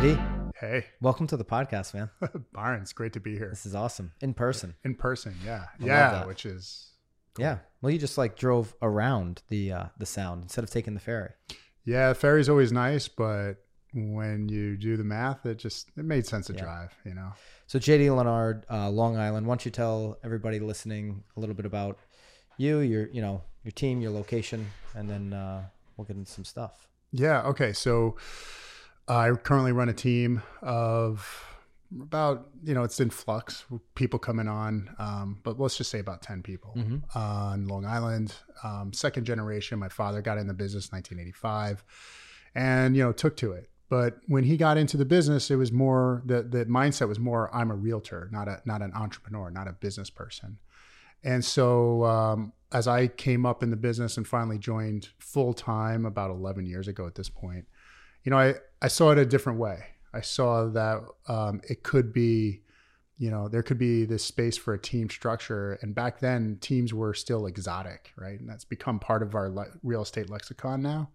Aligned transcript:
JD, 0.00 0.52
Hey, 0.58 0.86
welcome 1.00 1.26
to 1.26 1.36
the 1.36 1.44
podcast, 1.44 1.92
man. 1.94 2.08
Barnes, 2.52 2.92
great 2.92 3.12
to 3.14 3.20
be 3.20 3.36
here 3.36 3.50
This 3.50 3.66
is 3.66 3.74
awesome 3.74 4.12
in 4.20 4.32
person. 4.34 4.74
in 4.84 4.94
person. 4.94 5.34
Yeah, 5.44 5.66
love 5.78 5.88
yeah, 5.88 6.10
that. 6.12 6.26
which 6.26 6.46
is 6.46 6.92
Yeah. 7.38 7.58
Well, 7.82 7.92
you 7.92 7.98
just 7.98 8.16
like 8.18 8.36
drove 8.36 8.74
around 8.82 9.42
the 9.48 9.72
uh, 9.72 9.84
the 9.98 10.06
sound 10.06 10.42
instead 10.42 10.64
of 10.64 10.70
taking 10.70 10.94
the 10.94 11.00
ferry. 11.00 11.30
yeah. 11.84 12.12
Ferry's 12.14 12.48
always 12.48 12.72
nice, 12.72 13.08
but 13.08 13.54
when 13.92 14.48
you 14.48 14.76
do 14.76 14.96
the 14.96 15.04
math, 15.04 15.44
it 15.46 15.58
just 15.58 15.88
it 15.96 16.04
made 16.04 16.26
sense 16.26 16.46
to 16.46 16.54
Yeah. 16.54 16.62
drive. 16.62 16.94
You 17.04 17.14
know. 17.14 17.32
So 17.66 17.78
JD 17.78 18.14
Leonard, 18.16 18.64
uh, 18.70 18.88
Long 18.90 19.16
Island. 19.18 19.46
Why 19.46 19.52
don't 19.52 19.64
you 19.64 19.70
tell 19.70 20.18
everybody 20.24 20.60
listening 20.60 21.24
a 21.36 21.40
little 21.40 21.54
bit 21.54 21.66
about 21.66 21.98
you, 22.56 22.78
your 22.80 23.06
you 23.08 23.20
know 23.20 23.42
your 23.64 23.72
team, 23.72 24.00
your 24.00 24.12
location, 24.12 24.66
and 24.94 25.08
then 25.10 25.32
uh, 25.34 25.64
we'll 25.96 26.06
get 26.06 26.16
into 26.16 26.30
some 26.32 26.44
stuff. 26.44 26.88
Yeah. 27.12 27.42
Okay. 27.42 27.72
So 27.74 28.16
I 29.10 29.32
currently 29.32 29.72
run 29.72 29.88
a 29.88 29.92
team 29.92 30.42
of 30.62 31.46
about 32.00 32.48
you 32.62 32.72
know 32.74 32.84
it's 32.84 33.00
in 33.00 33.10
flux. 33.10 33.64
People 33.94 34.18
coming 34.18 34.46
on, 34.48 34.94
um, 34.98 35.38
but 35.42 35.58
let's 35.58 35.76
just 35.76 35.90
say 35.90 35.98
about 35.98 36.22
ten 36.22 36.42
people 36.42 36.74
Mm-hmm. 36.76 37.18
on 37.18 37.66
Long 37.66 37.84
Island. 37.84 38.34
Um, 38.62 38.92
second 38.92 39.24
generation. 39.24 39.78
My 39.78 39.88
father 39.88 40.22
got 40.22 40.38
in 40.38 40.46
the 40.46 40.54
business 40.54 40.92
1985, 40.92 41.84
and 42.54 42.96
you 42.96 43.02
know 43.02 43.12
took 43.12 43.36
to 43.38 43.52
it. 43.52 43.68
But 43.88 44.20
when 44.28 44.44
he 44.44 44.56
got 44.56 44.78
into 44.78 44.96
the 44.96 45.04
business, 45.04 45.50
it 45.50 45.56
was 45.56 45.72
more 45.72 46.22
the 46.24 46.42
the 46.42 46.64
mindset 46.66 47.08
was 47.08 47.18
more 47.18 47.52
I'm 47.54 47.72
a 47.72 47.74
realtor, 47.74 48.28
not 48.30 48.46
a 48.46 48.62
not 48.64 48.82
an 48.82 48.92
entrepreneur, 48.94 49.50
not 49.50 49.66
a 49.66 49.72
business 49.72 50.10
person. 50.10 50.58
And 51.24 51.44
so 51.44 52.04
um, 52.04 52.52
as 52.72 52.86
I 52.86 53.08
came 53.08 53.44
up 53.44 53.62
in 53.64 53.70
the 53.70 53.76
business 53.76 54.16
and 54.16 54.26
finally 54.26 54.58
joined 54.58 55.08
full 55.18 55.52
time 55.52 56.06
about 56.06 56.30
11 56.30 56.64
years 56.66 56.88
ago 56.88 57.06
at 57.06 57.14
this 57.14 57.28
point, 57.28 57.66
you 58.24 58.30
know, 58.30 58.38
I, 58.38 58.54
I 58.82 58.88
saw 58.88 59.10
it 59.10 59.18
a 59.18 59.26
different 59.26 59.58
way. 59.58 59.84
I 60.12 60.20
saw 60.22 60.66
that 60.66 61.02
um, 61.28 61.60
it 61.68 61.82
could 61.82 62.12
be, 62.12 62.62
you 63.18 63.30
know, 63.30 63.48
there 63.48 63.62
could 63.62 63.78
be 63.78 64.04
this 64.04 64.24
space 64.24 64.56
for 64.56 64.74
a 64.74 64.78
team 64.78 65.08
structure. 65.10 65.78
And 65.82 65.94
back 65.94 66.20
then, 66.20 66.58
teams 66.60 66.92
were 66.92 67.14
still 67.14 67.46
exotic, 67.46 68.12
right? 68.16 68.40
And 68.40 68.48
that's 68.48 68.64
become 68.64 68.98
part 68.98 69.22
of 69.22 69.34
our 69.34 69.50
le- 69.50 69.72
real 69.82 70.02
estate 70.02 70.30
lexicon 70.30 70.82
now. 70.82 71.10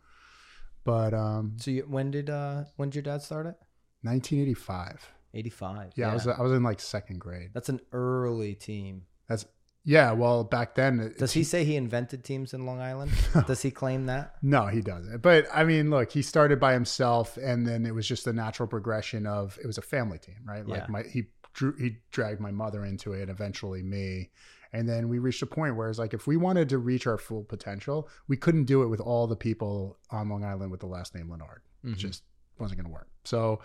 But 0.83 1.13
um, 1.13 1.57
So 1.59 1.71
you, 1.71 1.85
when 1.89 2.11
did 2.11 2.29
uh, 2.29 2.65
when 2.75 2.89
did 2.89 2.95
your 2.95 3.13
dad 3.13 3.21
start 3.23 3.47
it? 3.47 3.55
1985. 4.03 5.11
Eighty 5.33 5.49
five. 5.49 5.91
Yeah, 5.97 6.11
I 6.11 6.13
was 6.13 6.27
I 6.27 6.41
was 6.41 6.53
in 6.53 6.63
like 6.63 6.79
second 6.79 7.19
grade. 7.19 7.49
That's 7.53 7.67
an 7.67 7.81
early 7.91 8.55
team. 8.55 9.01
That's 9.27 9.45
yeah. 9.85 10.11
Well, 10.11 10.43
back 10.43 10.75
then, 10.75 10.99
it- 10.99 11.17
Does 11.17 11.31
he 11.33 11.43
say 11.45 11.63
he 11.63 11.75
invented 11.77 12.23
teams 12.25 12.53
in 12.53 12.65
Long 12.65 12.81
Island? 12.81 13.11
Does 13.47 13.61
he 13.61 13.71
claim 13.71 14.07
that? 14.07 14.35
No, 14.41 14.65
he 14.65 14.81
doesn't. 14.81 15.21
But 15.21 15.45
I 15.53 15.63
mean, 15.63 15.89
look, 15.89 16.11
he 16.11 16.21
started 16.21 16.59
by 16.59 16.73
himself, 16.73 17.37
and 17.37 17.65
then 17.65 17.85
it 17.85 17.93
was 17.95 18.07
just 18.07 18.27
a 18.27 18.33
natural 18.33 18.67
progression 18.67 19.25
of 19.27 19.57
it 19.63 19.67
was 19.67 19.77
a 19.77 19.81
family 19.83 20.17
team, 20.17 20.35
right? 20.45 20.67
Like 20.67 20.81
Yeah. 20.81 20.87
my 20.89 21.03
he 21.03 21.23
drew 21.53 21.73
he 21.77 21.97
dragged 22.11 22.41
my 22.41 22.51
mother 22.51 22.83
into 22.83 23.13
it, 23.13 23.21
and 23.21 23.29
eventually 23.29 23.81
me, 23.81 24.31
and 24.73 24.89
then 24.89 25.07
we 25.07 25.19
reached 25.19 25.41
a 25.41 25.45
point 25.45 25.75
where 25.77 25.89
it's 25.89 25.99
like 25.99 26.13
if 26.13 26.27
we 26.27 26.35
wanted 26.35 26.67
to 26.69 26.77
reach 26.79 27.07
our 27.07 27.17
full 27.17 27.43
potential, 27.43 28.09
we 28.27 28.35
couldn't 28.35 28.65
do 28.65 28.83
it 28.83 28.87
with 28.87 28.99
all 28.99 29.25
the 29.27 29.37
people 29.37 29.97
on 30.11 30.27
Long 30.29 30.43
Island 30.43 30.69
with 30.71 30.81
the 30.81 30.87
last 30.87 31.15
name 31.15 31.29
Leonard. 31.29 31.61
It 31.83 31.91
Mhm. 31.91 31.95
just 31.97 32.23
wasn't 32.59 32.79
going 32.81 32.87
to 32.87 32.93
work. 32.93 33.07
So, 33.23 33.61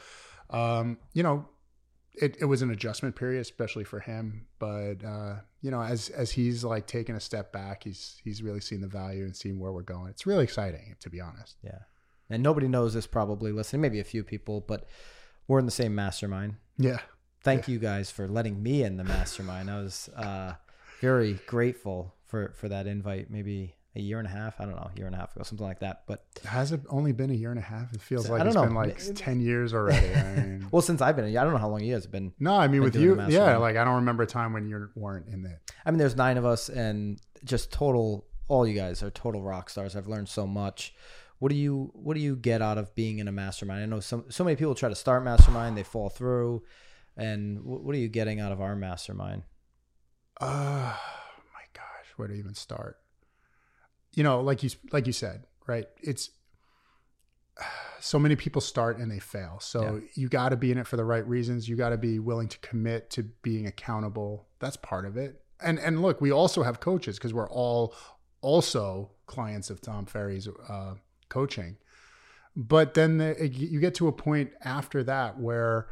um, 0.50 0.98
you 1.14 1.22
know. 1.22 1.48
It, 2.14 2.36
it 2.41 2.44
was 2.44 2.61
an 2.62 2.70
adjustment 2.70 3.16
period, 3.16 3.41
especially 3.41 3.84
for 3.84 4.00
him. 4.00 4.47
But 4.58 5.05
uh, 5.05 5.36
you 5.62 5.70
know, 5.70 5.83
as 5.83 6.08
as 6.11 6.33
he's 6.33 6.64
like 6.64 6.86
taking 6.86 7.14
a 7.14 7.20
step 7.20 7.53
back, 7.53 7.84
he's 7.84 8.20
he's 8.25 8.42
really 8.42 8.61
seen 8.61 8.80
the 8.80 8.89
value 8.89 9.25
and 9.25 9.36
seeing 9.36 9.58
where 9.58 9.72
we're 9.72 9.83
going. 9.83 10.08
It's 10.08 10.27
really 10.27 10.44
exciting, 10.44 10.97
to 11.00 11.11
be 11.11 11.20
honest. 11.20 11.56
Yeah. 11.62 11.78
And 12.28 12.42
nobody 12.42 12.69
knows 12.69 12.94
this 12.94 13.06
probably 13.06 13.53
listening, 13.53 13.83
maybe 13.83 14.00
a 14.00 14.05
few 14.05 14.22
people, 14.22 14.61
but 14.61 14.86
we're 15.48 15.58
in 15.58 15.65
the 15.65 15.72
same 15.72 15.94
mastermind. 15.94 16.54
Yeah. 16.78 17.00
Thank 17.43 17.66
you 17.66 17.78
guys 17.78 18.10
for 18.10 18.28
letting 18.28 18.62
me 18.62 18.84
in 18.84 18.97
the 18.97 19.04
mastermind. 19.04 19.71
I 19.71 19.81
was 19.81 20.09
uh, 20.15 20.53
very 21.00 21.41
grateful 21.47 22.15
for, 22.27 22.53
for 22.54 22.69
that 22.69 22.87
invite, 22.87 23.31
maybe 23.31 23.75
a 23.97 24.01
year 24.01 24.19
and 24.19 24.27
a 24.27 24.31
half. 24.31 24.61
I 24.61 24.65
don't 24.65 24.77
know, 24.77 24.91
a 24.95 24.97
year 24.97 25.06
and 25.06 25.15
a 25.15 25.19
half 25.19 25.34
ago, 25.34 25.43
something 25.45 25.67
like 25.67 25.81
that. 25.81 26.03
But 26.06 26.25
Has 26.45 26.71
it 26.73 26.81
only 26.89 27.12
been 27.12 27.31
a 27.31 27.34
year 27.34 27.51
and 27.51 27.59
a 27.59 27.62
half? 27.62 27.93
It 27.93 28.01
feels 28.01 28.27
So, 28.27 28.33
like 28.33 28.41
I 28.41 28.45
don't 28.45 28.49
it's 28.53 28.56
know. 28.56 28.65
been 28.65 28.75
like 28.75 28.99
Maybe- 29.01 29.15
10 29.15 29.41
years 29.41 29.75
already. 29.75 30.15
I 30.15 30.23
mean, 30.37 30.67
well, 30.71 30.83
since 30.83 31.01
I've 31.01 31.17
been, 31.17 31.25
I 31.37 31.43
don't 31.43 31.53
know 31.53 31.59
how 31.59 31.69
long 31.69 31.83
you 31.83 31.93
guys 31.95 32.05
have 32.05 32.12
been. 32.12 32.33
no, 32.39 32.55
I 32.55 32.69
mean, 32.69 32.83
with 32.83 32.95
you, 32.97 33.21
yeah, 33.28 33.56
like 33.56 33.77
I 33.77 33.84
don't 33.84 33.97
remember 33.97 34.23
a 34.23 34.27
time 34.27 34.53
when 34.53 34.69
you 34.69 34.89
weren't 34.95 35.27
in 35.28 35.45
it. 35.47 35.59
I 35.84 35.91
mean, 35.91 35.99
there's 35.99 36.17
nine 36.17 36.37
of 36.39 36.45
us, 36.45 36.69
and 36.69 37.21
just 37.45 37.73
total. 37.73 38.27
All 38.49 38.67
you 38.67 38.75
guys 38.75 39.01
are 39.05 39.11
total 39.11 39.43
rock 39.43 39.71
stars. 39.71 39.95
I've 39.95 40.09
learned 40.09 40.28
so 40.28 40.45
much. 40.47 40.93
What 41.39 41.51
do 41.51 41.55
you 41.57 41.91
What 41.95 42.15
do 42.15 42.21
you 42.21 42.34
get 42.37 42.61
out 42.62 42.78
of 42.78 42.95
being 42.97 43.19
in 43.21 43.28
a 43.28 43.33
mastermind? 43.33 43.83
I 43.83 43.87
know 43.87 44.01
some 44.01 44.25
so 44.28 44.43
many 44.45 44.57
people 44.57 44.75
try 44.75 44.89
to 44.89 44.95
start 44.95 45.22
mastermind, 45.25 45.77
they 45.77 45.83
fall 45.84 46.09
through. 46.11 46.62
And 47.17 47.62
what 47.65 47.95
are 47.95 47.99
you 47.99 48.09
getting 48.09 48.41
out 48.41 48.51
of 48.53 48.61
our 48.61 48.75
mastermind? 48.77 49.43
Oh 50.41 50.47
my 51.55 51.62
gosh, 51.75 52.07
where 52.17 52.28
to 52.28 52.34
even 52.34 52.55
start? 52.55 52.97
You 54.12 54.25
know, 54.25 54.41
like 54.41 54.62
you 54.62 54.71
like 54.93 55.06
you 55.06 55.12
said, 55.12 55.44
right? 55.66 55.87
It's 56.03 56.31
so 58.00 58.19
many 58.19 58.37
people 58.37 58.60
start 58.60 58.98
and 58.98 59.10
they 59.10 59.19
fail. 59.19 59.59
So 59.60 60.00
you 60.15 60.28
got 60.28 60.50
to 60.50 60.56
be 60.56 60.72
in 60.72 60.78
it 60.78 60.87
for 60.87 60.97
the 60.97 61.04
right 61.04 61.26
reasons. 61.26 61.69
You 61.69 61.76
got 61.76 61.91
to 61.91 61.98
be 61.98 62.19
willing 62.19 62.48
to 62.48 62.59
commit 62.59 63.10
to 63.10 63.25
being 63.43 63.66
accountable. 63.66 64.47
That's 64.59 64.76
part 64.76 65.04
of 65.04 65.16
it. 65.16 65.43
And 65.62 65.78
and 65.78 66.03
look, 66.03 66.21
we 66.21 66.32
also 66.32 66.62
have 66.62 66.81
coaches 66.81 67.19
because 67.19 67.34
we're 67.34 67.50
all 67.50 67.94
also 68.41 69.10
clients 69.26 69.71
of 69.71 69.81
Tom 69.81 70.06
Ferry's 70.06 70.48
uh, 70.69 70.94
coaching. 71.28 71.77
But 72.56 72.94
then 72.94 73.19
the, 73.19 73.48
you 73.48 73.81
get 73.81 73.94
to 73.97 74.09
a 74.09 74.12
point 74.12 74.50
after 74.65 75.04
that 75.04 75.38
where 75.38 75.88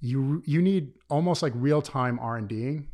you 0.00 0.42
you 0.44 0.60
need 0.60 0.92
almost 1.08 1.42
like 1.42 1.52
real 1.54 1.80
time 1.80 2.18
R 2.18 2.36
and 2.36 2.48
Ding 2.48 2.88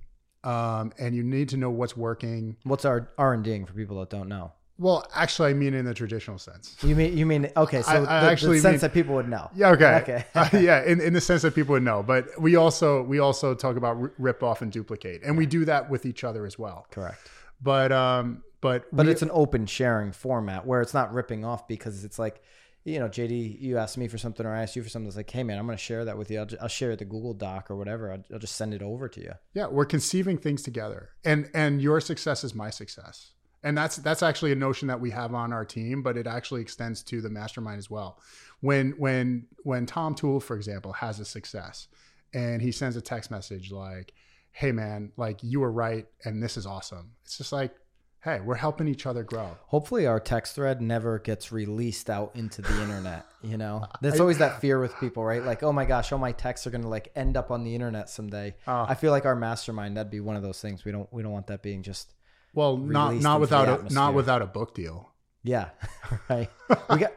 um, 0.45 0.93
and 0.99 1.15
you 1.15 1.23
need 1.23 1.49
to 1.51 1.57
know 1.57 1.71
what's 1.71 1.97
working. 1.97 2.57
What's 2.65 2.85
our 2.85 3.11
R 3.19 3.33
and 3.35 3.43
Ding 3.43 3.67
for 3.67 3.73
people 3.73 3.99
that 4.01 4.11
don't 4.11 4.29
know? 4.29 4.53
Well, 4.81 5.07
actually, 5.15 5.51
I 5.51 5.55
mean 5.55 5.75
in 5.75 5.85
the 5.85 5.93
traditional 5.95 6.39
sense. 6.39 6.75
You 6.83 6.97
mean 6.97 7.17
you 7.17 7.27
mean 7.27 7.51
okay? 7.57 7.83
So 7.83 7.91
I- 7.93 7.97
I 8.19 8.21
the, 8.25 8.31
actually 8.33 8.57
the 8.57 8.63
sense 8.63 8.73
mean- 8.75 8.81
that 8.81 8.93
people 8.95 9.15
would 9.17 9.29
know. 9.29 9.51
Yeah, 9.55 9.71
okay, 9.73 9.95
Okay. 10.03 10.25
Uh, 10.35 10.49
yeah, 10.55 10.83
in, 10.85 11.01
in 11.01 11.13
the 11.13 11.21
sense 11.21 11.43
that 11.43 11.55
people 11.55 11.75
would 11.75 11.83
know, 11.83 12.03
but 12.03 12.25
we 12.41 12.57
also 12.57 13.03
we 13.03 13.19
also 13.19 13.55
talk 13.55 13.77
about 13.77 13.95
rip 14.19 14.43
off 14.43 14.63
and 14.63 14.73
duplicate, 14.73 15.23
and 15.23 15.37
we 15.37 15.45
do 15.47 15.65
that 15.67 15.91
with 15.91 16.07
each 16.07 16.25
other 16.25 16.47
as 16.47 16.59
well. 16.59 16.87
Correct. 16.91 17.21
But 17.63 17.93
um, 17.93 18.43
but 18.63 18.87
But 18.91 19.07
we- 19.07 19.13
it's 19.13 19.23
an 19.23 19.31
open 19.33 19.67
sharing 19.67 20.13
format 20.13 20.67
where 20.67 20.81
it's 20.81 20.95
not 20.95 21.13
ripping 21.13 21.45
off 21.45 21.69
because 21.69 22.05
it's 22.05 22.19
like, 22.19 22.41
you 22.85 22.99
know, 22.99 23.09
JD, 23.09 23.61
you 23.61 23.77
asked 23.77 23.99
me 23.99 24.09
for 24.09 24.17
something 24.17 24.47
or 24.47 24.55
I 24.55 24.63
asked 24.63 24.77
you 24.77 24.83
for 24.83 24.89
something. 24.89 25.09
It's 25.09 25.17
like, 25.17 25.31
hey 25.31 25.43
man, 25.43 25.59
I'm 25.59 25.67
going 25.67 25.77
to 25.77 25.83
share 25.85 26.07
that 26.07 26.17
with 26.17 26.31
you. 26.31 26.39
I'll, 26.41 26.47
ju- 26.47 26.57
I'll 26.63 26.69
share 26.69 26.97
the 26.97 27.05
Google 27.05 27.35
Doc 27.35 27.71
or 27.71 27.77
whatever. 27.77 28.11
I'll, 28.13 28.25
I'll 28.33 28.39
just 28.39 28.57
send 28.57 28.73
it 28.73 28.81
over 28.83 29.09
to 29.09 29.21
you. 29.21 29.33
yeah, 29.53 29.67
we're 29.67 29.85
conceiving 29.85 30.39
things 30.39 30.63
together, 30.63 31.11
and 31.25 31.51
and 31.53 31.83
your 31.83 32.01
success 32.01 32.43
is 32.45 32.55
my 32.55 32.71
success, 32.71 33.33
and 33.63 33.77
that's 33.77 33.97
that's 33.97 34.23
actually 34.23 34.53
a 34.53 34.57
notion 34.57 34.89
that 34.89 35.01
we 35.01 35.11
have 35.11 35.35
on 35.35 35.53
our 35.53 35.65
team, 35.65 36.03
but 36.03 36.17
it 36.17 36.27
actually 36.27 36.63
extends 36.63 37.03
to 37.05 37.21
the 37.21 37.31
mastermind 37.31 37.79
as 37.79 37.91
well. 37.91 38.19
When 38.61 38.93
when 38.93 39.47
when 39.63 39.87
Tom 39.87 40.15
Toole 40.15 40.41
for 40.41 40.57
example, 40.57 40.93
has 40.93 41.21
a 41.21 41.25
success, 41.25 41.89
and 42.33 42.63
he 42.63 42.73
sends 42.73 42.97
a 42.97 43.01
text 43.01 43.31
message 43.31 43.71
like, 43.71 44.13
"Hey 44.53 44.73
man, 44.73 45.13
like 45.17 45.43
you 45.43 45.61
were 45.61 45.73
right, 45.73 46.07
and 46.25 46.43
this 46.43 46.57
is 46.57 46.67
awesome." 46.67 47.13
It's 47.25 47.39
just 47.39 47.53
like, 47.53 47.75
hey, 48.23 48.41
we're 48.41 48.55
helping 48.55 48.87
each 48.87 49.07
other 49.07 49.23
grow. 49.23 49.57
Hopefully, 49.67 50.07
our 50.07 50.21
text 50.21 50.55
thread 50.55 50.81
never 50.81 51.19
gets 51.19 51.51
released 51.53 52.11
out 52.11 52.33
into 52.35 52.63
the 52.63 52.83
internet. 52.83 53.27
You 53.43 53.57
know, 53.57 53.87
there's 54.01 54.21
always 54.21 54.39
that 54.39 54.61
fear 54.61 54.79
with 54.79 54.99
people, 54.99 55.25
right? 55.25 55.43
Like, 55.43 55.63
oh 55.63 55.73
my 55.73 55.85
gosh, 55.85 56.13
all 56.13 56.19
my 56.19 56.33
texts 56.33 56.67
are 56.67 56.71
going 56.71 56.83
to 56.83 56.89
like 56.89 57.11
end 57.17 57.37
up 57.37 57.51
on 57.51 57.65
the 57.65 57.75
internet 57.75 58.11
someday. 58.11 58.55
Oh. 58.67 58.87
I 58.89 58.95
feel 58.95 59.11
like 59.11 59.25
our 59.25 59.37
mastermind 59.37 59.97
that'd 59.97 60.11
be 60.11 60.21
one 60.21 60.37
of 60.37 60.43
those 60.43 60.61
things. 60.61 60.85
We 60.85 60.93
don't 60.93 61.11
we 61.13 61.23
don't 61.23 61.33
want 61.33 61.47
that 61.49 61.63
being 61.63 61.83
just 61.83 62.15
Well, 62.53 62.77
not 62.77 63.15
not 63.17 63.41
without 63.41 63.69
a 63.69 63.73
atmosphere. 63.73 63.95
not 63.95 64.15
without 64.15 64.43
a 64.43 64.47
book 64.47 64.75
deal. 64.75 65.11
Yeah, 65.43 65.71
right. 66.29 66.51
We 66.91 66.99
got 66.99 67.13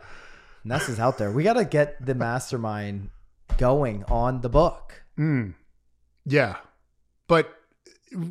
Ness 0.64 0.90
is 0.90 1.00
out 1.00 1.18
there. 1.18 1.32
We 1.32 1.44
got 1.44 1.54
to 1.54 1.66
get 1.66 2.04
the 2.06 2.16
mastermind 2.16 3.10
going 3.58 4.04
on 4.06 4.42
the 4.42 4.50
book. 4.50 5.04
Mm. 5.18 5.56
Yeah, 6.26 6.58
but 7.28 7.50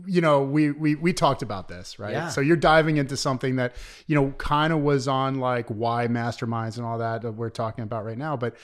you 0.07 0.21
know, 0.21 0.43
we 0.43 0.71
we 0.71 0.95
we 0.95 1.13
talked 1.13 1.43
about 1.43 1.69
this, 1.69 1.99
right? 1.99 2.13
Yeah. 2.13 2.29
So 2.29 2.41
you're 2.41 2.57
diving 2.57 2.97
into 2.97 3.17
something 3.17 3.57
that 3.57 3.75
you 4.07 4.15
know 4.15 4.31
kind 4.39 4.73
of 4.73 4.81
was 4.81 5.09
on 5.09 5.41
like 5.41 5.69
why 5.69 6.07
masterminds 6.07 6.77
and 6.77 6.87
all 6.87 6.99
that 6.99 7.23
that 7.23 7.33
we're 7.33 7.51
talking 7.51 7.85
about 7.85 8.05
right 8.05 8.19
now, 8.19 8.37
but. 8.37 8.57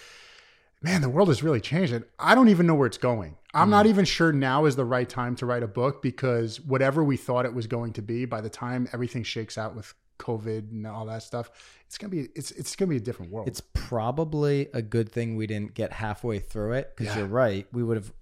Man, 0.81 1.01
the 1.01 1.09
world 1.09 1.29
has 1.29 1.43
really 1.43 1.61
changed, 1.61 1.93
and 1.93 2.05
I 2.19 2.35
don't 2.35 2.49
even 2.49 2.67
know 2.67 2.75
where 2.75 2.87
it's 2.87 2.99
going. 2.99 3.37
I'm 3.53 3.71
not 3.71 3.87
mm. 3.87 3.89
even 3.89 4.05
sure 4.05 4.33
now 4.33 4.67
is 4.67 4.77
the 4.77 4.85
right 4.85 5.09
time 5.09 5.35
to 5.37 5.47
write 5.47 5.63
a 5.63 5.69
book 5.69 6.03
because 6.03 6.61
whatever 6.61 7.03
we 7.03 7.17
thought 7.17 7.47
it 7.47 7.55
was 7.55 7.67
going 7.67 7.95
to 7.95 8.03
be, 8.03 8.27
by 8.27 8.41
the 8.41 8.51
time 8.51 8.89
everything 8.93 9.25
shakes 9.25 9.59
out 9.59 9.75
with 9.75 9.93
COVID 10.19 10.71
and 10.71 10.87
all 10.87 11.07
that 11.07 11.23
stuff, 11.23 11.51
it's 11.87 11.99
gonna 11.99 12.11
be 12.11 12.29
it's 12.35 12.51
it's 12.53 12.77
gonna 12.77 12.91
be 12.91 12.97
a 12.97 13.01
different 13.01 13.33
world. 13.33 13.49
It's 13.49 13.63
probably 13.73 14.69
a 14.75 14.83
good 14.83 15.11
thing 15.11 15.37
we 15.37 15.47
didn't 15.47 15.75
get 15.75 15.93
halfway 15.93 16.39
through 16.39 16.73
it 16.75 16.93
because 16.95 17.15
Yeah. 17.15 17.21
you're 17.21 17.29
right. 17.29 17.67
We 17.73 17.83
would 17.83 17.97
have 17.97 18.13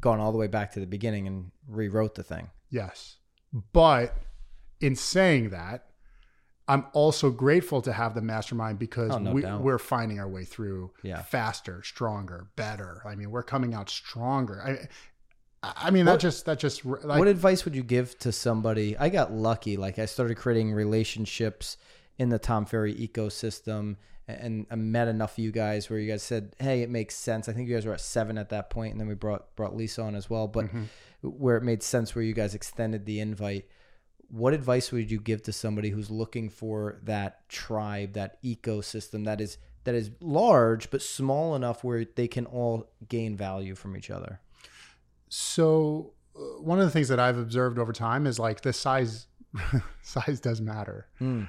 gone 0.00 0.20
all 0.20 0.30
the 0.30 0.38
way 0.38 0.46
back 0.46 0.72
to 0.72 0.80
the 0.80 0.86
beginning 0.86 1.26
and 1.26 1.50
rewrote 1.66 2.14
the 2.14 2.22
thing. 2.22 2.50
Yes. 2.70 3.16
But 3.72 4.16
in 4.80 4.94
saying 4.94 5.50
that, 5.50 5.87
I'm 6.68 6.84
also 6.92 7.30
grateful 7.30 7.80
to 7.82 7.92
have 7.92 8.14
the 8.14 8.20
mastermind 8.20 8.78
because 8.78 9.10
Oh, 9.12 9.18
no 9.18 9.32
we, 9.32 9.42
we're 9.42 9.78
finding 9.78 10.20
our 10.20 10.28
way 10.28 10.44
through 10.44 10.90
Yeah. 11.02 11.22
faster, 11.22 11.82
stronger, 11.82 12.48
better. 12.56 13.02
I 13.06 13.14
mean, 13.14 13.30
we're 13.30 13.42
coming 13.42 13.72
out 13.74 13.88
stronger. 13.88 14.60
I, 14.62 14.88
I 15.62 15.90
mean, 15.90 16.04
that 16.04 16.20
just 16.20 16.44
that 16.46 16.58
just 16.60 16.84
like 16.84 17.18
what 17.18 17.26
advice 17.26 17.64
would 17.64 17.74
you 17.74 17.82
give 17.82 18.16
to 18.20 18.30
somebody? 18.32 18.96
I 18.96 19.08
got 19.08 19.32
lucky. 19.32 19.76
Like 19.76 19.98
I 19.98 20.04
started 20.06 20.36
creating 20.36 20.72
relationships 20.72 21.76
in 22.18 22.28
the 22.28 22.38
Tom 22.38 22.64
Ferry 22.64 22.94
ecosystem, 22.94 23.96
and 24.28 24.66
I 24.70 24.76
met 24.76 25.08
enough 25.08 25.32
of 25.32 25.38
you 25.42 25.50
guys 25.50 25.90
where 25.90 25.98
you 25.98 26.08
guys 26.10 26.22
said, 26.22 26.54
"Hey, 26.60 26.82
it 26.82 26.90
makes 26.90 27.16
sense." 27.16 27.48
I 27.48 27.52
think 27.52 27.68
you 27.68 27.74
guys 27.74 27.86
were 27.86 27.94
at 27.94 28.00
seven 28.00 28.38
at 28.38 28.50
that 28.50 28.70
point, 28.70 28.92
and 28.92 29.00
then 29.00 29.08
we 29.08 29.14
brought 29.14 29.54
brought 29.56 29.74
Lisa 29.74 30.02
on 30.02 30.14
as 30.14 30.30
well. 30.30 30.46
But 30.46 30.66
Mm-hmm. 30.66 30.82
where 31.22 31.56
it 31.56 31.64
made 31.64 31.82
sense, 31.82 32.14
where 32.14 32.22
you 32.24 32.34
guys 32.34 32.54
extended 32.54 33.04
the 33.04 33.18
invite. 33.20 33.66
What 34.30 34.52
advice 34.52 34.92
would 34.92 35.10
you 35.10 35.20
give 35.20 35.42
to 35.44 35.52
somebody 35.52 35.90
who's 35.90 36.10
looking 36.10 36.48
for 36.50 36.98
that 37.04 37.48
tribe, 37.48 38.12
that 38.12 38.42
ecosystem 38.42 39.24
that 39.24 39.40
is 39.40 39.58
that 39.84 39.94
is 39.94 40.10
large 40.20 40.90
but 40.90 41.00
small 41.00 41.54
enough 41.56 41.82
where 41.82 42.04
they 42.04 42.28
can 42.28 42.44
all 42.46 42.90
gain 43.08 43.36
value 43.36 43.74
from 43.74 43.96
each 43.96 44.10
other? 44.10 44.40
So 45.28 46.12
uh, 46.36 46.40
one 46.62 46.78
of 46.78 46.84
the 46.84 46.90
things 46.90 47.08
that 47.08 47.20
I've 47.20 47.38
observed 47.38 47.78
over 47.78 47.92
time 47.92 48.26
is 48.26 48.38
like 48.38 48.60
the 48.62 48.72
size 48.72 49.26
size 50.02 50.40
does 50.40 50.60
matter. 50.60 51.06
A- 51.20 51.42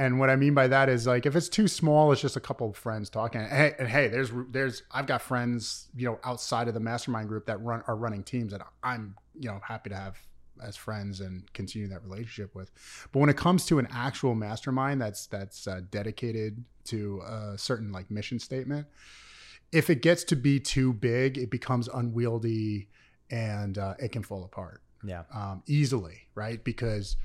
And 0.00 0.18
what 0.18 0.30
I 0.30 0.36
mean 0.36 0.54
by 0.54 0.66
that 0.68 0.88
is 0.88 1.06
like 1.06 1.26
if 1.26 1.36
it's 1.36 1.48
too 1.48 1.68
small, 1.68 2.12
it's 2.12 2.20
just 2.20 2.36
a 2.36 2.40
couple 2.40 2.68
of 2.70 2.76
friends 2.76 3.08
talking. 3.10 3.40
And 3.40 3.50
hey, 3.50 3.74
and 3.78 3.88
hey, 3.88 4.08
there's 4.08 4.30
there's 4.50 4.82
I've 4.90 5.06
got 5.06 5.22
friends 5.22 5.88
you 5.96 6.06
know 6.06 6.18
outside 6.24 6.68
of 6.68 6.74
the 6.74 6.80
mastermind 6.80 7.28
group 7.28 7.46
that 7.46 7.60
run 7.62 7.82
are 7.86 7.96
running 7.96 8.22
teams 8.22 8.52
that 8.52 8.62
I'm 8.82 9.14
you 9.38 9.48
know 9.48 9.60
happy 9.62 9.90
to 9.90 9.96
have 9.96 10.18
as 10.62 10.76
friends 10.76 11.20
and 11.20 11.52
continue 11.52 11.88
that 11.88 12.02
relationship 12.04 12.54
with. 12.54 12.70
But 13.12 13.20
when 13.20 13.28
it 13.30 13.36
comes 13.36 13.66
to 13.66 13.78
an 13.78 13.88
actual 13.90 14.34
mastermind 14.34 15.00
that's 15.00 15.26
that's 15.26 15.66
uh, 15.66 15.80
dedicated 15.90 16.64
to 16.86 17.20
a 17.26 17.58
certain 17.58 17.92
like 17.92 18.10
mission 18.10 18.38
statement, 18.38 18.86
if 19.72 19.90
it 19.90 20.02
gets 20.02 20.24
to 20.24 20.36
be 20.36 20.60
too 20.60 20.92
big, 20.92 21.36
it 21.38 21.50
becomes 21.50 21.88
unwieldy 21.88 22.88
and 23.30 23.78
uh, 23.78 23.94
it 23.98 24.12
can 24.12 24.22
fall 24.22 24.44
apart 24.44 24.80
Yeah. 25.02 25.24
um, 25.34 25.62
easily, 25.66 26.28
right? 26.36 26.62
Because 26.62 27.16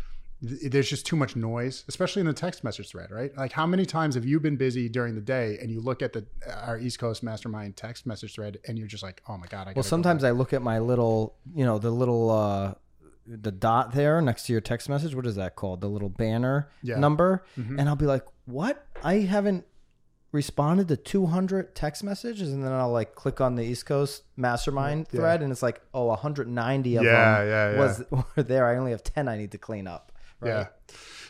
th- 0.42 0.72
there's 0.72 0.90
just 0.90 1.06
too 1.06 1.16
much 1.16 1.36
noise, 1.36 1.84
especially 1.88 2.22
in 2.22 2.26
the 2.26 2.34
text 2.34 2.64
message 2.64 2.90
thread, 2.90 3.12
right? 3.12 3.36
Like, 3.38 3.52
how 3.52 3.68
many 3.68 3.86
times 3.86 4.16
have 4.16 4.26
you 4.26 4.40
been 4.40 4.56
busy 4.58 4.90
during 4.90 5.14
the 5.14 5.22
day 5.22 5.60
and 5.62 5.70
you 5.70 5.80
look 5.80 6.02
at 6.02 6.14
the 6.14 6.26
our 6.64 6.80
East 6.80 6.98
Coast 6.98 7.22
Mastermind 7.22 7.78
text 7.78 8.08
message 8.08 8.34
thread 8.34 8.58
and 8.68 8.80
you're 8.80 8.88
just 8.88 9.04
like, 9.04 9.22
oh 9.30 9.38
my 9.38 9.46
god, 9.46 9.54
I 9.54 9.58
Well, 9.58 9.66
gotta 9.66 9.76
go 9.76 9.82
sometimes. 9.84 10.24
I 10.24 10.32
look 10.32 10.54
at 10.54 10.64
my 10.64 10.80
little, 10.80 11.36
you 11.54 11.64
know, 11.66 11.78
the 11.78 11.92
little, 11.92 12.32
uh, 12.32 12.74
the 13.28 13.52
dot 13.52 13.94
there 13.94 14.22
next 14.22 14.44
to 14.48 14.52
your 14.54 14.62
text 14.62 14.90
message. 14.90 15.14
What 15.16 15.26
is 15.28 15.36
that 15.36 15.56
called? 15.56 15.82
The 15.82 15.88
little 15.88 16.10
banner 16.10 16.70
Yeah. 16.82 16.98
number. 16.98 17.44
Mhm. 17.58 17.80
And 17.80 17.88
I'll 17.88 17.96
be 17.96 18.06
like, 18.06 18.26
what? 18.46 18.86
I 19.04 19.16
haven't 19.20 19.66
responded 20.32 20.88
to 20.88 20.96
200 20.98 21.76
text 21.76 22.04
messages. 22.04 22.52
And 22.54 22.64
then 22.64 22.72
I'll 22.72 22.92
like 22.92 23.16
click 23.16 23.42
on 23.42 23.56
the 23.56 23.64
East 23.64 23.86
Coast 23.86 24.24
Mastermind 24.38 25.08
Yeah. 25.12 25.20
thread 25.20 25.42
and 25.42 25.52
it's 25.52 25.62
like, 25.62 25.82
oh, 25.94 26.06
190 26.06 26.96
of 26.98 27.04
Yeah, 27.04 27.44
them 27.44 27.78
was 27.78 28.04
were 28.36 28.44
there. 28.44 28.66
I 28.68 28.78
only 28.78 28.92
have 28.92 29.04
10 29.04 29.28
I 29.28 29.38
need 29.38 29.52
to 29.52 29.58
clean 29.58 29.88
up. 29.88 30.12
Right. 30.40 30.50
Yeah. 30.50 30.68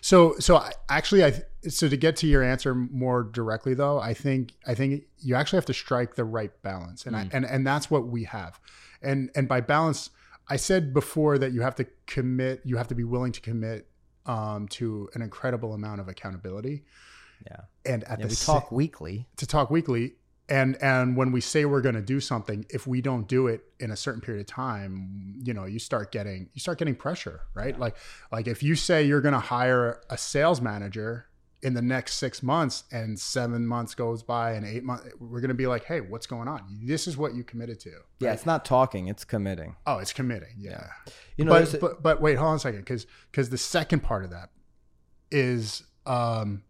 So 0.02 0.36
so 0.40 0.56
I, 0.58 0.72
actually 0.90 1.24
I 1.26 1.44
so 1.68 1.88
to 1.90 1.98
get 1.98 2.16
to 2.18 2.28
your 2.28 2.42
answer 2.42 2.74
more 2.74 3.24
directly 3.24 3.74
though, 3.74 4.00
I 4.00 4.14
think 4.14 4.54
I 4.66 4.74
think 4.76 5.04
you 5.20 5.36
actually 5.36 5.58
have 5.58 5.66
to 5.66 5.74
strike 5.74 6.16
the 6.16 6.24
right 6.24 6.52
balance. 6.62 7.06
And 7.06 7.16
I, 7.16 7.28
and 7.32 7.46
and 7.46 7.68
that's 7.68 7.92
what 7.92 8.08
we 8.08 8.24
have. 8.24 8.60
And 9.02 9.30
and 9.36 9.48
by 9.48 9.62
balance 9.62 10.10
I 10.48 10.58
said 10.58 10.94
before 10.94 11.38
that 11.38 11.54
you 11.54 11.62
have 11.62 11.76
to 11.76 11.86
commit, 12.08 12.62
you 12.66 12.78
have 12.78 12.88
to 12.90 12.96
be 12.96 13.04
willing 13.04 13.32
to 13.34 13.42
commit 13.42 13.88
um, 14.26 14.68
to 14.70 15.10
an 15.14 15.22
incredible 15.22 15.74
amount 15.74 16.02
of 16.02 16.08
accountability. 16.08 16.84
Yeah. 17.46 17.62
And 17.86 18.04
at 18.04 18.20
Yeah, 18.20 18.26
the 18.26 18.30
we 18.32 18.36
talk 18.36 18.72
weekly. 18.72 19.28
to 19.38 19.48
talk 19.48 19.72
weekly 19.72 20.16
and 20.50 20.76
and 20.82 21.16
when 21.16 21.32
we 21.32 21.40
say 21.40 21.66
we're 21.66 21.82
going 21.82 21.96
to 21.96 22.02
do 22.02 22.20
something 22.20 22.66
if 22.70 22.86
we 22.86 23.00
don't 23.02 23.28
do 23.28 23.48
it 23.48 23.64
in 23.80 23.90
a 23.92 23.96
certain 23.96 24.20
period 24.22 24.42
of 24.42 24.48
time 24.48 25.36
you 25.44 25.54
know 25.54 25.66
you 25.66 25.80
start 25.80 26.12
getting 26.12 26.50
you 26.54 26.60
start 26.60 26.78
getting 26.78 26.96
pressure 26.96 27.42
right 27.54 27.80
like 27.80 27.96
like 28.32 28.48
if 28.48 28.62
you 28.62 28.76
say 28.76 29.04
you're 29.04 29.22
going 29.22 29.34
to 29.34 29.40
hire 29.40 30.02
a 30.10 30.18
sales 30.18 30.60
manager 30.60 31.28
in 31.64 31.74
the 31.76 31.82
next 31.82 32.16
six 32.16 32.42
months 32.42 32.86
and 32.92 33.20
seven 33.20 33.68
months 33.68 33.94
goes 33.94 34.24
by 34.24 34.54
and 34.54 34.66
eight 34.66 34.84
months 34.84 35.08
we're 35.20 35.40
going 35.42 35.50
to 35.50 35.54
be 35.54 35.68
like 35.68 35.84
hey 35.86 36.02
what's 36.02 36.26
going 36.26 36.48
on 36.48 36.62
this 36.84 37.08
is 37.08 37.16
what 37.18 37.36
you 37.36 37.44
committed 37.44 37.80
to 37.80 37.92
Yeah. 38.20 38.34
It's 38.34 38.46
not 38.48 38.66
talking, 38.66 39.08
it's 39.08 39.24
committing. 39.24 39.76
oh 39.86 40.00
it's 40.00 40.12
committing 40.14 40.56
yeah, 40.58 40.88
You 41.38 41.46
know, 41.46 41.52
but, 41.52 41.74
a- 41.74 41.78
but 41.78 42.02
but 42.04 42.22
wait 42.22 42.36
hold 42.38 42.50
on 42.50 42.56
a 42.56 42.60
second 42.60 42.80
because 42.82 43.06
because 43.32 43.50
the 43.50 43.58
second 43.60 44.02
part 44.02 44.24
of 44.24 44.32
that 44.32 44.50
is 45.32 45.84
um 46.06 46.64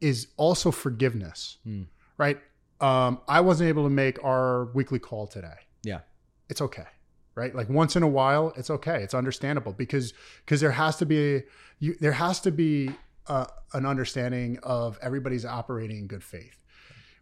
is 0.00 0.28
also 0.36 0.70
forgiveness 0.70 1.58
Hmm. 1.64 1.82
right 2.16 2.38
um 2.80 3.20
i 3.28 3.40
wasn't 3.40 3.68
able 3.68 3.84
to 3.84 3.90
make 3.90 4.22
our 4.24 4.66
weekly 4.72 4.98
call 4.98 5.26
today 5.26 5.54
yeah. 5.82 6.00
it's 6.48 6.60
okay 6.60 6.86
right 7.34 7.54
like 7.54 7.68
once 7.68 7.96
in 7.96 8.02
a 8.02 8.08
while 8.08 8.52
it's 8.56 8.70
okay 8.70 9.02
it's 9.02 9.14
understandable 9.14 9.72
because 9.72 10.12
because 10.44 10.60
there 10.60 10.70
has 10.72 10.96
to 10.96 11.06
be 11.06 11.42
you 11.80 11.96
there 12.00 12.12
has 12.12 12.40
to 12.40 12.50
be 12.50 12.90
uh, 13.28 13.46
an 13.74 13.84
understanding 13.86 14.58
of 14.62 14.98
everybody's 15.02 15.44
operating 15.44 15.98
in 15.98 16.06
good 16.06 16.24
faith 16.24 16.62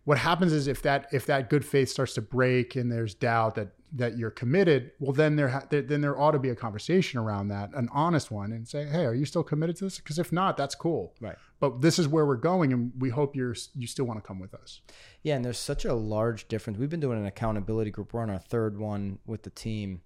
what 0.04 0.18
happens 0.18 0.52
is 0.52 0.68
if 0.68 0.82
that 0.82 1.08
if 1.12 1.26
that 1.26 1.50
good 1.50 1.64
faith 1.64 1.88
starts 1.88 2.14
to 2.14 2.22
break 2.22 2.76
and 2.76 2.90
there's 2.92 3.14
doubt 3.14 3.54
that 3.56 3.68
that 3.92 4.16
you're 4.18 4.30
committed 4.30 4.90
well 5.00 5.12
then 5.12 5.36
there 5.36 5.48
ha- 5.48 5.64
there- 5.70 5.82
then 5.82 6.00
there 6.00 6.18
ought 6.18 6.32
to 6.32 6.38
be 6.38 6.50
a 6.50 6.54
conversation 6.54 7.18
around 7.18 7.48
that 7.48 7.70
an 7.74 7.88
honest 7.92 8.30
one 8.30 8.52
and 8.52 8.66
say 8.68 8.84
hey 8.86 9.04
are 9.04 9.14
you 9.14 9.24
still 9.24 9.42
committed 9.44 9.74
to 9.76 9.84
this 9.84 9.98
because 9.98 10.18
if 10.18 10.32
not 10.32 10.56
that's 10.56 10.74
cool 10.74 11.14
Right. 11.20 11.36
but 11.60 11.80
this 11.80 11.98
is 11.98 12.06
where 12.08 12.26
we're 12.26 12.36
going 12.36 12.72
and 12.72 12.92
we 12.98 13.10
hope 13.10 13.34
you're 13.36 13.54
you 13.74 13.86
still 13.86 14.04
want 14.04 14.22
to 14.22 14.26
come 14.26 14.38
with 14.38 14.54
us 14.54 14.80
Yeah, 15.22 15.36
and 15.36 15.44
there's 15.44 15.58
such 15.58 15.84
a 15.84 15.94
large 15.94 16.46
difference. 16.46 16.78
We've 16.78 16.90
been 16.90 17.00
doing 17.00 17.18
an 17.18 17.26
accountability 17.26 17.90
group. 17.90 18.12
We're 18.12 18.22
on 18.22 18.30
our 18.30 18.38
third 18.38 18.78
one 18.78 19.18
with 19.26 19.42
the 19.42 19.50
team, 19.50 20.02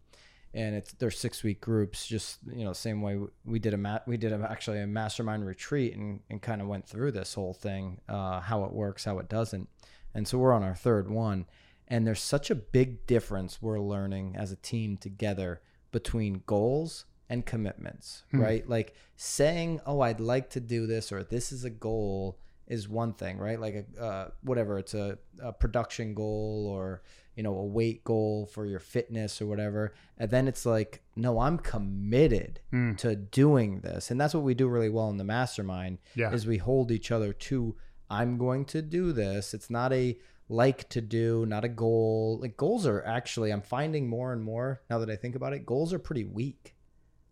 and 0.52 0.74
it's 0.74 0.92
they're 0.94 1.10
six 1.10 1.42
week 1.42 1.60
groups. 1.60 2.06
Just 2.06 2.38
you 2.52 2.64
know, 2.64 2.72
same 2.72 3.02
way 3.02 3.18
we 3.44 3.58
did 3.58 3.74
a 3.74 3.76
ma- 3.76 4.00
we 4.06 4.16
did 4.16 4.32
a, 4.32 4.48
actually 4.50 4.80
a 4.80 4.86
mastermind 4.86 5.46
retreat 5.46 5.96
and, 5.96 6.20
and 6.28 6.42
kind 6.42 6.60
of 6.60 6.68
went 6.68 6.86
through 6.86 7.12
this 7.12 7.34
whole 7.34 7.54
thing, 7.54 8.00
uh, 8.08 8.40
how 8.40 8.64
it 8.64 8.72
works, 8.72 9.04
how 9.04 9.18
it 9.18 9.28
doesn't, 9.28 9.68
and 10.14 10.26
so 10.26 10.38
we're 10.38 10.52
on 10.52 10.62
our 10.62 10.74
third 10.74 11.10
one, 11.10 11.46
and 11.88 12.06
there's 12.06 12.22
such 12.22 12.50
a 12.50 12.54
big 12.54 13.06
difference 13.06 13.62
we're 13.62 13.80
learning 13.80 14.34
as 14.36 14.50
a 14.52 14.56
team 14.56 14.96
together 14.96 15.60
between 15.92 16.42
goals 16.46 17.04
and 17.28 17.46
commitments, 17.46 18.24
right? 18.32 18.68
Like 18.68 18.94
saying, 19.16 19.80
"Oh, 19.86 20.00
I'd 20.00 20.20
like 20.20 20.50
to 20.50 20.60
do 20.60 20.86
this," 20.86 21.12
or 21.12 21.22
"This 21.22 21.52
is 21.52 21.64
a 21.64 21.70
goal." 21.70 22.38
is 22.70 22.88
one 22.88 23.12
thing, 23.12 23.36
right? 23.36 23.60
Like 23.60 23.88
a 23.98 24.02
uh, 24.02 24.28
whatever, 24.42 24.78
it's 24.78 24.94
a, 24.94 25.18
a 25.42 25.52
production 25.52 26.14
goal 26.14 26.68
or 26.72 27.02
you 27.40 27.44
know 27.44 27.56
a 27.56 27.64
weight 27.64 28.04
goal 28.04 28.44
for 28.52 28.66
your 28.66 28.78
fitness 28.80 29.40
or 29.40 29.46
whatever, 29.46 29.94
and 30.18 30.30
then 30.30 30.46
it's 30.46 30.66
like, 30.66 30.92
no, 31.16 31.40
I'm 31.40 31.56
committed 31.56 32.60
Mm. 32.70 32.98
to 32.98 33.16
doing 33.16 33.80
this, 33.80 34.10
and 34.10 34.20
that's 34.20 34.34
what 34.34 34.42
we 34.44 34.52
do 34.52 34.68
really 34.68 34.90
well 34.90 35.08
in 35.08 35.16
the 35.16 35.24
mastermind. 35.24 35.96
Yeah. 36.14 36.32
is 36.34 36.46
we 36.46 36.58
hold 36.58 36.90
each 36.90 37.10
other 37.10 37.32
to, 37.32 37.76
I'm 38.10 38.36
going 38.36 38.66
to 38.66 38.82
do 38.82 39.12
this. 39.14 39.54
It's 39.54 39.70
not 39.70 39.90
a 39.94 40.18
like 40.50 40.86
to 40.90 41.00
do, 41.00 41.46
not 41.46 41.64
a 41.64 41.68
goal. 41.70 42.38
Like 42.42 42.58
goals 42.58 42.84
are 42.86 43.02
actually, 43.06 43.50
I'm 43.52 43.62
finding 43.62 44.06
more 44.06 44.34
and 44.34 44.42
more 44.44 44.82
now 44.90 44.98
that 44.98 45.08
I 45.08 45.16
think 45.16 45.34
about 45.34 45.54
it, 45.54 45.64
goals 45.64 45.94
are 45.94 45.98
pretty 45.98 46.24
weak. 46.26 46.74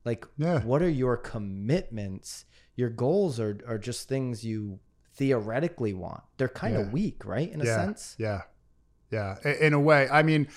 Like, 0.07 0.25
Yeah. 0.38 0.62
what 0.65 0.81
are 0.81 0.88
your 0.88 1.19
commitments? 1.19 2.47
Your 2.77 2.88
goals 2.91 3.38
are 3.41 3.59
are 3.67 3.79
just 3.79 4.09
things 4.09 4.43
you 4.45 4.79
theoretically 5.15 5.93
want. 5.93 6.23
They're 6.38 6.49
kind 6.65 6.77
of 6.77 6.87
Yeah. 6.87 6.93
weak, 6.93 7.25
right? 7.27 7.50
In 7.53 7.61
a 7.61 7.65
yeah, 7.65 7.77
sense. 7.85 8.15
Yeah. 8.19 8.43
Yeah. 9.11 9.37
In 9.61 9.73
a 9.73 9.81
way. 9.81 10.09
I 10.11 10.23
mean, 10.23 10.49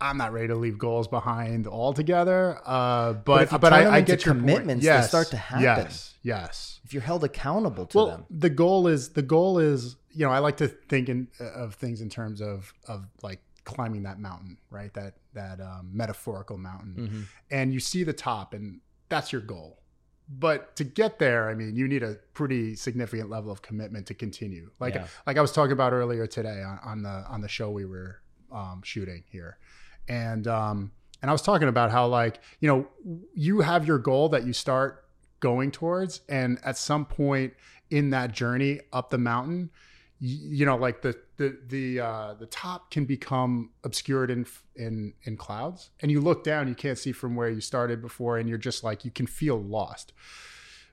I'm 0.00 0.16
not 0.18 0.32
ready 0.32 0.48
to 0.48 0.54
leave 0.56 0.76
goals 0.78 1.08
behind 1.08 1.66
altogether. 1.66 2.58
Uh, 2.64 3.14
but 3.14 3.50
you 3.52 3.58
but, 3.58 3.72
I, 3.72 3.96
I 3.96 4.00
get 4.00 4.24
your 4.26 4.34
point. 4.34 4.46
commitments, 4.46 4.84
they 4.86 5.02
start 5.02 5.28
to 5.28 5.36
happen. 5.36 5.62
Yes. 5.64 6.14
Yes. 6.22 6.80
If 6.84 6.92
you're 6.92 7.02
held 7.02 7.24
accountable 7.24 7.86
to 7.86 7.96
Well, 7.96 8.06
them. 8.08 8.24
the 8.30 8.50
goal 8.50 8.86
is 8.88 9.10
the 9.10 9.22
goal 9.22 9.58
is 9.58 9.96
you 10.10 10.26
know 10.26 10.32
I 10.32 10.38
like 10.40 10.56
to 10.58 10.68
think 10.68 11.08
in, 11.08 11.28
of 11.40 11.74
things 11.74 12.00
in 12.00 12.08
terms 12.10 12.40
of 12.42 12.72
of 12.86 13.06
like 13.22 13.40
climbing 13.64 14.02
that 14.02 14.18
mountain, 14.18 14.58
right? 14.70 14.92
That 14.94 15.14
that 15.32 15.60
um, 15.60 15.90
metaphorical 15.92 16.58
mountain, 16.58 16.94
Mm-hmm. 16.98 17.20
and 17.50 17.72
you 17.72 17.80
see 17.80 18.04
the 18.04 18.12
top, 18.12 18.52
and 18.54 18.80
that's 19.08 19.32
your 19.32 19.40
goal. 19.40 19.80
But 20.28 20.74
to 20.76 20.84
get 20.84 21.18
there, 21.18 21.50
I 21.50 21.54
mean, 21.54 21.76
you 21.76 21.86
need 21.86 22.02
a 22.02 22.16
pretty 22.32 22.76
significant 22.76 23.28
level 23.28 23.52
of 23.52 23.60
commitment 23.60 24.06
to 24.06 24.14
continue. 24.14 24.70
Like 24.80 24.94
Yeah. 24.94 25.06
like 25.26 25.36
I 25.36 25.42
was 25.42 25.52
talking 25.52 25.72
about 25.72 25.92
earlier 25.92 26.26
today 26.26 26.62
on, 26.62 26.78
on 26.82 27.02
the 27.02 27.24
on 27.28 27.40
the 27.42 27.48
show 27.48 27.70
we 27.70 27.84
were 27.84 28.20
um, 28.50 28.80
shooting 28.82 29.24
here, 29.30 29.58
and 30.08 30.46
um, 30.48 30.92
and 31.20 31.30
I 31.30 31.32
was 31.32 31.42
talking 31.42 31.68
about 31.68 31.90
how 31.90 32.06
like 32.06 32.40
you 32.60 32.68
know 32.68 32.88
you 33.34 33.60
have 33.60 33.86
your 33.86 33.98
goal 33.98 34.30
that 34.30 34.46
you 34.46 34.52
start 34.52 35.04
going 35.40 35.70
towards, 35.70 36.22
and 36.28 36.58
at 36.64 36.78
some 36.78 37.04
point 37.04 37.52
in 37.90 38.10
that 38.10 38.32
journey 38.32 38.80
up 38.92 39.10
the 39.10 39.18
mountain, 39.18 39.70
you, 40.20 40.58
you 40.58 40.66
know 40.66 40.76
like 40.76 41.02
the 41.02 41.18
the 41.36 41.58
the 41.66 42.00
uh, 42.00 42.34
the 42.34 42.46
top 42.46 42.90
can 42.90 43.04
become 43.04 43.70
obscured 43.84 44.30
in 44.30 44.46
in 44.76 45.14
in 45.24 45.36
clouds, 45.36 45.90
and 46.00 46.10
you 46.10 46.20
look 46.20 46.44
down, 46.44 46.68
you 46.68 46.74
can't 46.74 46.98
see 46.98 47.12
from 47.12 47.34
where 47.36 47.48
you 47.48 47.60
started 47.60 48.00
before, 48.02 48.38
and 48.38 48.48
you're 48.48 48.58
just 48.58 48.84
like 48.84 49.04
you 49.04 49.10
can 49.10 49.26
feel 49.26 49.60
lost 49.62 50.12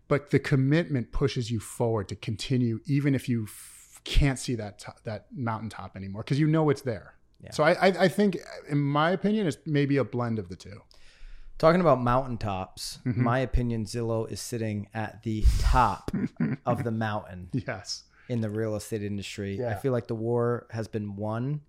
but 0.07 0.29
the 0.31 0.39
commitment 0.39 1.09
pushes 1.13 1.49
you 1.49 1.57
forward 1.57 2.09
to 2.09 2.15
continue, 2.17 2.81
even 2.85 3.15
if 3.15 3.29
you 3.29 3.45
f- 3.45 4.01
can't 4.03 4.37
see 4.37 4.55
that 4.55 4.77
to- 4.77 4.93
that 5.05 5.27
mountaintop 5.33 5.95
anymore, 5.95 6.21
because 6.21 6.37
you 6.37 6.47
know 6.47 6.69
it's 6.69 6.81
there. 6.81 7.13
Yeah. 7.41 7.51
So 7.51 7.63
I, 7.63 7.71
I 7.71 7.87
I 7.87 8.07
think, 8.09 8.37
in 8.67 8.77
my 8.77 9.11
opinion, 9.11 9.47
it's 9.47 9.55
maybe 9.65 9.95
a 9.95 10.03
blend 10.03 10.37
of 10.37 10.49
the 10.49 10.57
two. 10.57 10.81
Talking 11.57 11.79
about 11.79 12.01
mountaintops, 12.01 12.99
Mm-hmm. 13.05 13.23
my 13.23 13.39
opinion, 13.39 13.85
Zillow 13.85 14.29
is 14.29 14.41
sitting 14.41 14.89
at 14.93 15.23
the 15.23 15.45
top 15.59 16.11
of 16.65 16.83
the 16.83 16.91
mountain 16.91 17.47
Yes. 17.53 18.03
In 18.29 18.41
the 18.41 18.49
real 18.49 18.75
estate 18.75 19.03
industry. 19.03 19.65
I 19.65 19.75
feel 19.75 19.91
like 19.91 20.07
the 20.07 20.15
war 20.15 20.67
has 20.71 20.87
been 20.87 21.15
won. 21.15 21.61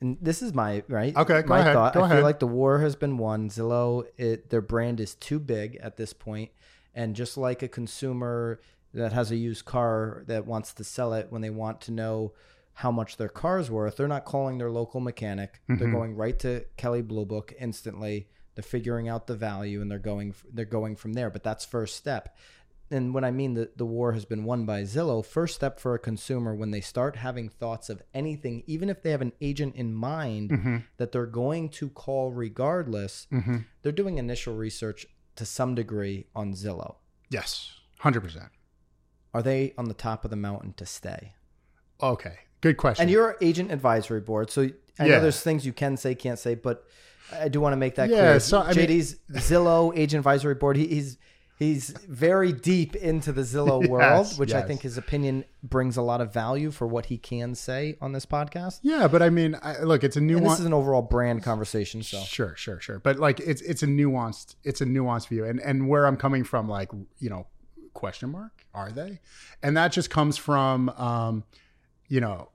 And 0.00 0.18
this 0.20 0.42
is 0.42 0.52
my 0.52 0.82
right. 0.88 1.16
Okay, 1.16 1.42
go 1.42 1.48
my 1.48 1.60
ahead, 1.60 1.74
Thought. 1.74 1.96
I 1.96 2.00
ahead. 2.00 2.16
feel 2.18 2.24
like 2.24 2.38
the 2.38 2.46
war 2.46 2.80
has 2.80 2.96
been 2.96 3.16
won. 3.16 3.48
Zillow, 3.48 4.04
it, 4.18 4.50
their 4.50 4.60
brand 4.60 5.00
is 5.00 5.14
too 5.14 5.38
big 5.38 5.76
at 5.76 5.96
this 5.96 6.12
point, 6.12 6.50
and 6.94 7.16
just 7.16 7.36
like 7.38 7.62
a 7.62 7.68
consumer 7.68 8.60
that 8.92 9.12
has 9.12 9.30
a 9.30 9.36
used 9.36 9.64
car 9.64 10.24
that 10.26 10.46
wants 10.46 10.72
to 10.74 10.84
sell 10.84 11.12
it 11.14 11.28
when 11.30 11.42
they 11.42 11.50
want 11.50 11.80
to 11.82 11.92
know 11.92 12.32
how 12.74 12.90
much 12.90 13.16
their 13.16 13.28
car's 13.28 13.70
worth, 13.70 13.96
they're 13.96 14.06
not 14.06 14.26
calling 14.26 14.58
their 14.58 14.70
local 14.70 15.00
mechanic. 15.00 15.60
Mm-hmm. 15.62 15.76
They're 15.78 15.92
going 15.92 16.14
right 16.14 16.38
to 16.40 16.66
Kelley 16.76 17.00
Blue 17.00 17.24
Book 17.24 17.54
instantly. 17.58 18.28
They're 18.54 18.62
figuring 18.62 19.08
out 19.08 19.26
the 19.26 19.34
value 19.34 19.80
and 19.80 19.90
they're 19.90 19.98
going 19.98 20.34
they're 20.52 20.66
going 20.66 20.96
from 20.96 21.14
there. 21.14 21.30
But 21.30 21.42
that's 21.42 21.64
first 21.64 21.96
step 21.96 22.36
and 22.90 23.12
when 23.14 23.24
I 23.24 23.30
mean 23.30 23.54
that 23.54 23.78
the 23.78 23.84
war 23.86 24.12
has 24.12 24.24
been 24.24 24.44
won 24.44 24.64
by 24.66 24.82
Zillow, 24.82 25.24
first 25.24 25.54
step 25.56 25.80
for 25.80 25.94
a 25.94 25.98
consumer 25.98 26.54
when 26.54 26.70
they 26.70 26.80
start 26.80 27.16
having 27.16 27.48
thoughts 27.48 27.88
of 27.90 28.02
anything, 28.14 28.62
even 28.66 28.88
if 28.88 29.02
they 29.02 29.10
have 29.10 29.22
an 29.22 29.32
agent 29.40 29.74
in 29.76 29.92
mind 29.94 30.50
Mm-hmm. 30.50 30.76
that 30.98 31.12
they're 31.12 31.26
going 31.26 31.68
to 31.70 31.88
call 31.88 32.30
regardless, 32.32 33.26
they're 33.82 33.92
doing 33.92 34.18
initial 34.18 34.54
research 34.54 35.06
to 35.36 35.44
some 35.44 35.74
degree 35.74 36.26
on 36.34 36.52
Zillow. 36.54 36.96
Yes. 37.30 37.72
Hundred 37.98 38.22
percent. 38.22 38.50
Are 39.34 39.42
they 39.42 39.74
on 39.76 39.86
the 39.86 39.94
top 39.94 40.24
of 40.24 40.30
the 40.30 40.36
mountain 40.36 40.72
to 40.74 40.86
stay? 40.86 41.34
Okay. 42.02 42.38
Good 42.60 42.76
question. 42.76 43.02
And 43.02 43.10
you're 43.10 43.36
agent 43.40 43.70
advisory 43.70 44.20
board, 44.20 44.50
so 44.50 44.62
I 44.98 45.06
Yeah. 45.06 45.16
know 45.16 45.20
there's 45.20 45.40
things 45.40 45.66
you 45.66 45.72
can 45.72 45.96
say, 45.96 46.14
can't 46.14 46.38
say, 46.38 46.54
but 46.54 46.84
I 47.32 47.48
do 47.48 47.60
want 47.60 47.72
to 47.72 47.76
make 47.76 47.96
that 47.96 48.08
Yeah, 48.08 48.16
clear. 48.18 48.40
so, 48.40 48.60
I 48.60 48.72
mean- 48.72 48.86
JD's 48.86 49.16
Zillow 49.32 49.92
agent 49.96 50.20
advisory 50.20 50.54
board, 50.54 50.76
he, 50.76 50.86
he's 50.86 51.18
he's 51.58 51.90
very 52.08 52.52
deep 52.52 52.94
into 52.94 53.32
the 53.32 53.42
Zillow 53.42 53.80
Yes, 53.82 53.90
world, 53.90 54.38
which 54.38 54.54
I 54.54 54.62
think 54.62 54.82
his 54.82 54.96
opinion 54.96 55.44
brings 55.62 55.96
a 55.96 56.02
lot 56.02 56.20
of 56.20 56.32
value 56.32 56.70
for 56.70 56.86
what 56.86 57.06
he 57.06 57.18
can 57.18 57.54
say 57.54 57.96
on 58.00 58.12
this 58.12 58.26
podcast. 58.26 58.80
yeah, 58.82 59.08
but 59.08 59.22
I 59.22 59.30
mean, 59.30 59.58
I, 59.62 59.80
look, 59.82 60.04
it's 60.04 60.16
a 60.16 60.20
And 60.20 60.30
this 60.44 60.60
is 60.60 60.66
an 60.66 60.74
overall 60.74 61.02
brand 61.02 61.42
conversation, 61.42 62.02
so 62.02 62.20
Sure, 62.20 62.54
sure, 62.56 62.80
sure. 62.80 62.98
But 62.98 63.18
like 63.18 63.40
it's 63.40 63.62
it's 63.62 63.82
a 63.82 63.86
nuanced 63.86 64.56
it's 64.62 64.80
a 64.80 64.86
nuanced 64.86 65.28
view. 65.28 65.44
And 65.44 65.60
and 65.60 65.88
where 65.88 66.06
I'm 66.06 66.16
coming 66.16 66.44
from, 66.44 66.68
like, 66.68 66.90
you 67.18 67.30
know, 67.30 67.46
question 67.94 68.30
mark, 68.30 68.64
are 68.74 68.90
they? 68.90 69.20
And 69.62 69.76
that 69.76 69.92
just 69.92 70.10
comes 70.10 70.36
from 70.36 70.90
um, 70.90 71.44
you 72.08 72.20
know, 72.20 72.50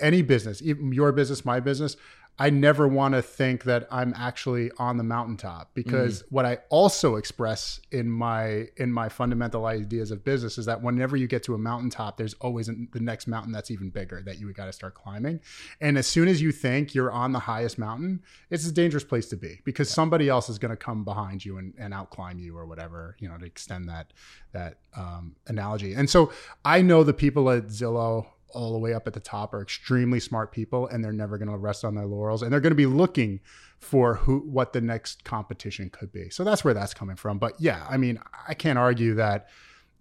any 0.00 0.22
business, 0.22 0.62
even 0.62 0.92
your 0.92 1.12
business, 1.12 1.44
my 1.44 1.60
business. 1.60 1.96
I 2.42 2.50
never 2.50 2.88
want 2.88 3.14
to 3.14 3.22
think 3.22 3.62
that 3.64 3.86
I'm 3.88 4.12
actually 4.16 4.72
on 4.76 4.96
the 4.96 5.04
mountaintop 5.04 5.70
because 5.74 6.24
what 6.28 6.44
I 6.44 6.58
also 6.70 7.14
express 7.14 7.80
in 7.92 8.10
my 8.10 8.66
in 8.76 8.92
my 8.92 9.08
fundamental 9.08 9.66
ideas 9.66 10.10
of 10.10 10.24
business 10.24 10.58
is 10.58 10.66
that 10.66 10.82
whenever 10.82 11.16
you 11.16 11.28
get 11.28 11.44
to 11.44 11.54
a 11.54 11.58
mountaintop, 11.58 12.16
there's 12.16 12.34
always 12.40 12.66
an- 12.66 12.88
the 12.92 12.98
next 12.98 13.28
mountain 13.28 13.52
that's 13.52 13.70
even 13.70 13.90
bigger 13.90 14.22
that 14.22 14.40
you 14.40 14.52
got 14.54 14.64
to 14.64 14.72
start 14.72 14.94
climbing. 14.94 15.38
And 15.80 15.96
as 15.96 16.08
soon 16.08 16.26
as 16.26 16.42
you 16.42 16.50
think 16.50 16.96
you're 16.96 17.12
on 17.12 17.30
the 17.30 17.38
highest 17.38 17.78
mountain, 17.78 18.22
it's 18.50 18.66
a 18.66 18.72
dangerous 18.72 19.04
place 19.04 19.28
to 19.28 19.36
be 19.36 19.60
because 19.62 19.88
somebody 19.88 20.28
else 20.28 20.48
is 20.48 20.58
going 20.58 20.72
to 20.72 20.76
come 20.76 21.04
behind 21.04 21.44
you 21.44 21.58
and, 21.58 21.72
and 21.78 21.94
outclimb 21.94 22.40
you 22.40 22.58
or 22.58 22.66
whatever, 22.66 23.14
you 23.20 23.28
know, 23.28 23.38
to 23.38 23.46
extend 23.46 23.88
that 23.88 24.12
that 24.50 24.78
um, 24.96 25.36
analogy. 25.46 25.94
And 25.94 26.10
so 26.10 26.32
I 26.64 26.82
know 26.82 27.04
the 27.04 27.14
people 27.14 27.48
at 27.50 27.66
Zillow 27.68 28.26
all 28.52 28.72
the 28.72 28.78
way 28.78 28.94
up 28.94 29.06
at 29.06 29.12
the 29.12 29.20
top 29.20 29.52
are 29.54 29.62
extremely 29.62 30.20
smart 30.20 30.52
people 30.52 30.86
and 30.86 31.04
they're 31.04 31.12
never 31.12 31.38
going 31.38 31.50
to 31.50 31.56
rest 31.56 31.84
on 31.84 31.94
their 31.94 32.06
laurels 32.06 32.42
and 32.42 32.52
they're 32.52 32.60
going 32.60 32.72
to 32.72 32.76
be 32.76 32.86
looking 32.86 33.40
for 33.78 34.14
who 34.14 34.38
what 34.40 34.72
the 34.72 34.80
next 34.80 35.24
competition 35.24 35.90
could 35.90 36.12
be. 36.12 36.30
So 36.30 36.44
that's 36.44 36.64
where 36.64 36.74
that's 36.74 36.94
coming 36.94 37.16
from. 37.16 37.38
But 37.38 37.54
yeah, 37.58 37.86
I 37.88 37.96
mean, 37.96 38.18
I 38.46 38.54
can't 38.54 38.78
argue 38.78 39.14
that 39.14 39.48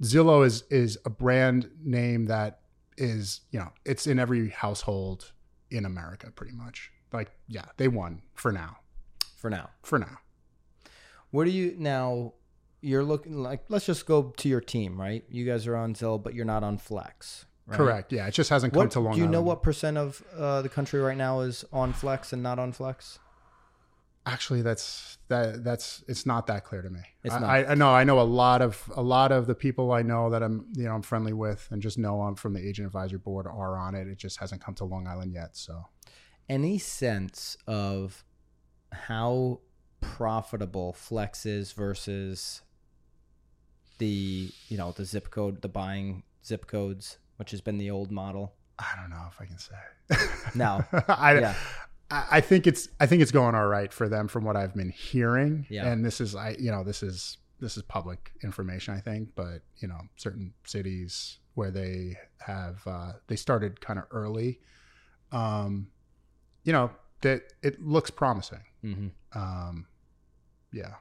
Zillow 0.04 0.46
is 0.46 0.64
is 0.70 0.98
a 1.06 1.10
brand 1.10 1.70
name 1.84 2.26
that 2.28 2.60
is, 2.98 3.42
you 3.52 3.60
know, 3.60 3.70
it's 3.86 4.08
in 4.08 4.20
every 4.20 4.50
household 4.50 5.32
in 5.70 5.86
America 5.86 6.32
pretty 6.32 6.54
much. 6.54 6.92
Like, 7.12 7.32
yeah, 7.48 7.66
they 7.78 7.88
won 7.88 8.22
for 8.34 8.52
now. 8.52 8.78
for 9.36 9.50
now. 9.50 9.70
For 9.84 10.00
now. 10.00 10.20
What 11.32 11.46
do 11.46 11.52
you 11.52 11.76
now? 11.78 12.34
You're 12.84 13.04
looking 13.04 13.44
like 13.44 13.64
let's 13.70 13.86
just 13.86 14.06
go 14.06 14.34
to 14.38 14.50
your 14.50 14.62
team, 14.62 15.00
right? 15.00 15.24
You 15.30 15.46
guys 15.46 15.68
are 15.68 15.76
on 15.76 15.94
Zillow, 15.94 16.22
but 16.22 16.34
you're 16.34 16.46
not 16.46 16.64
on 16.64 16.78
Flex. 16.78 17.46
Right? 17.72 17.78
Correct. 17.78 18.14
Yeah, 18.14 18.28
it 18.28 18.32
just 18.32 18.50
hasn't 18.50 18.74
come 18.74 18.84
What, 18.84 18.92
to 18.92 19.00
Long 19.00 19.08
Island. 19.08 19.18
do 19.18 19.22
you 19.22 19.28
know 19.28 19.38
Island. 19.38 19.48
what 19.48 19.64
percent 19.64 19.98
of 19.98 20.24
uh, 20.38 20.62
the 20.62 20.70
country 20.70 21.00
right 21.00 21.18
now 21.18 21.42
is 21.42 21.66
on 21.74 21.94
Flex 21.94 22.34
and 22.34 22.44
not 22.44 22.60
on 22.60 22.72
Flex? 22.72 23.20
Actually, 24.26 24.62
that's 24.62 25.18
that 25.30 25.64
that's 25.64 26.04
it's 26.08 26.28
not 26.28 26.46
that 26.46 26.64
clear 26.64 26.84
to 26.84 26.90
me. 26.92 27.00
It's 27.24 27.34
not. 27.34 27.44
I, 27.44 27.66
I 27.66 27.74
know 27.74 27.92
I 27.92 28.04
know 28.04 28.20
a 28.20 28.22
lot 28.22 28.62
of 28.62 28.92
a 28.96 29.02
lot 29.02 29.32
of 29.32 29.48
the 29.48 29.56
people 29.56 29.92
I 29.92 30.04
know 30.04 30.30
that 30.30 30.44
I'm 30.44 30.68
you 30.76 30.84
know 30.84 30.94
I'm 30.94 31.02
friendly 31.02 31.34
with 31.34 31.68
and 31.72 31.82
just 31.82 31.98
know 31.98 32.22
I'm 32.22 32.36
from 32.36 32.54
the 32.54 32.60
agent 32.60 32.86
advisory 32.86 33.18
board 33.18 33.48
are 33.48 33.78
on 33.78 33.96
it. 33.96 34.08
It 34.08 34.20
just 34.20 34.38
hasn't 34.40 34.62
come 34.64 34.76
to 34.76 34.86
Long 34.86 35.08
Island 35.08 35.34
yet. 35.34 35.58
So 35.58 35.88
any 36.48 36.78
sense 36.78 37.58
of 37.66 38.24
how 38.92 39.62
profitable 40.02 40.94
flex 40.94 41.46
is 41.46 41.72
versus 41.72 42.62
the 43.98 44.52
you 44.68 44.78
know 44.78 44.92
the 44.92 45.06
zip 45.06 45.30
code 45.32 45.62
the 45.64 45.68
buying 45.70 46.22
zip 46.46 46.68
codes 46.68 47.18
which 47.38 47.52
has 47.52 47.62
been 47.62 47.78
the 47.78 47.90
old 47.92 48.12
model 48.12 48.54
I 48.80 49.00
don't 49.00 49.10
know 49.10 49.26
if 49.30 49.40
I 49.40 49.46
can 49.46 49.58
say. 49.58 50.56
No. 50.56 50.84
I, 51.08 51.40
Yeah. 51.40 51.56
I 52.10 52.42
think 52.42 52.68
it's 52.68 52.90
I 53.00 53.06
think 53.06 53.22
it's 53.22 53.32
going 53.32 53.56
all 53.56 53.68
right 53.68 53.94
for 53.94 54.10
them 54.10 54.28
from 54.28 54.44
what 54.44 54.58
I've 54.58 54.76
been 54.76 54.90
hearing. 54.90 55.66
Yeah. 55.70 55.90
And 55.90 56.04
this 56.04 56.20
is 56.20 56.36
I 56.36 56.58
you 56.60 56.70
know 56.70 56.84
this 56.84 57.04
is 57.04 57.38
this 57.60 57.78
is 57.78 57.84
public 57.84 58.32
information 58.44 58.94
I 58.94 59.00
think, 59.00 59.30
but 59.36 59.62
you 59.78 59.88
know 59.88 60.00
certain 60.18 60.54
cities 60.66 61.38
where 61.54 61.72
they 61.72 62.18
have 62.40 62.82
uh, 62.86 63.14
they 63.28 63.38
started 63.38 63.80
kind 63.80 63.98
of 63.98 64.06
early, 64.12 64.60
um, 65.32 65.88
you 66.66 66.74
know 66.74 66.92
that 67.22 67.44
it 67.62 67.82
looks 67.82 68.10
promising. 68.10 68.64
mm-hmm. 68.84 69.08
Um, 69.40 69.86
yeah. 70.74 70.96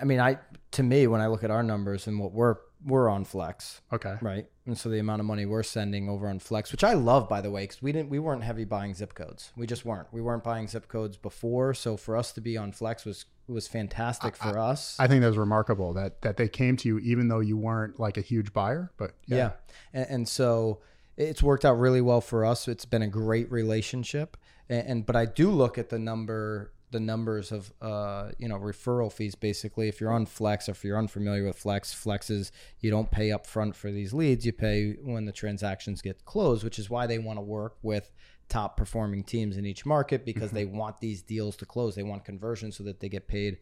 i 0.00 0.04
mean 0.04 0.18
i 0.20 0.38
to 0.70 0.82
me 0.82 1.06
when 1.06 1.20
i 1.20 1.26
look 1.26 1.44
at 1.44 1.50
our 1.50 1.62
numbers 1.62 2.06
and 2.06 2.18
what 2.18 2.32
we're 2.32 2.56
we're 2.86 3.08
on 3.08 3.24
flex 3.24 3.80
Okay. 3.92 4.14
right 4.20 4.46
and 4.66 4.76
so 4.76 4.88
the 4.88 4.98
amount 4.98 5.20
of 5.20 5.26
money 5.26 5.46
we're 5.46 5.62
sending 5.62 6.08
over 6.08 6.28
on 6.28 6.38
flex 6.38 6.72
which 6.72 6.82
i 6.84 6.92
love 6.94 7.28
by 7.28 7.40
the 7.40 7.50
way 7.50 7.62
because 7.64 7.80
we 7.82 7.92
didn't 7.92 8.08
we 8.10 8.18
weren't 8.18 8.42
heavy 8.42 8.64
buying 8.64 8.92
zip 8.94 9.14
codes 9.14 9.52
we 9.56 9.66
just 9.66 9.84
weren't 9.84 10.06
we 10.12 10.20
weren't 10.20 10.42
buying 10.44 10.66
zip 10.66 10.88
codes 10.88 11.16
before 11.16 11.74
so 11.74 11.96
for 11.96 12.16
us 12.16 12.32
to 12.32 12.40
be 12.40 12.56
on 12.56 12.72
flex 12.72 13.04
was 13.04 13.24
was 13.48 13.66
fantastic 13.68 14.34
for 14.36 14.58
us 14.58 14.96
I 14.98 15.06
think 15.08 15.20
that 15.22 15.28
was 15.28 15.36
remarkable 15.38 15.92
that 15.94 16.22
that 16.22 16.36
they 16.36 16.48
came 16.48 16.76
to 16.78 16.88
you 16.88 16.98
even 17.00 17.28
though 17.28 17.40
you 17.40 17.56
weren't 17.56 17.98
like 18.00 18.16
a 18.16 18.20
huge 18.20 18.52
buyer, 18.52 18.90
but 18.96 19.12
Yeah. 19.26 19.36
yeah. 19.36 19.50
And, 19.92 20.06
and 20.10 20.28
so 20.28 20.80
it's 21.16 21.42
worked 21.42 21.64
out 21.64 21.74
really 21.78 22.00
well 22.00 22.20
for 22.20 22.44
us. 22.46 22.68
It's 22.68 22.84
been 22.86 23.02
a 23.02 23.08
great 23.08 23.50
relationship. 23.50 24.36
And, 24.70 24.86
and 24.86 25.06
but 25.06 25.16
I 25.16 25.26
do 25.26 25.50
look 25.50 25.76
at 25.76 25.88
the 25.90 25.98
number 25.98 26.72
the 26.92 27.00
numbers 27.00 27.50
of 27.50 27.72
uh, 27.82 28.30
you 28.38 28.48
know 28.48 28.58
referral 28.58 29.12
fees 29.12 29.34
basically. 29.34 29.88
If 29.88 30.00
you're 30.00 30.12
on 30.12 30.26
flex 30.26 30.68
or 30.68 30.72
if 30.72 30.84
you're 30.84 30.98
unfamiliar 30.98 31.44
with 31.44 31.58
flex 31.58 31.92
flex 31.92 32.30
is 32.30 32.52
you 32.80 32.90
don't 32.90 33.10
pay 33.10 33.32
up 33.32 33.46
front 33.46 33.74
for 33.74 33.90
these 33.90 34.12
leads. 34.12 34.46
You 34.46 34.52
pay 34.52 34.92
when 35.02 35.24
the 35.24 35.32
transactions 35.32 36.02
get 36.02 36.24
closed 36.24 36.62
which 36.64 36.78
is 36.78 36.88
why 36.88 37.06
they 37.06 37.18
want 37.18 37.38
to 37.38 37.42
work 37.42 37.76
with 37.82 38.10
top 38.48 38.76
performing 38.76 39.24
teams 39.24 39.56
in 39.56 39.64
each 39.64 39.86
market 39.86 40.24
because 40.26 40.50
they 40.50 40.64
want 40.66 41.00
these 41.00 41.22
deals 41.22 41.56
to 41.56 41.66
close. 41.66 41.94
They 41.94 42.02
want 42.02 42.24
conversion 42.24 42.70
so 42.70 42.84
that 42.84 43.00
they 43.00 43.08
get 43.08 43.26
paid 43.26 43.58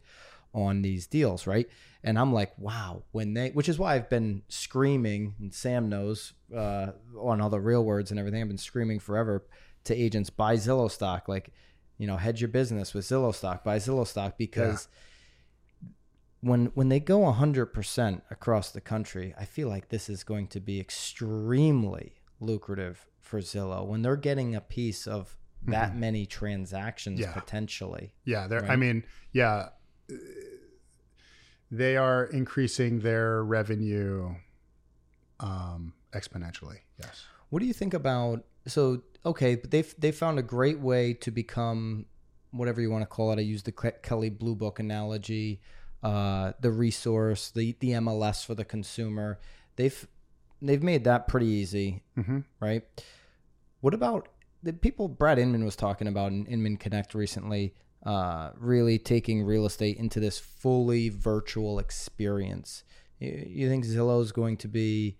on 0.53 0.81
these 0.81 1.07
deals, 1.07 1.47
right? 1.47 1.69
And 2.03 2.19
I'm 2.19 2.33
like, 2.33 2.57
wow, 2.57 3.03
when 3.11 3.33
they, 3.33 3.49
which 3.51 3.69
is 3.69 3.79
why 3.79 3.95
I've 3.95 4.09
been 4.09 4.41
screaming, 4.49 5.35
and 5.39 5.53
Sam 5.53 5.87
knows 5.87 6.33
uh, 6.55 6.87
on 7.17 7.39
all 7.39 7.49
the 7.49 7.59
real 7.59 7.85
words 7.85 8.11
and 8.11 8.19
everything, 8.19 8.41
I've 8.41 8.47
been 8.49 8.57
screaming 8.57 8.99
forever 8.99 9.45
to 9.85 9.95
agents 9.95 10.29
buy 10.29 10.55
Zillow 10.55 10.91
stock, 10.91 11.27
like, 11.27 11.51
you 12.01 12.07
know, 12.07 12.17
hedge 12.17 12.41
your 12.41 12.47
business 12.47 12.95
with 12.95 13.05
Zillow 13.05 13.33
stock, 13.33 13.63
buy 13.63 13.77
Zillow 13.77 14.07
stock 14.07 14.35
because 14.35 14.87
when 16.39 16.65
when 16.73 16.89
they 16.89 16.99
go 16.99 17.19
100% 17.19 18.21
across 18.31 18.71
the 18.71 18.81
country, 18.81 19.35
I 19.39 19.45
feel 19.45 19.67
like 19.69 19.89
this 19.89 20.09
is 20.09 20.23
going 20.23 20.47
to 20.47 20.59
be 20.59 20.79
extremely 20.79 22.15
lucrative 22.39 23.05
for 23.19 23.39
Zillow 23.39 23.85
when 23.85 24.01
they're 24.01 24.15
getting 24.15 24.55
a 24.55 24.61
piece 24.61 25.05
of 25.05 25.37
that 25.67 25.95
many 25.95 26.25
transactions 26.25 27.19
Yeah. 27.19 27.33
potentially. 27.33 28.15
Yeah, 28.25 28.47
they're. 28.47 28.65
I 28.65 28.77
mean, 28.77 29.03
yeah, 29.31 29.69
uh, 30.11 30.15
they 31.69 31.97
are 31.97 32.25
increasing 32.25 33.01
their 33.01 33.43
revenue 33.43 34.33
um, 35.39 35.93
exponentially. 36.13 36.79
Yes. 36.99 37.25
What 37.49 37.59
do 37.59 37.67
you 37.67 37.73
think 37.73 37.93
about 37.93 38.43
so 38.67 39.01
okay, 39.25 39.55
but 39.55 39.71
they've 39.71 39.93
they 39.97 40.11
found 40.11 40.39
a 40.39 40.43
great 40.43 40.79
way 40.79 41.13
to 41.15 41.31
become 41.31 42.05
whatever 42.51 42.81
you 42.81 42.91
want 42.91 43.01
to 43.03 43.07
call 43.07 43.31
it. 43.31 43.37
I 43.39 43.41
use 43.41 43.63
the 43.63 43.71
Kelley 43.71 44.29
Blue 44.29 44.55
Book 44.55 44.79
analogy. 44.79 45.61
uh, 46.03 46.53
the 46.59 46.71
resource, 46.71 47.51
the 47.51 47.75
the 47.79 47.91
MLS 47.91 48.45
for 48.45 48.55
the 48.55 48.65
consumer. 48.65 49.39
They've 49.75 50.07
they've 50.61 50.81
made 50.83 51.03
that 51.05 51.27
pretty 51.27 51.47
easy, 51.47 52.03
hmm 52.15 52.39
right? 52.59 52.83
What 53.81 53.93
about 53.93 54.27
the 54.63 54.73
people 54.73 55.07
Brad 55.07 55.39
Inman 55.39 55.63
was 55.65 55.75
talking 55.75 56.07
about 56.07 56.31
in 56.31 56.45
Inman 56.47 56.77
Connect 56.77 57.13
recently? 57.13 57.73
Uh, 58.03 58.49
really 58.57 58.97
taking 58.97 59.43
real 59.43 59.63
estate 59.67 59.97
into 59.97 60.19
this 60.19 60.39
fully 60.39 61.09
virtual 61.09 61.77
experience. 61.77 62.83
You, 63.19 63.43
you 63.47 63.69
think 63.69 63.85
Zillow 63.85 64.21
is 64.23 64.31
going 64.31 64.57
to 64.57 64.67
be 64.67 65.17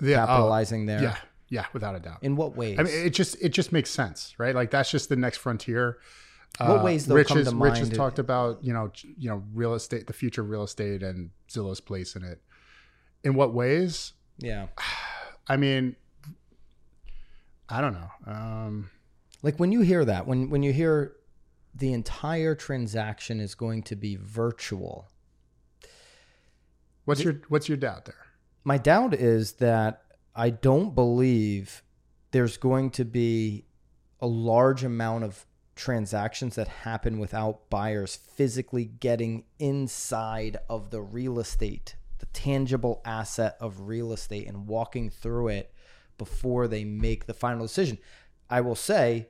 Yeah, 0.00 0.22
oh, 0.22 0.26
capitalizing 0.26 0.86
there? 0.86 1.02
yeah, 1.02 1.16
yeah, 1.48 1.66
without 1.72 1.94
a 1.94 2.00
doubt. 2.00 2.18
In 2.22 2.36
what 2.36 2.56
ways? 2.56 2.78
I 2.78 2.82
mean, 2.82 2.92
it 3.06 3.10
just 3.10 3.36
it 3.40 3.50
just 3.50 3.72
makes 3.72 3.90
sense, 3.90 4.34
right? 4.38 4.54
Like 4.54 4.70
that's 4.70 4.90
just 4.90 5.08
the 5.08 5.16
next 5.16 5.38
frontier. 5.38 5.98
What 6.58 6.82
ways, 6.82 7.04
though, 7.06 7.16
Rich 7.16 7.28
come 7.28 7.38
has, 7.38 7.50
to 7.50 7.56
Rich 7.56 7.78
has 7.78 7.90
talked 7.90 8.18
about 8.18 8.64
you 8.64 8.72
know 8.72 8.90
you 9.18 9.28
know 9.28 9.42
real 9.54 9.74
estate, 9.74 10.06
the 10.06 10.12
future 10.12 10.40
of 10.42 10.48
real 10.50 10.62
estate, 10.62 11.02
and 11.02 11.30
Zillow's 11.50 11.80
place 11.80 12.16
in 12.16 12.24
it. 12.24 12.40
In 13.24 13.34
what 13.34 13.52
ways? 13.54 14.12
yeah. 14.38 14.66
I 15.48 15.56
mean, 15.56 15.94
I 17.68 17.80
don't 17.80 17.92
know. 17.92 18.10
Um, 18.26 18.90
Like 19.42 19.60
when 19.60 19.70
you 19.70 19.82
hear 19.82 20.04
that, 20.04 20.26
when 20.26 20.50
when 20.50 20.64
you 20.64 20.72
hear 20.72 21.12
the 21.72 21.92
entire 21.92 22.56
transaction 22.56 23.38
is 23.38 23.54
going 23.54 23.84
to 23.84 23.94
be 23.94 24.16
virtual, 24.16 25.08
what's 27.04 27.22
your 27.22 27.42
what's 27.48 27.68
your 27.68 27.76
doubt 27.76 28.06
there? 28.06 28.26
my 28.64 28.78
doubt 28.78 29.14
is 29.14 29.52
that 29.52 30.02
I 30.36 30.50
don't 30.50 30.94
believe 30.94 31.82
there's 32.30 32.56
going 32.58 32.90
to 32.90 33.04
be 33.04 33.64
a 34.20 34.26
large 34.26 34.84
amount 34.84 35.24
of 35.24 35.46
transactions 35.74 36.54
that 36.56 36.68
happen 36.68 37.18
without 37.18 37.68
buyers 37.70 38.16
physically 38.16 38.84
getting 38.84 39.44
inside 39.58 40.56
of 40.68 40.90
the 40.90 41.00
real 41.00 41.38
estate, 41.38 41.96
the 42.18 42.26
tangible 42.26 43.00
asset 43.04 43.56
of 43.60 43.80
real 43.88 44.12
estate, 44.12 44.46
and 44.46 44.66
walking 44.66 45.10
through 45.10 45.48
it 45.48 45.72
before 46.18 46.66
they 46.68 46.84
make 46.84 47.26
the 47.26 47.34
final 47.34 47.66
decision. 47.66 47.98
I 48.48 48.60
will 48.62 48.74
say, 48.74 49.28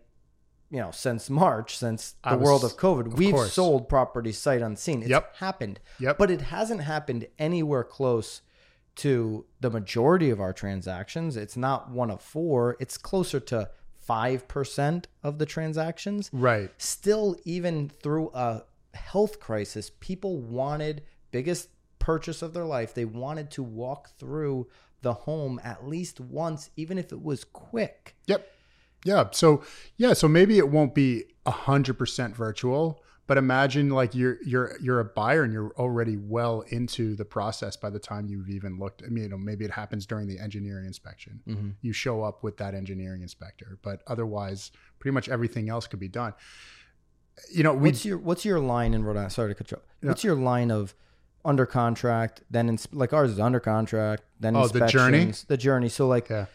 you 0.70 0.78
know, 0.78 0.90
since 0.92 1.28
March, 1.30 1.76
since 1.76 2.14
the 2.28 2.36
was- 2.36 2.44
world 2.44 2.64
of 2.64 2.76
COVID, 2.76 3.16
we've 3.16 3.34
course. 3.34 3.52
sold 3.52 3.88
properties 3.88 4.38
sight 4.38 4.62
unseen. 4.62 5.02
It's 5.02 5.10
Yep. 5.10 5.36
happened. 5.36 5.80
Yep. 6.00 6.18
But 6.18 6.30
it 6.30 6.40
hasn't 6.42 6.80
happened 6.82 7.26
anywhere 7.38 7.84
close 7.84 8.42
to 8.96 9.44
the 9.60 9.70
majority 9.70 10.30
of 10.30 10.40
our 10.40 10.52
transactions. 10.52 11.36
It's 11.36 11.56
not 11.56 11.90
one 11.90 12.10
of 12.10 12.20
four, 12.22 12.76
it's 12.80 12.96
closer 12.98 13.40
to 13.40 13.70
5% 14.08 15.04
of 15.22 15.38
the 15.38 15.46
transactions. 15.46 16.30
Right. 16.32 16.70
Still, 16.78 17.36
even 17.44 17.88
through 17.88 18.30
a 18.34 18.62
health 18.94 19.40
crisis, 19.40 19.90
people 20.00 20.38
wanted 20.38 21.02
biggest 21.30 21.68
purchase 21.98 22.42
of 22.42 22.54
their 22.54 22.64
life. 22.64 22.94
They 22.94 23.04
wanted 23.04 23.50
to 23.52 23.62
walk 23.62 24.10
through 24.18 24.68
the 25.02 25.12
home 25.12 25.60
at 25.62 25.86
least 25.86 26.20
once, 26.20 26.70
even 26.76 26.98
if 26.98 27.12
it 27.12 27.22
was 27.22 27.44
quick. 27.44 28.16
Yep. 28.26 28.48
Yeah. 29.04 29.24
So 29.32 29.62
yeah. 29.96 30.12
So 30.14 30.28
maybe 30.28 30.58
it 30.58 30.68
won't 30.68 30.94
be 30.94 31.24
a 31.44 31.50
hundred 31.50 31.94
percent 31.94 32.34
virtual, 32.34 33.02
but 33.26 33.36
imagine 33.38 33.90
like 33.90 34.14
you're 34.14 34.38
you're 34.44 34.76
you're 34.80 35.00
a 35.00 35.04
buyer 35.04 35.42
and 35.42 35.52
you're 35.52 35.72
already 35.76 36.16
well 36.16 36.60
into 36.68 37.16
the 37.16 37.24
process 37.24 37.76
by 37.76 37.90
the 37.90 37.98
time 37.98 38.28
you've 38.28 38.48
even 38.48 38.78
looked. 38.78 39.02
I 39.04 39.08
mean, 39.08 39.24
you 39.24 39.30
know, 39.30 39.38
maybe 39.38 39.64
it 39.64 39.70
happens 39.72 40.06
during 40.06 40.26
the 40.28 40.38
engineering 40.38 40.86
inspection. 40.86 41.40
Mm-hmm. 41.48 41.70
You 41.82 41.92
show 41.92 42.22
up 42.22 42.42
with 42.42 42.56
that 42.58 42.74
engineering 42.74 43.22
inspector, 43.22 43.78
but 43.82 44.02
otherwise, 44.06 44.70
pretty 44.98 45.12
much 45.14 45.28
everything 45.28 45.68
else 45.68 45.86
could 45.86 46.00
be 46.00 46.08
done. 46.08 46.34
You 47.52 47.62
know, 47.64 47.74
What's 47.74 48.04
your 48.04 48.18
what's 48.18 48.44
your 48.44 48.60
line 48.60 48.94
in 48.94 49.04
Rhode 49.04 49.16
Island? 49.16 49.32
Sorry 49.32 49.50
to 49.50 49.54
cut 49.54 49.70
you 49.70 49.76
off. 49.78 49.82
What's 50.02 50.24
your 50.24 50.36
line 50.36 50.70
of 50.70 50.94
under 51.44 51.66
contract, 51.66 52.42
then 52.50 52.68
ins- 52.68 52.88
like 52.92 53.12
ours 53.12 53.30
is 53.30 53.38
under 53.38 53.60
contract, 53.60 54.24
then 54.40 54.56
Oh, 54.56 54.66
the 54.66 54.86
journey? 54.86 55.32
the 55.46 55.56
journey. 55.56 55.88
So 55.88 56.08
like 56.08 56.28
yeah. 56.28 56.46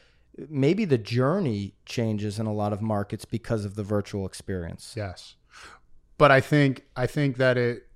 maybe 0.50 0.84
the 0.86 0.98
journey 0.98 1.75
changes 1.86 2.40
in 2.40 2.46
a 2.46 2.53
lot 2.53 2.74
of 2.74 2.81
markets 2.81 3.24
because 3.24 3.64
of 3.64 3.75
the 3.75 3.84
virtual 3.84 4.25
experience. 4.25 4.94
Yes. 4.98 5.36
But 6.22 6.29
I 6.29 6.40
think 6.40 6.86
I 6.96 7.07
think 7.07 7.38
that 7.38 7.57
it 7.57 7.88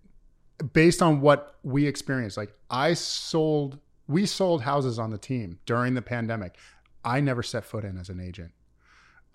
based 0.74 1.04
on 1.04 1.22
what 1.22 1.58
we 1.62 1.86
experienced, 1.86 2.38
like 2.38 2.52
I 2.72 2.96
sold 2.96 3.78
we 4.08 4.26
sold 4.26 4.64
houses 4.64 4.98
on 4.98 5.12
the 5.12 5.20
team 5.20 5.60
during 5.68 5.94
the 5.94 6.02
pandemic. 6.02 6.58
I 7.04 7.20
never 7.20 7.44
set 7.44 7.66
foot 7.66 7.86
in 7.86 8.00
as 8.00 8.10
an 8.10 8.20
agent. 8.20 8.52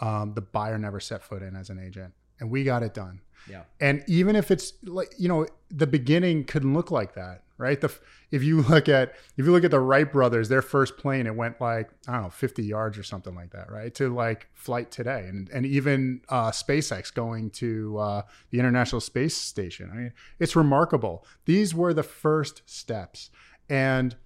Um, 0.01 0.35
the 0.35 0.41
buyer 0.41 0.77
never 0.77 0.99
set 0.99 1.23
foot 1.23 1.41
in 1.41 1.55
as 1.55 1.71
an 1.71 1.79
agent. 1.79 2.15
And 2.41 2.51
we 2.51 2.65
got 2.65 2.83
it 2.83 2.95
done. 2.95 3.21
Yeah. 3.49 3.63
And 3.81 4.05
even 4.07 4.37
if 4.37 4.51
it's 4.51 4.73
like 4.85 5.13
you 5.19 5.29
know, 5.29 5.47
the 5.71 5.87
beginning 5.87 6.45
couldn't 6.45 6.75
look 6.75 6.91
like 6.91 7.15
that, 7.15 7.43
right? 7.59 7.81
The 7.81 7.93
if 8.31 8.43
you 8.43 8.63
look 8.69 8.89
at 8.89 9.15
if 9.37 9.47
you 9.47 9.53
look 9.53 9.65
at 9.65 9.71
the 9.71 9.81
Wright 9.81 10.11
brothers, 10.11 10.49
their 10.49 10.63
first 10.63 10.97
plane, 10.97 11.27
it 11.27 11.35
went 11.35 11.61
like 11.61 11.91
I 12.09 12.15
don't 12.15 12.23
know, 12.23 12.31
fifty 12.31 12.65
yards 12.65 12.99
or 12.99 13.03
something 13.03 13.35
like 13.35 13.51
that, 13.51 13.71
right? 13.71 13.95
To 13.97 14.13
like 14.15 14.49
flight 14.53 14.91
today, 14.91 15.27
and 15.29 15.49
and 15.51 15.65
even 15.65 16.23
uh, 16.29 16.51
SpaceX 16.51 17.13
going 17.13 17.51
to 17.51 17.99
uh, 17.99 18.23
the 18.51 18.59
International 18.59 19.01
Space 19.01 19.37
Station. 19.37 19.91
I 19.93 19.97
mean, 19.97 20.13
it's 20.39 20.57
remarkable. 20.57 21.25
These 21.45 21.75
were 21.75 21.95
the 21.95 22.03
first 22.03 22.63
steps, 22.67 23.31
and 23.69 24.17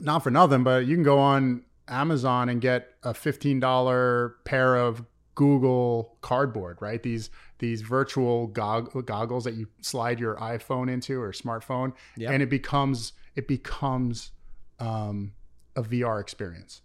not 0.00 0.20
for 0.20 0.30
nothing, 0.30 0.64
but 0.64 0.86
you 0.86 0.94
can 0.96 1.04
go 1.04 1.18
on 1.18 1.64
Amazon 1.88 2.48
and 2.48 2.60
get 2.60 2.88
a 3.02 3.14
fifteen 3.14 3.60
dollar 3.60 4.36
pair 4.44 4.76
of 4.76 5.04
Google 5.40 6.18
Cardboard, 6.20 6.76
right? 6.82 7.02
These 7.02 7.30
these 7.60 7.80
virtual 7.80 8.46
gog- 8.48 9.06
goggles 9.06 9.44
that 9.44 9.54
you 9.54 9.68
slide 9.80 10.20
your 10.20 10.36
iPhone 10.36 10.90
into 10.92 11.18
or 11.18 11.32
smartphone, 11.32 11.94
Yeah. 12.18 12.30
and 12.30 12.42
it 12.42 12.50
becomes 12.50 13.14
it 13.34 13.48
becomes 13.48 14.32
um, 14.80 15.32
a 15.74 15.82
VR 15.82 16.20
experience. 16.20 16.82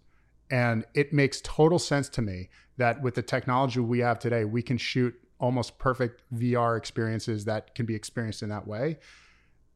And 0.50 0.86
it 0.94 1.12
makes 1.12 1.42
total 1.42 1.78
sense 1.78 2.08
to 2.10 2.22
me 2.22 2.48
that 2.78 3.02
with 3.02 3.14
the 3.14 3.22
technology 3.22 3.80
we 3.80 3.98
have 3.98 4.18
today, 4.18 4.46
we 4.46 4.62
can 4.62 4.78
shoot 4.78 5.14
almost 5.38 5.78
perfect 5.78 6.22
VR 6.34 6.78
experiences 6.78 7.44
that 7.44 7.74
can 7.74 7.84
be 7.84 7.94
experienced 7.94 8.42
in 8.42 8.48
that 8.48 8.66
way. 8.66 8.96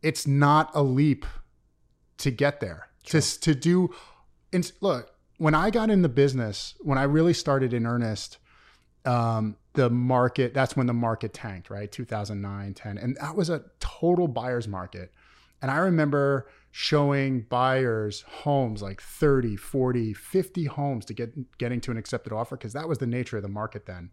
It's 0.02 0.26
not 0.26 0.70
a 0.74 0.82
leap 0.82 1.26
to 2.18 2.30
get 2.30 2.60
there. 2.60 2.88
To 3.08 3.20
to 3.40 3.54
do, 3.54 3.90
and 4.54 4.70
look, 4.80 5.10
when 5.36 5.54
I 5.54 5.68
got 5.70 5.90
in 5.90 6.00
the 6.02 6.08
business, 6.08 6.74
when 6.80 6.96
I 6.98 7.02
really 7.04 7.34
started 7.34 7.72
in 7.74 7.86
earnest, 7.86 8.38
um, 9.04 9.56
the 9.74 9.88
market 9.90 10.52
that's 10.52 10.76
when 10.76 10.86
the 10.86 10.92
market 10.94 11.32
tanked 11.32 11.70
right? 11.70 11.90
2009 11.90 12.74
10 12.74 12.98
and 12.98 13.16
that 13.20 13.36
was 13.36 13.50
a 13.50 13.62
total 13.80 14.28
buyer's 14.28 14.68
market. 14.68 15.12
And 15.62 15.70
i 15.70 15.76
remember 15.76 16.48
showing 16.72 17.42
buyers 17.42 18.22
homes 18.22 18.80
like 18.80 19.02
30 19.02 19.56
40 19.56 20.14
50 20.14 20.64
homes 20.64 21.04
to 21.04 21.14
get 21.14 21.58
getting 21.58 21.80
to 21.82 21.90
an 21.90 21.96
accepted 21.96 22.32
offer 22.32 22.56
because 22.56 22.72
that 22.72 22.88
was 22.88 22.98
the 22.98 23.06
nature 23.06 23.36
of 23.36 23.42
the 23.42 23.48
market 23.48 23.86
then 23.86 24.10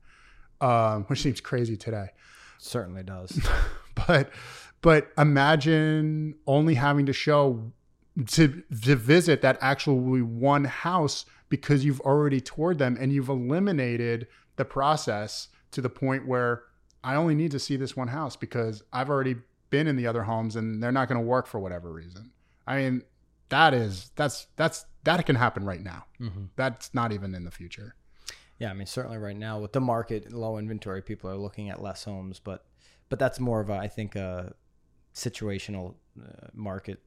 um, 0.62 1.04
which 1.06 1.22
seems 1.22 1.42
crazy 1.42 1.78
today. 1.78 2.10
Certainly 2.58 3.04
does. 3.04 3.40
but 4.08 4.32
but 4.82 5.10
imagine 5.18 6.36
only 6.46 6.76
having 6.76 7.06
to 7.08 7.14
show 7.14 7.72
to 8.28 8.64
to 8.84 8.96
visit 8.96 9.42
that 9.42 9.58
actually 9.62 10.22
one 10.22 10.66
house 10.66 11.26
because 11.50 11.86
you've 11.86 12.02
already 12.02 12.42
toured 12.42 12.78
them 12.78 12.98
and 13.00 13.12
you've 13.12 13.30
eliminated 13.30 14.28
the 14.56 14.66
process 14.66 15.48
to 15.72 15.82
the 15.82 15.90
point 15.90 16.28
where 16.28 16.64
I 17.04 17.16
only 17.16 17.36
need 17.36 17.52
to 17.52 17.60
see 17.60 17.78
this 17.78 17.96
one 17.96 18.10
house 18.10 18.36
because 18.36 18.84
I've 18.92 19.10
already 19.10 19.36
been 19.70 19.88
in 19.88 19.96
the 19.96 20.08
other 20.08 20.24
homes 20.24 20.56
and 20.56 20.82
they're 20.82 20.92
not 20.92 21.08
going 21.08 21.20
to 21.20 21.26
work 21.26 21.48
for 21.48 21.60
whatever 21.60 21.92
reason. 21.92 22.32
I 22.66 22.78
mean, 22.78 23.04
that 23.50 23.74
is 23.74 24.12
that's 24.16 24.48
that's 24.56 24.86
that 25.04 25.26
can 25.26 25.36
happen 25.36 25.64
right 25.66 25.82
now. 25.82 26.06
mm-hmm. 26.20 26.46
That's 26.56 26.94
not 26.94 27.14
even 27.14 27.34
in 27.34 27.46
the 27.46 27.52
future. 27.52 27.96
Yeah, 28.60 28.72
I 28.72 28.74
mean 28.74 28.88
certainly 28.88 29.18
right 29.18 29.38
now 29.38 29.60
with 29.60 29.72
the 29.72 29.82
market 29.82 30.32
low 30.34 30.58
inventory, 30.58 31.02
people 31.02 31.30
are 31.30 31.38
looking 31.38 31.70
at 31.70 31.82
less 31.82 32.04
homes, 32.04 32.40
but 32.40 32.66
but 33.10 33.20
that's 33.20 33.40
more 33.40 33.62
of 33.62 33.70
a 33.70 33.78
I 33.78 33.88
think 33.88 34.16
a 34.16 34.54
situational 35.14 35.96
uh, 36.22 36.48
market. 36.54 37.02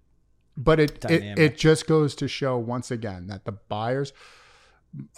But 0.62 0.78
it, 0.78 1.04
it 1.06 1.38
it 1.38 1.56
just 1.58 1.86
goes 1.86 2.14
to 2.16 2.28
show 2.28 2.58
once 2.58 2.90
again 2.90 3.26
that 3.28 3.44
the 3.44 3.52
buyers 3.52 4.12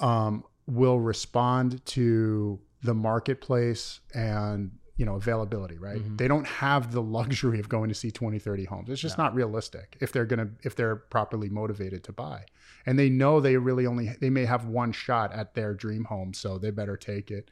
um, 0.00 0.44
will 0.66 1.00
respond 1.00 1.84
to 1.86 2.60
the 2.82 2.94
marketplace 2.94 4.00
and 4.14 4.72
you 4.96 5.06
know 5.06 5.16
availability 5.16 5.78
right? 5.78 5.98
Mhm. 6.02 6.18
they 6.18 6.28
don't 6.28 6.46
have 6.46 6.92
the 6.92 7.02
luxury 7.02 7.58
of 7.58 7.68
going 7.68 7.88
to 7.88 7.94
see 7.94 8.10
20 8.10 8.38
30 8.38 8.64
homes. 8.66 8.88
It's 8.90 9.00
just 9.00 9.18
No. 9.18 9.24
not 9.24 9.34
realistic 9.34 9.96
if 10.00 10.12
they're 10.12 10.26
gonna 10.26 10.50
if 10.62 10.76
they're 10.76 10.96
properly 10.96 11.48
motivated 11.48 12.04
to 12.04 12.12
buy. 12.12 12.44
And 12.86 12.98
they 12.98 13.08
know 13.08 13.40
they 13.40 13.56
really 13.56 13.86
only 13.86 14.10
they 14.20 14.30
may 14.30 14.44
have 14.44 14.66
one 14.66 14.92
shot 14.92 15.32
at 15.32 15.54
their 15.54 15.74
dream 15.74 16.04
home 16.04 16.34
so 16.34 16.58
they 16.58 16.70
better 16.70 16.96
take 16.96 17.30
it. 17.30 17.50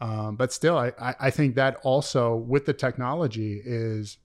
Um, 0.00 0.34
but 0.36 0.52
still 0.52 0.76
I, 0.78 0.92
I 0.98 1.14
I 1.20 1.30
think 1.30 1.54
that 1.56 1.76
also 1.82 2.34
with 2.36 2.64
the 2.66 2.72
technology 2.72 3.60
is 3.64 4.18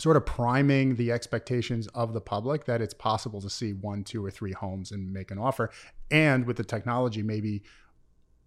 sort 0.00 0.16
of 0.16 0.24
priming 0.24 0.94
the 0.96 1.10
expectations 1.12 1.86
of 1.88 2.12
the 2.12 2.20
public 2.20 2.64
that 2.66 2.80
it's 2.80 2.94
possible 2.94 3.40
to 3.40 3.50
see 3.50 3.72
one, 3.72 4.04
two, 4.04 4.24
or 4.24 4.30
three 4.30 4.52
homes 4.52 4.92
and 4.92 5.12
make 5.12 5.30
an 5.30 5.38
offer. 5.38 5.70
And 6.10 6.46
with 6.46 6.56
the 6.56 6.64
technology, 6.64 7.22
maybe 7.22 7.62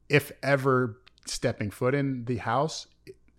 if 0.09 0.31
ever 0.41 1.01
stepping 1.25 1.69
foot 1.69 1.93
in 1.93 2.25
the 2.25 2.37
house 2.37 2.87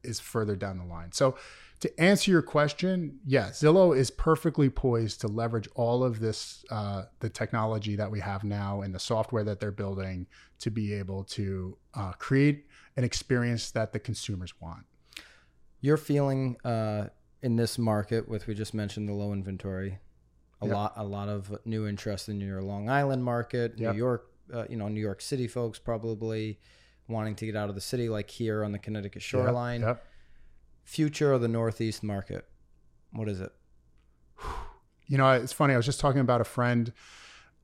is 0.04 0.20
further 0.20 0.56
down 0.56 0.78
the 0.78 0.84
line. 0.84 1.12
So 1.12 1.36
to 1.80 2.00
answer 2.00 2.30
your 2.30 2.42
question, 2.42 3.18
yeah, 3.26 3.48
Zillow 3.48 3.96
is 3.96 4.10
perfectly 4.10 4.70
poised 4.70 5.20
to 5.22 5.28
leverage 5.28 5.68
all 5.74 6.04
of 6.04 6.20
this, 6.20 6.64
uh, 6.70 7.04
the 7.18 7.28
technology 7.28 7.96
that 7.96 8.10
we 8.10 8.20
have 8.20 8.44
now 8.44 8.82
and 8.82 8.94
the 8.94 9.00
software 9.00 9.42
that 9.44 9.58
they're 9.58 9.72
building 9.72 10.26
to 10.60 10.70
be 10.70 10.92
able 10.92 11.24
to 11.24 11.76
uh, 11.94 12.12
create 12.12 12.66
an 12.96 13.04
experience 13.04 13.70
that 13.72 13.92
the 13.92 13.98
consumers 13.98 14.54
want. 14.60 14.84
You're 15.80 15.96
feeling 15.96 16.56
uh, 16.64 17.06
in 17.42 17.56
this 17.56 17.78
market 17.78 18.28
with 18.28 18.46
we 18.46 18.54
just 18.54 18.72
mentioned 18.74 19.08
the 19.08 19.12
low 19.12 19.32
inventory, 19.32 19.98
a 20.60 20.66
Yep. 20.66 20.74
lot 20.74 20.92
a 20.96 21.04
lot 21.04 21.28
of 21.28 21.56
new 21.64 21.86
interest 21.86 22.28
in 22.28 22.40
your 22.40 22.62
Long 22.62 22.88
Island 22.88 23.24
market, 23.24 23.74
Yep. 23.78 23.92
New 23.94 23.98
York, 23.98 24.30
uh, 24.52 24.64
you 24.68 24.76
know, 24.76 24.88
New 24.88 25.00
York 25.00 25.20
City 25.20 25.48
folks 25.48 25.78
probably 25.78 26.58
wanting 27.08 27.34
to 27.36 27.46
get 27.46 27.56
out 27.56 27.68
of 27.68 27.74
the 27.74 27.80
city, 27.80 28.08
like 28.08 28.30
here 28.30 28.62
on 28.64 28.72
the 28.72 28.78
Connecticut 28.78 29.22
shoreline. 29.22 29.80
Yep, 29.80 29.88
yep. 29.88 30.06
Future 30.84 31.32
of 31.32 31.40
the 31.40 31.48
Northeast 31.48 32.02
market, 32.02 32.44
what 33.12 33.28
is 33.28 33.40
it? 33.40 33.52
You 35.06 35.18
know, 35.18 35.30
it's 35.32 35.52
funny. 35.52 35.74
I 35.74 35.76
was 35.76 35.86
just 35.86 36.00
talking 36.00 36.20
about 36.20 36.40
a 36.40 36.44
friend 36.44 36.92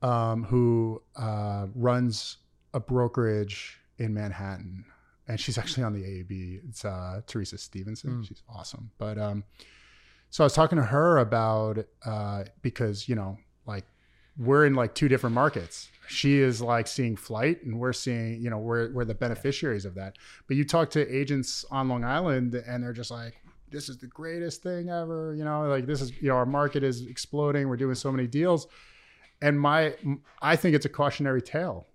um, 0.01 0.43
who 0.43 1.01
uh, 1.15 1.67
runs 1.73 2.37
a 2.73 2.79
brokerage 2.79 3.79
in 3.97 4.13
Manhattan, 4.13 4.85
and 5.29 5.39
she's 5.39 5.57
actually 5.57 5.83
on 5.83 5.93
the 5.93 6.01
AAB. 6.01 6.67
It's 6.67 6.83
uh, 6.83 7.21
Teresa 7.27 7.57
Stevenson. 7.57 8.17
Mm. 8.17 8.27
She's 8.27 8.41
awesome. 8.49 8.91
But 8.97 9.17
um, 9.17 9.43
so 10.31 10.43
I 10.43 10.45
was 10.45 10.53
talking 10.53 10.77
to 10.77 10.83
her 10.83 11.19
about 11.19 11.85
uh, 12.05 12.45
because 12.61 13.07
you 13.07 13.15
know, 13.15 13.37
like 13.65 13.85
we're 14.37 14.65
in 14.65 14.73
like 14.73 14.95
two 14.95 15.07
different 15.07 15.35
markets. 15.35 15.87
She 16.07 16.39
is 16.39 16.61
like 16.61 16.87
seeing 16.87 17.15
flight, 17.15 17.63
and 17.63 17.79
we're 17.79 17.93
seeing 17.93 18.41
you 18.41 18.49
know 18.49 18.57
we're 18.57 18.91
we're 18.91 19.05
the 19.05 19.13
beneficiaries 19.13 19.85
of 19.85 19.95
that. 19.95 20.17
But 20.47 20.57
you 20.57 20.65
talk 20.65 20.89
to 20.91 21.15
agents 21.15 21.63
on 21.69 21.87
Long 21.87 22.03
Island, 22.03 22.55
and 22.55 22.83
they're 22.83 22.91
just 22.91 23.11
like, 23.11 23.35
this 23.69 23.87
is 23.87 23.99
the 23.99 24.07
greatest 24.07 24.63
thing 24.63 24.89
ever. 24.89 25.35
You 25.35 25.45
know, 25.45 25.67
like 25.67 25.85
this 25.85 26.01
is, 26.01 26.11
you 26.19 26.29
know, 26.29 26.35
our 26.35 26.45
market 26.47 26.83
is 26.83 27.05
exploding. 27.05 27.69
We're 27.69 27.77
doing 27.77 27.95
so 27.95 28.11
many 28.11 28.27
deals. 28.27 28.67
And 29.41 29.59
my, 29.59 29.95
I 30.41 30.57
think 30.57 30.75
it's 30.75 30.85
a 30.85 30.89
cautionary 30.89 31.41
tale, 31.41 31.87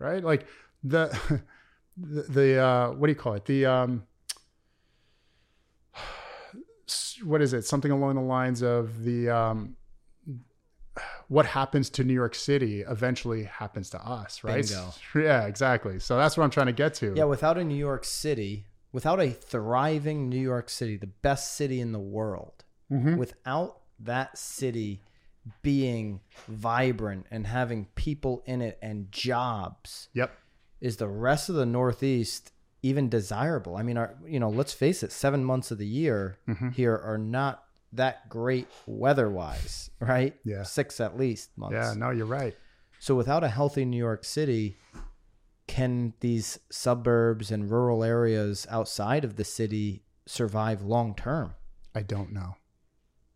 right? 0.00 0.24
Like 0.24 0.46
the, 0.82 1.42
the, 2.00 2.22
the 2.22 2.62
uh, 2.62 2.90
what 2.92 3.06
do 3.06 3.12
you 3.12 3.18
call 3.18 3.34
it? 3.34 3.44
The, 3.44 3.66
um, 3.66 4.04
what 7.22 7.42
is 7.42 7.52
it? 7.52 7.62
Something 7.64 7.90
along 7.90 8.14
the 8.14 8.20
lines 8.22 8.62
of 8.62 9.04
the, 9.04 9.28
um, 9.28 9.76
what 11.28 11.46
happens 11.46 11.90
to 11.90 12.04
New 12.04 12.14
York 12.14 12.34
City 12.34 12.80
eventually 12.82 13.44
happens 13.44 13.90
to 13.90 14.00
us, 14.00 14.42
right? 14.42 14.66
Bingo. 14.66 14.92
Yeah, 15.14 15.46
exactly. 15.46 15.98
So 15.98 16.16
that's 16.16 16.36
what 16.36 16.44
I'm 16.44 16.50
trying 16.50 16.66
to 16.66 16.72
get 16.72 16.94
to. 16.94 17.12
Yeah, 17.14 17.24
without 17.24 17.58
a 17.58 17.64
New 17.64 17.74
York 17.76 18.04
City, 18.04 18.66
without 18.92 19.20
a 19.20 19.30
thriving 19.30 20.28
New 20.28 20.40
York 20.40 20.70
City, 20.70 20.96
the 20.96 21.06
best 21.08 21.54
city 21.54 21.80
in 21.80 21.92
the 21.92 21.98
world, 22.00 22.64
Mhm. 22.90 23.18
without 23.18 23.80
that 24.00 24.38
city 24.38 25.02
being 25.62 26.20
vibrant 26.46 27.26
and 27.30 27.46
having 27.46 27.86
people 27.94 28.42
in 28.46 28.62
it 28.62 28.78
and 28.80 29.10
jobs, 29.12 30.08
Yep. 30.14 30.32
Is 30.80 30.96
the 30.98 31.08
rest 31.08 31.48
of 31.48 31.54
the 31.54 31.66
Northeast 31.66 32.52
even 32.82 33.08
desirable? 33.08 33.76
I 33.76 33.82
mean, 33.82 33.96
our, 33.96 34.14
you 34.26 34.38
know, 34.40 34.48
let's 34.50 34.72
face 34.72 35.02
it, 35.02 35.12
seven 35.12 35.44
months 35.44 35.70
of 35.70 35.78
the 35.78 35.86
year 35.86 36.38
Mhm. 36.48 36.72
here 36.74 36.96
are 36.96 37.18
not 37.18 37.64
that 37.92 38.28
great 38.28 38.68
weather-wise, 38.86 39.90
right? 40.00 40.38
Yeah. 40.44 40.62
six 40.62 41.00
at 41.00 41.16
least 41.16 41.56
months. 41.56 41.74
Yeah. 41.74 41.94
No, 41.96 42.10
you're 42.10 42.26
right. 42.26 42.56
So 43.00 43.14
without 43.16 43.42
a 43.44 43.48
healthy 43.48 43.84
New 43.84 43.96
York 43.96 44.24
City, 44.24 44.76
can 45.66 46.14
these 46.20 46.58
suburbs 46.70 47.50
and 47.50 47.70
rural 47.70 48.02
areas 48.04 48.66
outside 48.70 49.24
of 49.24 49.36
the 49.36 49.44
city 49.44 50.04
survive 50.26 50.82
long 50.82 51.14
term? 51.14 51.54
I 51.94 52.02
don't 52.02 52.32
know. 52.32 52.56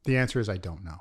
The 0.04 0.16
answer 0.16 0.40
is 0.40 0.48
I 0.48 0.56
don't 0.56 0.82
know. 0.84 0.98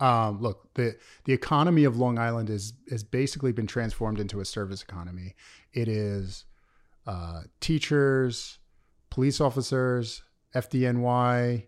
Um, 0.00 0.40
look, 0.40 0.74
the 0.74 0.96
the 1.24 1.32
economy 1.32 1.84
of 1.84 1.96
Long 1.96 2.18
Island 2.18 2.50
is 2.50 2.72
has 2.90 3.04
basically 3.04 3.52
been 3.52 3.66
transformed 3.66 4.18
into 4.18 4.40
a 4.40 4.44
service 4.44 4.82
economy. 4.82 5.34
It 5.72 5.88
is 5.88 6.44
uh, 7.06 7.42
teachers, 7.60 8.58
police 9.10 9.40
officers, 9.40 10.22
FDNY, 10.54 11.66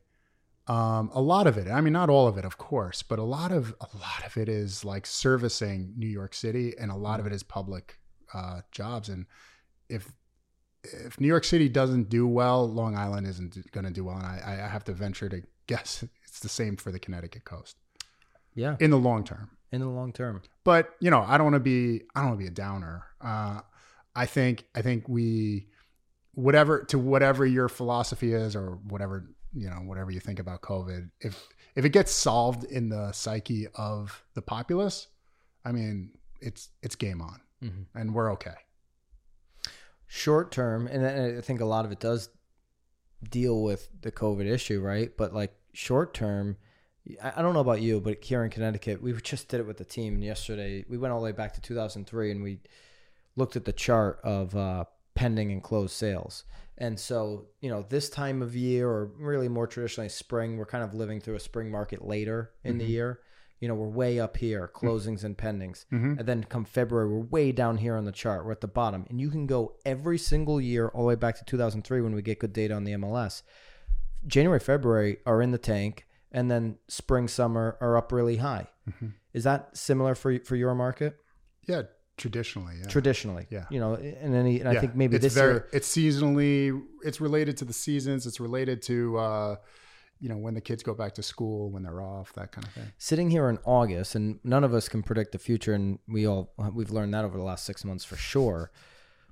um, 0.68 1.10
a 1.14 1.20
lot 1.20 1.46
of 1.46 1.56
it. 1.56 1.68
I 1.68 1.80
mean, 1.80 1.92
not 1.92 2.10
all 2.10 2.26
of 2.26 2.36
it, 2.36 2.44
of 2.44 2.58
course, 2.58 3.02
but 3.02 3.18
a 3.18 3.24
lot 3.24 3.52
of 3.52 3.74
a 3.80 3.96
lot 3.96 4.26
of 4.26 4.36
it 4.36 4.48
is 4.48 4.84
like 4.84 5.06
servicing 5.06 5.94
New 5.96 6.08
York 6.08 6.34
City, 6.34 6.74
and 6.78 6.90
a 6.90 6.96
lot 6.96 7.20
of 7.20 7.26
it 7.26 7.32
is 7.32 7.42
public 7.42 7.98
uh, 8.34 8.62
jobs. 8.72 9.08
And 9.08 9.26
if 9.88 10.12
if 10.82 11.20
New 11.20 11.28
York 11.28 11.44
City 11.44 11.68
doesn't 11.68 12.08
do 12.08 12.26
well, 12.26 12.68
Long 12.68 12.96
Island 12.96 13.26
isn't 13.28 13.70
going 13.70 13.84
to 13.84 13.92
do 13.92 14.04
well, 14.04 14.16
and 14.16 14.26
I, 14.26 14.64
I 14.64 14.68
have 14.68 14.84
to 14.84 14.92
venture 14.92 15.28
to 15.28 15.42
guess 15.68 16.04
it's 16.24 16.40
the 16.40 16.48
same 16.48 16.76
for 16.76 16.90
the 16.90 16.98
Connecticut 16.98 17.44
coast 17.44 17.76
Yeah, 18.56 18.76
in 18.80 18.90
the 18.90 18.98
long 18.98 19.22
term. 19.22 19.50
in 19.70 19.80
the 19.80 19.88
long 19.88 20.12
term. 20.12 20.42
But 20.64 20.94
you 21.00 21.10
know, 21.10 21.20
I 21.22 21.36
don't 21.38 21.44
want 21.46 21.54
to 21.54 21.60
be 21.60 22.02
I 22.14 22.20
don't 22.20 22.30
want 22.30 22.40
to 22.40 22.44
be 22.44 22.48
a 22.48 22.54
downer. 22.54 23.04
Uh, 23.20 23.60
I 24.16 24.26
think 24.26 24.64
I 24.74 24.82
think 24.82 25.08
we 25.08 25.68
whatever 26.32 26.82
to 26.84 26.98
whatever 26.98 27.46
your 27.46 27.68
philosophy 27.68 28.32
is 28.32 28.56
or 28.56 28.78
whatever 28.88 29.24
you 29.54 29.70
know 29.70 29.76
whatever 29.76 30.10
you 30.10 30.20
think 30.20 30.38
about 30.38 30.60
COVID, 30.62 31.10
if 31.20 31.46
if 31.76 31.84
it 31.84 31.90
gets 31.90 32.10
solved 32.12 32.64
in 32.64 32.88
the 32.88 33.12
psyche 33.12 33.66
of 33.74 34.24
the 34.34 34.42
populace, 34.42 35.06
I 35.64 35.72
mean 35.72 36.12
it's 36.40 36.68
it's 36.82 36.94
game 36.96 37.20
on, 37.22 37.40
Mhm. 37.62 37.86
and 37.94 38.14
we're 38.14 38.32
okay. 38.32 38.54
Short 40.08 40.52
term, 40.52 40.86
and 40.86 41.04
I 41.38 41.40
think 41.40 41.60
a 41.60 41.64
lot 41.64 41.84
of 41.84 41.90
it 41.92 41.98
does 42.00 42.28
deal 43.28 43.62
with 43.62 43.88
the 44.02 44.12
COVID 44.12 44.46
issue, 44.46 44.80
right? 44.80 45.10
But 45.16 45.34
like 45.34 45.52
short 45.72 46.14
term, 46.14 46.58
I 47.22 47.32
I 47.36 47.42
don't 47.42 47.54
know 47.54 47.60
about 47.60 47.80
you, 47.82 48.00
but 48.00 48.22
here 48.24 48.44
in 48.44 48.50
Connecticut, 48.50 49.02
we 49.02 49.12
just 49.14 49.48
did 49.48 49.60
it 49.60 49.66
with 49.66 49.76
the 49.78 49.84
team 49.84 50.22
yesterday. 50.22 50.84
We 50.88 50.98
went 50.98 51.12
all 51.12 51.20
the 51.20 51.24
way 51.24 51.32
back 51.32 51.54
to 51.54 51.60
2003 51.60 52.30
and 52.30 52.42
we 52.42 52.58
looked 53.36 53.56
at 53.56 53.64
the 53.64 53.72
chart 53.72 54.18
of 54.24 54.54
uh, 54.56 54.84
pending 55.14 55.52
and 55.52 55.62
closed 55.62 55.94
sales. 55.94 56.44
And 56.78 56.98
so, 57.00 57.46
you 57.60 57.70
know, 57.70 57.86
this 57.88 58.10
time 58.10 58.42
of 58.42 58.54
year, 58.54 58.88
or 58.88 59.06
really 59.18 59.48
more 59.48 59.66
traditionally 59.66 60.08
spring, 60.10 60.56
we're 60.58 60.66
kind 60.66 60.84
of 60.84 60.94
living 60.94 61.20
through 61.20 61.36
a 61.36 61.40
spring 61.40 61.70
market 61.70 62.04
later 62.04 62.50
in 62.64 62.76
the 62.78 62.84
Mhm. 62.84 62.88
year. 62.88 63.20
You 63.60 63.68
know, 63.68 63.74
we're 63.74 63.88
way 63.88 64.20
up 64.20 64.36
here, 64.36 64.68
closings 64.74 65.24
and 65.24 65.36
pendings. 65.38 65.86
Mhm. 65.90 66.18
And 66.18 66.28
then 66.28 66.44
come 66.44 66.66
February, 66.66 67.08
we're 67.08 67.20
way 67.20 67.50
down 67.52 67.78
here 67.78 67.96
on 67.96 68.04
the 68.04 68.12
chart. 68.12 68.44
We're 68.44 68.52
at 68.52 68.60
the 68.60 68.68
bottom. 68.68 69.06
And 69.08 69.18
you 69.18 69.30
can 69.30 69.46
go 69.46 69.76
every 69.86 70.18
single 70.18 70.60
year, 70.60 70.88
all 70.88 71.02
the 71.04 71.08
way 71.08 71.14
back 71.14 71.36
to 71.38 71.44
2003 71.46 72.02
when 72.02 72.14
we 72.14 72.20
get 72.20 72.38
good 72.40 72.52
data 72.52 72.74
on 72.74 72.84
the 72.84 72.92
MLS. 72.92 73.42
January, 74.26 74.60
February 74.60 75.18
are 75.24 75.40
in 75.40 75.52
the 75.52 75.58
tank, 75.58 76.05
and 76.36 76.50
then 76.50 76.76
spring, 76.86 77.26
summer 77.26 77.76
are 77.80 77.96
up 77.96 78.12
really 78.12 78.36
high. 78.36 78.66
Mhm. 78.88 79.14
Is 79.32 79.42
that 79.44 79.76
similar 79.76 80.14
for 80.14 80.38
for 80.40 80.54
your 80.54 80.74
market 80.74 81.16
Yeah, 81.66 81.82
traditionally, 82.16 82.76
yeah. 82.80 82.86
traditionally? 82.86 83.46
Yeah. 83.50 83.64
You 83.70 83.80
know, 83.80 83.94
and 83.94 84.34
any, 84.34 84.60
and 84.60 84.68
I 84.68 84.78
think 84.80 84.94
maybe 84.94 85.16
it's 85.16 85.24
this 85.24 85.34
very, 85.34 85.54
year, 85.54 85.68
it's 85.72 85.88
seasonally 85.96 86.80
it's 87.02 87.20
related 87.20 87.56
to 87.60 87.64
the 87.64 87.72
seasons 87.72 88.26
it's 88.26 88.38
related 88.40 88.82
to 88.82 88.96
uh 89.18 89.56
you 90.20 90.28
know 90.30 90.38
when 90.44 90.54
the 90.54 90.60
kids 90.60 90.82
go 90.82 90.94
back 90.94 91.12
to 91.14 91.22
school 91.22 91.70
when 91.70 91.82
they're 91.82 92.00
off 92.00 92.32
that 92.34 92.52
kind 92.52 92.66
of 92.66 92.72
thing 92.72 92.88
sitting 92.98 93.28
here 93.30 93.48
in 93.50 93.58
August, 93.64 94.14
and 94.14 94.38
none 94.44 94.64
of 94.64 94.72
us 94.78 94.88
can 94.88 95.02
predict 95.02 95.32
the 95.32 95.38
future, 95.38 95.74
and 95.74 95.98
we 96.08 96.26
all 96.26 96.52
we've 96.78 96.90
learned 96.90 97.12
that 97.14 97.24
over 97.24 97.36
the 97.36 97.44
last 97.52 97.64
six 97.64 97.84
months 97.84 98.04
for 98.04 98.16
sure. 98.16 98.70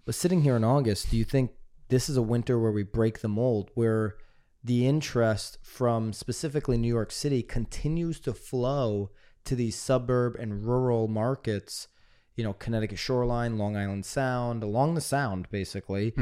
But 0.07 0.15
sitting 0.15 0.43
here 0.43 0.57
in 0.57 0.65
August, 0.65 1.11
do 1.11 1.17
you 1.17 1.25
think 1.25 1.53
this 1.89 2.09
is 2.11 2.17
a 2.19 2.23
winter 2.35 2.59
where 2.59 2.73
we 2.73 2.83
break 2.83 3.21
the 3.21 3.29
mold, 3.29 3.71
where 3.75 4.17
the 4.65 4.87
interest 4.87 5.59
from 5.63 6.13
specifically 6.15 6.79
New 6.79 6.89
York 6.89 7.13
City 7.13 7.43
continues 7.43 8.19
to 8.21 8.33
flow 8.33 9.11
to 9.45 9.55
these 9.55 9.77
suburb 9.77 10.37
and 10.37 10.65
rural 10.65 11.07
markets? 11.07 11.89
You 12.35 12.45
know, 12.45 12.55
Connecticut 12.55 12.99
shoreline, 12.99 13.59
Long 13.59 13.77
Island 13.77 14.07
Sound, 14.07 14.63
along 14.63 14.95
the 14.95 15.01
Sound, 15.01 15.49
basically, 15.51 16.15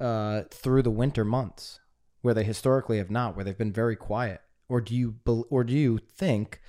uh, 0.00 0.42
through 0.50 0.82
the 0.82 0.90
winter 0.90 1.24
months, 1.24 1.78
where 2.22 2.34
they 2.34 2.42
historically 2.42 2.98
have 2.98 3.10
not, 3.10 3.36
where 3.36 3.44
they've 3.44 3.56
been 3.56 3.72
very 3.72 3.94
quiet? 3.96 4.40
Or 4.68 4.80
do 4.80 4.94
you 4.94 5.16
or 5.50 5.62
do 5.62 5.74
you 5.74 5.98
think 5.98 6.60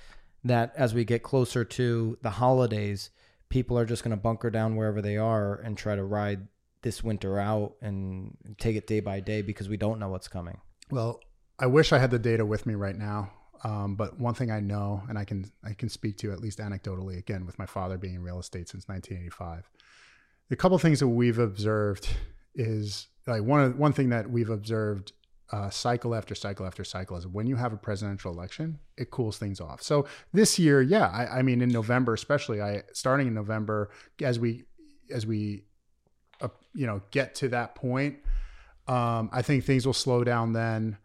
that 0.44 0.72
as 0.76 0.94
we 0.94 1.04
get 1.04 1.22
closer 1.22 1.64
to 1.64 2.18
the 2.22 2.30
holidays, 2.30 3.10
people 3.48 3.78
are 3.78 3.86
just 3.86 4.04
going 4.04 4.16
to 4.16 4.22
bunker 4.22 4.50
down 4.50 4.76
wherever 4.76 5.02
they 5.02 5.16
are 5.16 5.56
and 5.56 5.76
try 5.76 5.96
to 5.96 6.04
ride 6.04 6.46
this 6.82 7.02
winter 7.02 7.38
out 7.40 7.74
and 7.80 8.36
take 8.58 8.76
it 8.76 8.86
day 8.86 9.00
by 9.00 9.18
day 9.18 9.42
because 9.42 9.68
we 9.68 9.76
don't 9.76 9.98
know 9.98 10.08
what's 10.10 10.28
coming? 10.28 10.58
Well 10.90 11.20
i 11.58 11.66
wish 11.66 11.92
i 11.92 11.98
had 11.98 12.10
the 12.10 12.18
data 12.18 12.44
with 12.44 12.66
me 12.66 12.74
right 12.74 12.96
now 12.96 13.30
um, 13.64 13.96
but 13.96 14.18
one 14.18 14.34
thing 14.34 14.50
i 14.50 14.60
know 14.60 15.02
and 15.08 15.18
i 15.18 15.24
can 15.24 15.50
i 15.64 15.72
can 15.72 15.88
speak 15.88 16.16
to 16.18 16.32
at 16.32 16.40
least 16.40 16.58
anecdotally 16.58 17.18
again 17.18 17.46
with 17.46 17.58
my 17.58 17.66
father 17.66 17.96
being 17.96 18.14
in 18.14 18.22
real 18.22 18.38
estate 18.38 18.68
since 18.68 18.88
1985 18.88 19.68
the 20.48 20.56
couple 20.56 20.78
things 20.78 21.00
that 21.00 21.08
we've 21.08 21.38
observed 21.38 22.08
is 22.54 23.08
like 23.26 23.42
one 23.42 23.76
one 23.76 23.92
thing 23.92 24.10
that 24.10 24.30
we've 24.30 24.50
observed 24.50 25.12
uh, 25.52 25.70
cycle 25.70 26.14
after 26.14 26.34
cycle 26.34 26.66
after 26.66 26.84
cycle 26.84 27.16
is 27.16 27.26
when 27.26 27.46
you 27.46 27.56
have 27.56 27.72
a 27.72 27.76
presidential 27.76 28.32
election, 28.32 28.78
it 28.96 29.10
cools 29.10 29.38
things 29.38 29.60
off. 29.60 29.80
So 29.80 30.06
this 30.32 30.58
year, 30.58 30.82
yeah, 30.82 31.06
I, 31.06 31.38
I 31.38 31.42
mean 31.42 31.62
in 31.62 31.68
November, 31.68 32.14
especially, 32.14 32.60
I 32.60 32.82
starting 32.92 33.28
in 33.28 33.34
November 33.34 33.90
as 34.20 34.38
we 34.38 34.64
as 35.10 35.26
we 35.26 35.64
uh, 36.40 36.48
you 36.74 36.86
know 36.86 37.02
get 37.10 37.34
to 37.36 37.48
that 37.48 37.74
point, 37.74 38.18
um, 38.88 39.30
I 39.32 39.42
think 39.42 39.64
things 39.64 39.86
will 39.86 39.92
slow 39.92 40.24
down 40.24 40.52
then. 40.52 40.98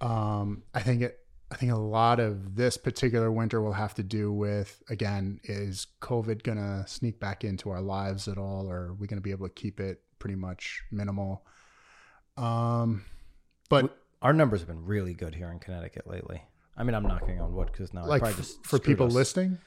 Um, 0.00 0.62
I 0.74 0.80
think 0.80 1.02
it. 1.02 1.18
I 1.50 1.54
think 1.56 1.70
a 1.70 1.76
lot 1.76 2.18
of 2.18 2.56
this 2.56 2.78
particular 2.78 3.30
winter 3.30 3.60
will 3.60 3.74
have 3.74 3.94
to 3.96 4.02
do 4.02 4.32
with 4.32 4.82
again 4.88 5.38
is 5.44 5.86
COVID 6.00 6.42
gonna 6.42 6.84
sneak 6.88 7.20
back 7.20 7.44
into 7.44 7.68
our 7.70 7.82
lives 7.82 8.26
at 8.26 8.38
all, 8.38 8.70
or 8.70 8.76
are 8.76 8.94
we 8.94 9.06
gonna 9.06 9.20
be 9.20 9.32
able 9.32 9.46
to 9.46 9.52
keep 9.54 9.78
it 9.78 10.00
pretty 10.18 10.34
much 10.36 10.82
minimal? 10.90 11.44
Um, 12.38 13.04
but 13.68 13.98
Our 14.22 14.32
numbers 14.32 14.60
have 14.60 14.68
been 14.68 14.84
really 14.84 15.14
good 15.14 15.34
here 15.34 15.50
in 15.50 15.58
Connecticut 15.58 16.06
lately. 16.06 16.42
I 16.76 16.84
mean, 16.84 16.94
I'm 16.94 17.02
knocking 17.02 17.40
on 17.40 17.52
wood 17.54 17.68
because 17.70 17.92
now 17.92 18.04
I 18.04 18.06
like 18.06 18.20
probably 18.22 18.36
just 18.38 18.64
for 18.64 18.78
people 18.78 19.06
us. 19.08 19.12
listening, 19.12 19.58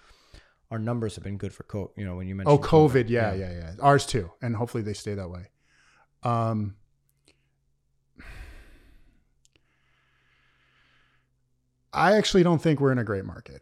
our 0.72 0.80
numbers 0.80 1.14
have 1.16 1.24
been 1.24 1.38
good 1.38 1.54
for 1.54 1.64
co. 1.64 1.92
You 1.96 2.06
know, 2.06 2.16
when 2.16 2.28
you 2.28 2.34
mentioned 2.36 2.58
oh 2.58 2.62
COVID, 2.62 3.10
yeah, 3.10 3.34
yeah, 3.36 3.52
yeah, 3.52 3.74
ours 3.80 4.06
too, 4.08 4.32
and 4.42 4.56
hopefully 4.56 4.82
they 4.82 4.94
stay 4.94 5.14
that 5.14 5.30
way. 5.30 5.50
Um, 6.24 6.76
I 11.96 12.18
actually 12.18 12.44
don't 12.44 12.62
think 12.62 12.80
we're 12.80 12.92
in 12.92 12.98
a 12.98 13.04
great 13.04 13.26
market. 13.26 13.62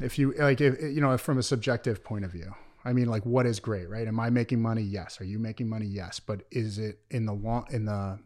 If 0.00 0.18
you 0.18 0.32
like, 0.38 0.60
if 0.60 0.80
you 0.80 1.00
know, 1.00 1.16
from 1.18 1.38
a 1.38 1.42
subjective 1.42 2.02
point 2.02 2.24
of 2.24 2.32
view, 2.32 2.54
I 2.84 2.92
mean, 2.92 3.06
like, 3.06 3.24
what 3.24 3.46
is 3.46 3.60
great, 3.60 3.88
right? 3.88 4.06
Am 4.06 4.20
I 4.20 4.30
making 4.30 4.60
money? 4.60 4.82
Yes. 4.82 5.20
Are 5.20 5.24
you 5.24 5.38
making 5.38 5.68
money? 5.68 5.86
Yes. 5.86 6.20
But 6.20 6.42
is 6.50 6.78
it 6.78 7.00
in 7.10 7.26
the 7.26 7.32
long, 7.32 7.66
in 7.70 7.84
the 7.84 8.18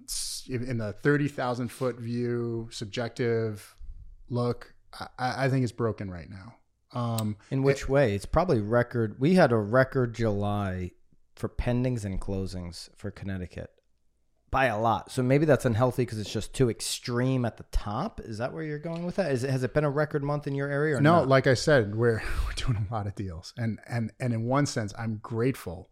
in 0.48 0.78
the 0.78 0.92
thirty 0.92 1.28
thousand 1.28 1.68
foot 1.68 1.98
view, 1.98 2.68
subjective 2.70 3.76
look? 4.28 4.74
I, 5.18 5.44
I 5.44 5.48
think 5.48 5.62
it's 5.62 5.72
broken 5.72 6.10
right 6.10 6.28
now. 6.30 6.54
Um, 6.92 7.36
In 7.50 7.62
which 7.62 7.88
way? 7.88 8.14
It's 8.14 8.24
probably 8.24 8.60
record. 8.60 9.16
We 9.18 9.34
had 9.34 9.52
a 9.52 9.58
record 9.58 10.14
July 10.14 10.92
for 11.36 11.48
pendings 11.48 12.04
and 12.04 12.20
closings 12.20 12.88
for 12.96 13.10
Connecticut 13.10 13.70
by 14.50 14.66
a 14.66 14.80
lot. 14.80 15.10
So 15.10 15.22
maybe 15.22 15.44
that's 15.44 15.64
unhealthy 15.64 16.02
because 16.02 16.18
it's 16.18 16.32
just 16.32 16.54
too 16.54 16.70
extreme 16.70 17.44
at 17.44 17.56
the 17.56 17.64
top. 17.72 18.20
Is 18.20 18.38
that 18.38 18.52
where 18.52 18.62
you're 18.62 18.78
going 18.78 19.04
with 19.04 19.16
that? 19.16 19.30
Is 19.32 19.44
it, 19.44 19.50
has 19.50 19.62
it 19.62 19.74
been 19.74 19.84
a 19.84 19.90
record 19.90 20.22
month 20.22 20.46
in 20.46 20.54
your 20.54 20.68
area 20.68 20.96
or 20.96 21.00
no, 21.00 21.16
not? 21.16 21.28
like 21.28 21.46
I 21.46 21.54
said, 21.54 21.94
we're 21.94 22.22
we're 22.46 22.54
doing 22.54 22.86
a 22.88 22.92
lot 22.92 23.06
of 23.06 23.14
deals, 23.14 23.52
and 23.56 23.78
and 23.88 24.12
and 24.20 24.32
in 24.32 24.44
one 24.44 24.66
sense, 24.66 24.94
I'm 24.98 25.18
grateful, 25.22 25.90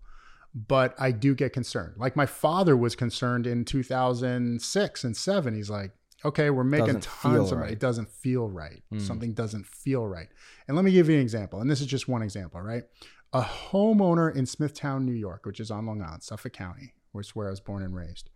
but 0.54 0.94
I 0.98 1.12
do 1.12 1.34
get 1.34 1.52
concerned. 1.52 1.94
Like 1.96 2.16
my 2.16 2.26
father 2.26 2.76
was 2.76 2.96
concerned 2.96 3.46
in 3.46 3.64
2006 3.64 5.04
and 5.04 5.16
seven. 5.16 5.54
He's 5.54 5.70
like, 5.70 5.92
okay, 6.24 6.50
we're 6.50 6.64
making 6.64 6.86
Doesn't 6.86 7.02
tons 7.02 7.52
of 7.52 7.58
money. 7.58 7.68
right. 7.68 7.72
It 7.72 7.80
doesn't 7.80 8.08
feel 8.08 8.48
right. 8.48 8.82
Mm. 8.92 9.00
Something 9.00 9.34
doesn't 9.34 9.66
feel 9.66 10.06
right. 10.06 10.28
And 10.66 10.76
let 10.76 10.84
me 10.84 10.92
give 10.92 11.08
you 11.08 11.16
an 11.16 11.22
example. 11.22 11.60
And 11.60 11.70
this 11.70 11.80
is 11.80 11.86
just 11.86 12.08
one 12.08 12.22
example, 12.22 12.60
right? 12.60 12.84
A 13.32 13.42
homeowner 13.42 14.34
in 14.34 14.46
Smithtown, 14.46 15.04
New 15.04 15.12
York, 15.12 15.44
which 15.44 15.60
is 15.60 15.70
on 15.70 15.86
Long 15.86 16.00
Island, 16.02 16.22
Suffolk 16.22 16.52
County, 16.52 16.94
which 17.12 17.28
is 17.28 17.36
where 17.36 17.48
I 17.48 17.50
was 17.50 17.60
born 17.60 17.82
and 17.82 17.94
raised, 17.94 18.30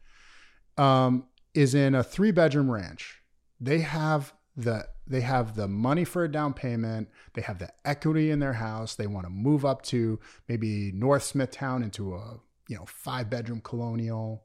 um, 0.80 1.24
is 1.54 1.74
in 1.74 1.94
a 1.94 2.02
three 2.02 2.30
bedroom 2.30 2.70
ranch. 2.70 3.22
They 3.60 3.80
have 3.80 4.32
the 4.56 4.86
they 5.06 5.20
have 5.20 5.56
the 5.56 5.68
money 5.68 6.04
for 6.04 6.24
a 6.24 6.30
down 6.30 6.54
payment. 6.54 7.08
They 7.34 7.42
have 7.42 7.58
the 7.58 7.70
equity 7.84 8.30
in 8.30 8.38
their 8.38 8.54
house. 8.54 8.94
They 8.94 9.06
want 9.06 9.26
to 9.26 9.30
move 9.30 9.64
up 9.64 9.82
to 9.82 10.18
maybe 10.48 10.92
North 10.92 11.24
Smithtown 11.24 11.82
into 11.82 12.14
a 12.14 12.38
you 12.68 12.76
know 12.76 12.86
five 12.86 13.28
bedroom 13.28 13.60
colonial. 13.60 14.44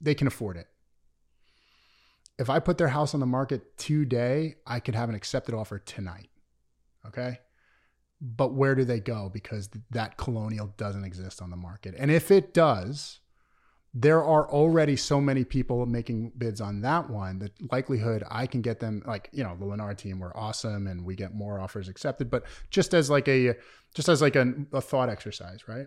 They 0.00 0.14
can 0.14 0.26
afford 0.26 0.58
it. 0.58 0.66
If 2.38 2.50
I 2.50 2.58
put 2.58 2.76
their 2.78 2.88
house 2.88 3.14
on 3.14 3.20
the 3.20 3.26
market 3.26 3.78
today, 3.78 4.56
I 4.66 4.80
could 4.80 4.94
have 4.94 5.08
an 5.08 5.14
accepted 5.14 5.54
offer 5.54 5.78
tonight. 5.78 6.28
Okay. 7.06 7.38
But 8.20 8.54
where 8.54 8.74
do 8.74 8.84
they 8.84 9.00
go? 9.00 9.30
Because 9.32 9.70
that 9.90 10.16
colonial 10.16 10.74
doesn't 10.76 11.04
exist 11.04 11.40
on 11.40 11.50
the 11.50 11.56
market. 11.56 11.94
And 11.96 12.10
if 12.10 12.30
it 12.30 12.52
does, 12.52 13.20
there 13.96 14.24
are 14.24 14.50
already 14.50 14.96
so 14.96 15.20
many 15.20 15.44
people 15.44 15.86
making 15.86 16.32
bids 16.36 16.60
on 16.60 16.80
that 16.80 17.08
one. 17.08 17.38
The 17.38 17.50
likelihood 17.70 18.24
I 18.28 18.46
can 18.48 18.60
get 18.60 18.80
them, 18.80 19.04
like 19.06 19.30
you 19.32 19.44
know, 19.44 19.56
the 19.56 19.64
Leonard 19.64 19.98
team 19.98 20.18
were 20.18 20.36
awesome, 20.36 20.88
and 20.88 21.04
we 21.04 21.14
get 21.14 21.32
more 21.32 21.60
offers 21.60 21.88
accepted. 21.88 22.28
But 22.28 22.44
just 22.70 22.92
as 22.92 23.08
like 23.08 23.28
a, 23.28 23.54
just 23.94 24.08
as 24.08 24.20
like 24.20 24.34
a, 24.34 24.52
a 24.72 24.80
thought 24.80 25.08
exercise, 25.08 25.68
right? 25.68 25.86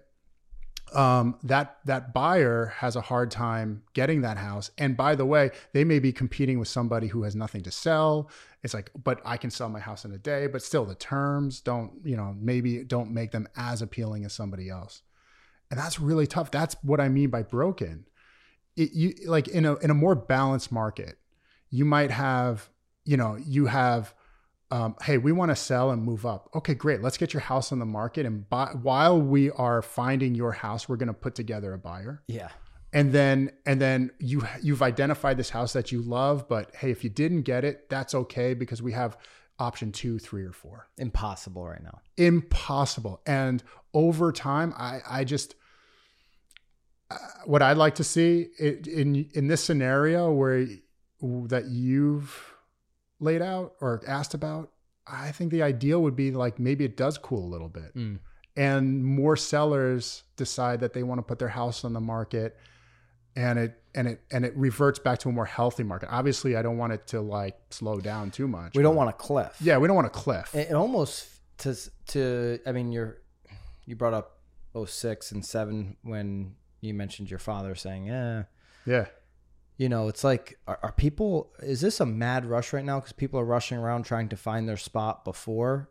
Um, 0.93 1.37
that 1.43 1.79
that 1.83 2.13
buyer 2.13 2.67
has 2.77 2.95
a 2.95 3.01
hard 3.01 3.29
time 3.29 3.83
getting 3.93 4.21
that 4.21 4.37
house. 4.37 4.71
And 4.77 4.95
by 4.95 5.15
the 5.15 5.25
way, 5.25 5.51
they 5.73 5.83
may 5.83 5.99
be 5.99 6.13
competing 6.13 6.59
with 6.59 6.69
somebody 6.69 7.07
who 7.07 7.23
has 7.23 7.35
nothing 7.35 7.61
to 7.63 7.71
sell. 7.71 8.31
It's 8.63 8.73
like, 8.73 8.89
but 9.03 9.19
I 9.25 9.35
can 9.35 9.51
sell 9.51 9.67
my 9.67 9.81
house 9.81 10.05
in 10.05 10.13
a 10.13 10.17
day. 10.17 10.47
But 10.47 10.63
still, 10.63 10.85
the 10.85 10.95
terms 10.95 11.59
don't, 11.59 11.91
you 12.05 12.15
know, 12.15 12.33
maybe 12.39 12.85
don't 12.85 13.11
make 13.11 13.31
them 13.31 13.49
as 13.57 13.81
appealing 13.81 14.23
as 14.23 14.31
somebody 14.31 14.69
else 14.69 15.01
and 15.69 15.79
that's 15.79 15.99
really 15.99 16.27
tough. 16.27 16.51
That's 16.51 16.75
what 16.81 16.99
i 16.99 17.09
mean 17.09 17.29
by 17.29 17.43
broken. 17.43 18.05
It, 18.75 18.91
you 18.93 19.13
like 19.25 19.47
in 19.47 19.65
a 19.65 19.75
in 19.77 19.89
a 19.89 19.95
more 19.95 20.15
balanced 20.15 20.71
market 20.71 21.17
you 21.69 21.83
might 21.83 22.11
have 22.11 22.69
you 23.05 23.17
know 23.17 23.35
you 23.35 23.65
have 23.65 24.13
um, 24.69 24.95
hey 25.01 25.17
we 25.17 25.31
want 25.31 25.49
to 25.49 25.55
sell 25.55 25.91
and 25.91 26.03
move 26.03 26.25
up. 26.25 26.49
Okay 26.53 26.73
great. 26.73 27.01
Let's 27.01 27.17
get 27.17 27.33
your 27.33 27.41
house 27.41 27.71
on 27.71 27.79
the 27.79 27.85
market 27.85 28.25
and 28.25 28.47
buy, 28.49 28.69
while 28.81 29.19
we 29.21 29.49
are 29.51 29.81
finding 29.81 30.35
your 30.35 30.51
house 30.51 30.87
we're 30.89 30.97
going 30.97 31.07
to 31.07 31.13
put 31.13 31.35
together 31.35 31.73
a 31.73 31.77
buyer. 31.77 32.21
Yeah. 32.27 32.49
and 32.93 33.11
then 33.11 33.51
and 33.65 33.81
then 33.81 34.11
you 34.19 34.43
you've 34.61 34.81
identified 34.81 35.37
this 35.37 35.49
house 35.49 35.73
that 35.73 35.91
you 35.91 36.01
love 36.01 36.47
but 36.47 36.73
hey 36.75 36.91
if 36.91 37.03
you 37.03 37.09
didn't 37.09 37.41
get 37.41 37.65
it 37.65 37.89
that's 37.89 38.13
okay 38.15 38.53
because 38.53 38.81
we 38.81 38.93
have 38.93 39.17
option 39.59 39.91
two 39.91 40.19
three 40.19 40.43
or 40.43 40.51
four 40.51 40.87
Impossible 40.97 41.65
right 41.67 41.81
now. 41.83 41.99
impossible. 42.17 43.21
And 43.25 43.63
over 43.93 44.31
time, 44.31 44.73
I, 44.77 44.99
I 45.09 45.23
just, 45.23 45.55
uh, 47.09 47.17
what 47.45 47.61
I'd 47.61 47.77
like 47.77 47.95
to 47.95 48.03
see 48.03 48.47
it, 48.59 48.87
in 48.87 49.29
in 49.33 49.47
this 49.47 49.63
scenario 49.63 50.31
where 50.31 50.67
that 51.21 51.65
you've 51.65 52.53
laid 53.19 53.41
out 53.41 53.73
or 53.81 54.01
asked 54.07 54.33
about, 54.33 54.71
I 55.07 55.31
think 55.31 55.51
the 55.51 55.63
ideal 55.63 56.01
would 56.03 56.15
be 56.15 56.31
like 56.31 56.59
maybe 56.59 56.85
it 56.85 56.95
does 56.97 57.17
cool 57.17 57.43
a 57.45 57.49
little 57.51 57.69
bit, 57.69 57.95
Mm. 57.95 58.19
and 58.55 59.03
more 59.05 59.35
sellers 59.35 60.23
decide 60.35 60.81
that 60.81 60.93
they 60.93 61.01
want 61.03 61.19
to 61.19 61.23
put 61.23 61.39
their 61.39 61.47
house 61.47 61.83
on 61.83 61.93
the 61.93 62.01
market, 62.01 62.57
and 63.37 63.59
it 63.59 63.79
and 63.93 64.07
it 64.07 64.21
and 64.31 64.43
it 64.43 64.53
reverts 64.57 64.97
back 64.97 65.19
to 65.19 65.29
a 65.29 65.31
more 65.31 65.45
healthy 65.45 65.83
market. 65.83 66.09
Obviously, 66.11 66.57
I 66.57 66.63
don't 66.63 66.77
want 66.77 66.91
it 66.93 67.05
to 67.07 67.21
like 67.21 67.55
slow 67.69 67.99
down 67.99 68.31
too 68.31 68.47
much. 68.47 68.73
We 68.75 68.81
don't 68.81 68.95
want 68.95 69.09
a 69.11 69.13
cliff. 69.13 69.55
Yeah, 69.61 69.77
we 69.77 69.87
don't 69.87 69.95
want 69.95 70.07
a 70.07 70.11
cliff. 70.11 70.53
It, 70.55 70.71
it 70.71 70.73
almost 70.73 71.29
to 71.59 71.75
to 72.07 72.59
I 72.65 72.71
mean 72.71 72.91
you're 72.91 73.19
you 73.85 73.95
brought 73.95 74.13
up 74.13 74.39
06 74.85 75.31
and 75.31 75.45
7 75.45 75.95
when 76.01 76.55
you 76.81 76.93
mentioned 76.93 77.29
your 77.29 77.39
father 77.39 77.73
saying, 77.75 78.07
"Yeah, 78.07 78.43
yeah. 78.85 79.05
you 79.77 79.87
know, 79.87 80.07
it's 80.07 80.23
like 80.23 80.57
are, 80.67 80.79
are 80.81 80.91
people 80.91 81.53
is 81.61 81.79
this 81.81 81.99
a 81.99 82.05
mad 82.05 82.43
rush 82.45 82.73
right 82.73 82.83
now 82.85 82.99
cuz 82.99 83.11
people 83.13 83.39
are 83.39 83.45
rushing 83.45 83.77
around 83.77 84.03
trying 84.03 84.29
to 84.29 84.35
find 84.35 84.67
their 84.67 84.77
spot 84.77 85.23
before 85.23 85.89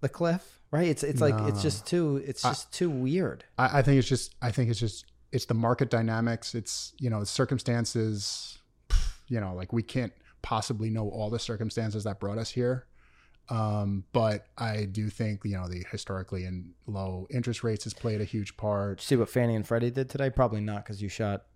the 0.00 0.08
cliff?" 0.08 0.60
Right? 0.70 0.86
It's 0.86 1.02
it's 1.02 1.20
like 1.20 1.34
it's 1.48 1.60
just 1.60 1.86
too 1.86 2.22
it's 2.24 2.44
I- 2.44 2.50
just 2.50 2.72
too 2.72 2.88
weird. 2.88 3.44
I, 3.58 3.78
I 3.80 3.82
think 3.82 3.98
it's 3.98 4.08
just 4.08 4.34
I 4.40 4.52
think 4.52 4.70
it's 4.70 4.80
just 4.80 5.06
it's 5.32 5.46
the 5.46 5.54
market 5.54 5.90
dynamics. 5.90 6.54
It's 6.54 6.92
you 6.98 7.10
know 7.10 7.24
circumstances. 7.24 8.58
You 9.28 9.40
know, 9.40 9.54
like 9.54 9.72
we 9.72 9.82
can't 9.82 10.12
possibly 10.42 10.90
know 10.90 11.08
all 11.08 11.30
the 11.30 11.38
circumstances 11.38 12.04
that 12.04 12.20
brought 12.20 12.38
us 12.38 12.50
here. 12.50 12.86
Um, 13.48 14.04
but 14.12 14.46
I 14.56 14.84
do 14.84 15.08
think 15.08 15.40
you 15.44 15.56
know 15.56 15.68
the 15.68 15.84
historically 15.90 16.44
and 16.44 16.72
low 16.86 17.26
interest 17.30 17.64
rates 17.64 17.84
has 17.84 17.94
played 17.94 18.20
a 18.20 18.24
huge 18.24 18.56
part. 18.56 19.00
See 19.00 19.16
what 19.16 19.28
Fannie 19.28 19.56
and 19.56 19.66
Freddie 19.66 19.90
did 19.90 20.08
today? 20.10 20.30
Probably 20.30 20.60
not 20.60 20.84
cuz 20.84 21.02
you 21.02 21.08
shot 21.08 21.46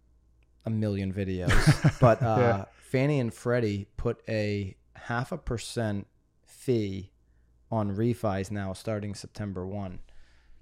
a 0.64 0.70
million 0.70 1.12
videos. 1.12 1.98
but 2.00 2.22
uh 2.22 2.36
Yeah. 2.38 2.64
Fannie 2.78 3.20
and 3.20 3.32
Freddie 3.32 3.88
put 3.96 4.22
a 4.28 4.76
half 4.94 5.32
a 5.32 5.38
percent 5.38 6.06
fee 6.44 7.12
on 7.70 7.94
refis 7.94 8.50
now 8.50 8.72
starting 8.72 9.14
September 9.14 9.66
1. 9.66 9.98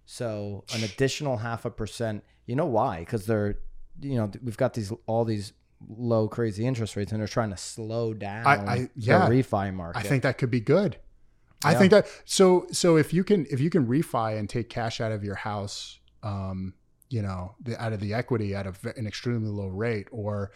So 0.07 0.65
an 0.75 0.83
additional 0.85 1.39
half 1.39 1.65
a 1.65 1.71
percent. 1.71 2.25
You 2.47 2.57
know 2.57 2.67
why? 2.67 3.01
Because 3.01 3.27
they're, 3.27 3.59
you 4.01 4.17
know, 4.17 4.31
we've 4.43 4.57
got 4.57 4.75
these 4.75 4.93
all 5.07 5.25
these 5.25 5.53
low 5.89 6.29
crazy 6.29 6.67
interest 6.67 6.97
rates, 6.97 7.13
and 7.13 7.21
they're 7.21 7.29
trying 7.29 7.51
to 7.51 7.57
slow 7.57 8.15
down 8.15 8.47
I- 8.47 8.57
I- 8.75 8.91
yeah. 8.97 9.27
the 9.29 9.35
refi 9.35 9.73
market. 9.75 9.99
I 9.99 10.03
think 10.03 10.23
that 10.23 10.39
could 10.39 10.51
be 10.51 10.61
good. 10.61 10.99
I 11.67 11.75
think 11.75 11.93
that 11.93 12.07
so 12.27 12.67
so 12.73 12.97
if 12.99 13.15
you 13.15 13.25
can 13.25 13.47
if 13.51 13.59
you 13.59 13.71
can 13.71 13.87
refi 13.87 14.39
and 14.39 14.49
take 14.51 14.69
cash 14.69 15.01
out 15.01 15.13
of 15.13 15.25
your 15.25 15.35
house, 15.37 15.99
um, 16.23 16.75
you 17.09 17.23
know, 17.23 17.55
the, 17.63 17.81
out 17.83 17.95
of 17.95 18.01
the 18.01 18.13
equity 18.13 18.55
at 18.55 18.67
a, 18.67 18.75
an 18.99 19.07
extremely 19.07 19.49
low 19.49 19.69
rate, 19.69 20.09
or 20.11 20.53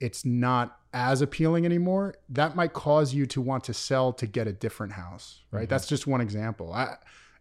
it's 0.00 0.24
not 0.24 0.78
as 0.94 1.20
appealing 1.20 1.66
anymore, 1.66 2.14
that 2.30 2.56
might 2.56 2.72
cause 2.72 3.12
you 3.12 3.26
to 3.26 3.42
want 3.42 3.64
to 3.64 3.74
sell 3.74 4.10
to 4.14 4.26
get 4.26 4.46
a 4.46 4.52
different 4.52 4.94
house, 4.94 5.42
right? 5.50 5.66
Mhm. 5.66 5.70
That's 5.70 5.86
just 5.86 6.06
one 6.06 6.22
example. 6.22 6.72
I, 6.72 6.96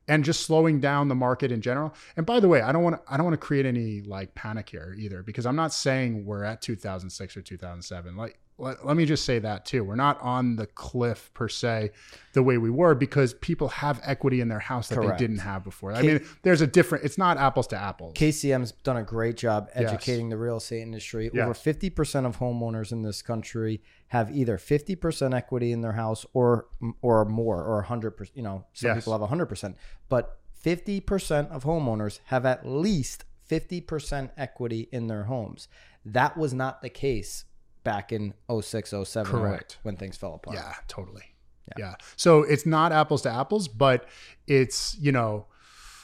and 0.08 0.24
just 0.24 0.41
slowing 0.41 0.80
down 0.80 1.08
the 1.08 1.15
market 1.15 1.52
in 1.52 1.62
general. 1.62 1.93
And 2.15 2.26
by 2.26 2.39
the 2.39 2.48
way, 2.48 2.62
I 2.62 2.72
don't 2.72 2.84
want 2.84 2.96
to 2.96 3.13
I 3.13 3.17
don't 3.17 3.26
want 3.26 3.39
to 3.39 3.46
create 3.46 3.65
any 3.65 4.02
like 4.02 4.36
panic 4.36 4.70
here 4.70 4.96
either 4.98 5.24
because 5.24 5.46
I'm 5.46 5.56
not 5.56 5.74
saying 5.74 6.26
we're 6.26 6.43
at 6.43 6.62
2006 6.62 7.38
or 7.38 7.41
2007. 7.41 8.15
Like 8.15 8.39
let, 8.60 8.86
let 8.86 8.98
me 8.98 9.06
just 9.06 9.24
say 9.24 9.39
that 9.39 9.65
too. 9.65 9.84
We're 9.84 9.96
not 9.96 10.20
on 10.22 10.56
the 10.56 10.65
cliff 10.65 11.32
per 11.34 11.48
se 11.48 11.91
the 12.34 12.41
way 12.41 12.58
we 12.58 12.70
were 12.70 12.96
because 12.96 13.34
people 13.36 13.67
have 13.67 14.00
equity 14.04 14.41
in 14.41 14.48
their 14.48 14.60
house 14.60 14.88
that 14.89 14.96
Correct. 14.96 15.20
they 15.20 15.24
didn't 15.28 15.39
have 15.39 15.63
before. 15.63 15.93
I 15.93 16.02
mean, 16.02 16.26
there's 16.41 16.62
a 16.62 16.67
different, 16.67 17.06
it's 17.06 17.17
not 17.17 17.38
apples 17.38 17.67
to 17.67 17.78
apples. 17.78 18.13
KCM's 18.15 18.72
done 18.84 18.98
a 18.98 19.04
great 19.04 19.38
job 19.38 19.70
Yes. 19.76 19.91
educating 19.91 20.30
the 20.30 20.38
real 20.38 20.58
estate 20.58 20.82
industry. 20.82 21.30
Yes. 21.34 21.43
Over 21.43 21.54
50% 21.54 22.26
of 22.26 22.38
homeowners 22.39 22.91
in 22.91 23.04
this 23.04 23.22
country 23.22 23.82
have 24.08 24.36
either 24.36 24.58
50% 24.58 25.34
equity 25.36 25.72
in 25.72 25.82
their 25.82 25.91
house 25.93 26.26
or 26.34 26.67
or 27.02 27.26
more 27.26 27.63
or 27.63 27.84
100%, 27.84 28.30
you 28.34 28.41
know, 28.41 28.65
some 28.74 28.88
Yes. 28.89 28.98
people 29.06 29.13
have 29.13 29.22
100%, 29.22 29.76
but 30.10 30.39
50% 30.65 31.50
of 31.52 31.63
homeowners 31.63 32.20
have 32.26 32.46
at 32.46 32.65
least 32.67 33.26
50% 33.50 34.32
equity 34.38 34.89
in 34.91 35.08
their 35.08 35.24
homes. 35.24 35.67
That 36.06 36.38
was 36.38 36.54
not 36.54 36.82
the 36.82 36.89
case 36.89 37.46
back 37.88 38.12
in 38.12 38.34
06, 38.52 38.93
07 39.06 39.32
Correct. 39.32 39.78
when 39.84 39.95
things 39.95 40.17
fell 40.17 40.34
apart. 40.34 40.58
Yeah, 40.58 40.73
totally. 40.89 41.23
Yeah. 41.69 41.86
yeah. 41.88 41.95
So 42.17 42.43
it's 42.43 42.65
not 42.65 42.91
apples 42.91 43.21
to 43.21 43.32
apples, 43.32 43.69
but 43.69 44.10
it's, 44.45 44.97
you 45.00 45.13
know, 45.13 45.47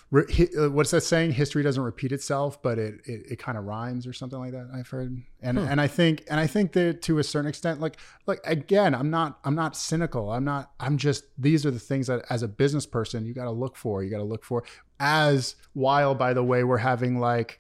re- 0.10 0.50
uh, 0.58 0.70
what's 0.70 0.92
that 0.92 1.02
saying? 1.02 1.34
History 1.34 1.62
doesn't 1.62 1.84
repeat 1.84 2.14
itself, 2.14 2.62
but 2.62 2.80
it 2.80 3.02
it, 3.06 3.32
it 3.32 3.40
kind 3.40 3.58
of 3.58 3.66
rhymes 3.66 4.08
or 4.08 4.14
something 4.14 4.40
like 4.40 4.54
that. 4.54 4.70
I've 4.74 4.88
heard, 4.88 5.22
and 5.42 5.60
and 5.60 5.82
I 5.82 5.88
think 5.88 6.24
and 6.30 6.40
I 6.40 6.48
think 6.48 6.72
that 6.72 7.02
to 7.04 7.20
a 7.20 7.24
certain 7.24 7.50
extent, 7.50 7.82
like 7.82 7.98
like 8.28 8.40
again, 8.46 8.96
I'm 8.96 9.10
not 9.10 9.40
I'm 9.44 9.56
not 9.56 9.76
cynical. 9.76 10.32
I'm 10.32 10.46
not. 10.46 10.72
I'm 10.80 10.98
just 10.98 11.26
these 11.38 11.66
are 11.66 11.72
the 11.72 11.80
things 11.80 12.08
that 12.08 12.24
as 12.30 12.44
a 12.44 12.48
business 12.48 12.86
person 12.86 13.26
you 13.26 13.34
got 13.34 13.46
to 13.46 13.52
look 13.52 13.76
for. 13.76 14.04
You 14.04 14.10
got 14.10 14.20
to 14.20 14.24
look 14.24 14.46
for. 14.46 14.64
As 15.02 15.56
while 15.74 16.16
by 16.16 16.34
the 16.34 16.44
way, 16.44 16.64
we're 16.64 16.78
having 16.78 17.20
like 17.20 17.60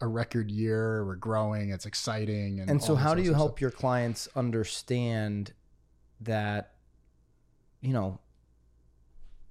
a 0.00 0.06
record 0.06 0.50
year. 0.50 1.04
We're 1.06 1.16
growing. 1.16 1.70
It's 1.70 1.86
exciting. 1.86 2.60
And 2.60 2.70
And 2.70 2.82
so, 2.82 2.94
how 2.94 3.14
do 3.14 3.22
you 3.22 3.28
stuff. 3.28 3.36
help 3.36 3.60
your 3.60 3.70
clients 3.70 4.28
understand 4.36 5.52
that, 6.20 6.74
you 7.80 7.92
know, 7.92 8.20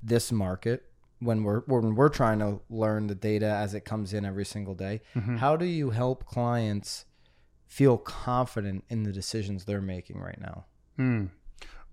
this 0.02 0.32
market 0.32 0.92
when 1.20 1.44
we're 1.44 1.62
when 1.62 1.96
we're 1.96 2.10
trying 2.10 2.40
to 2.40 2.60
learn 2.70 3.08
the 3.08 3.16
data 3.16 3.46
as 3.48 3.74
it 3.74 3.86
comes 3.86 4.14
in 4.14 4.26
every 4.26 4.46
single 4.46 4.76
day? 4.76 5.02
Mhm. 5.16 5.38
How 5.38 5.56
do 5.56 5.66
you 5.66 5.92
help 5.92 6.26
clients 6.26 7.06
feel 7.68 7.98
confident 7.98 8.84
in 8.90 9.04
the 9.04 9.12
decisions 9.12 9.66
they're 9.66 9.82
making 9.82 10.20
right 10.20 10.40
now? 10.40 10.66
Hmm. 10.98 11.26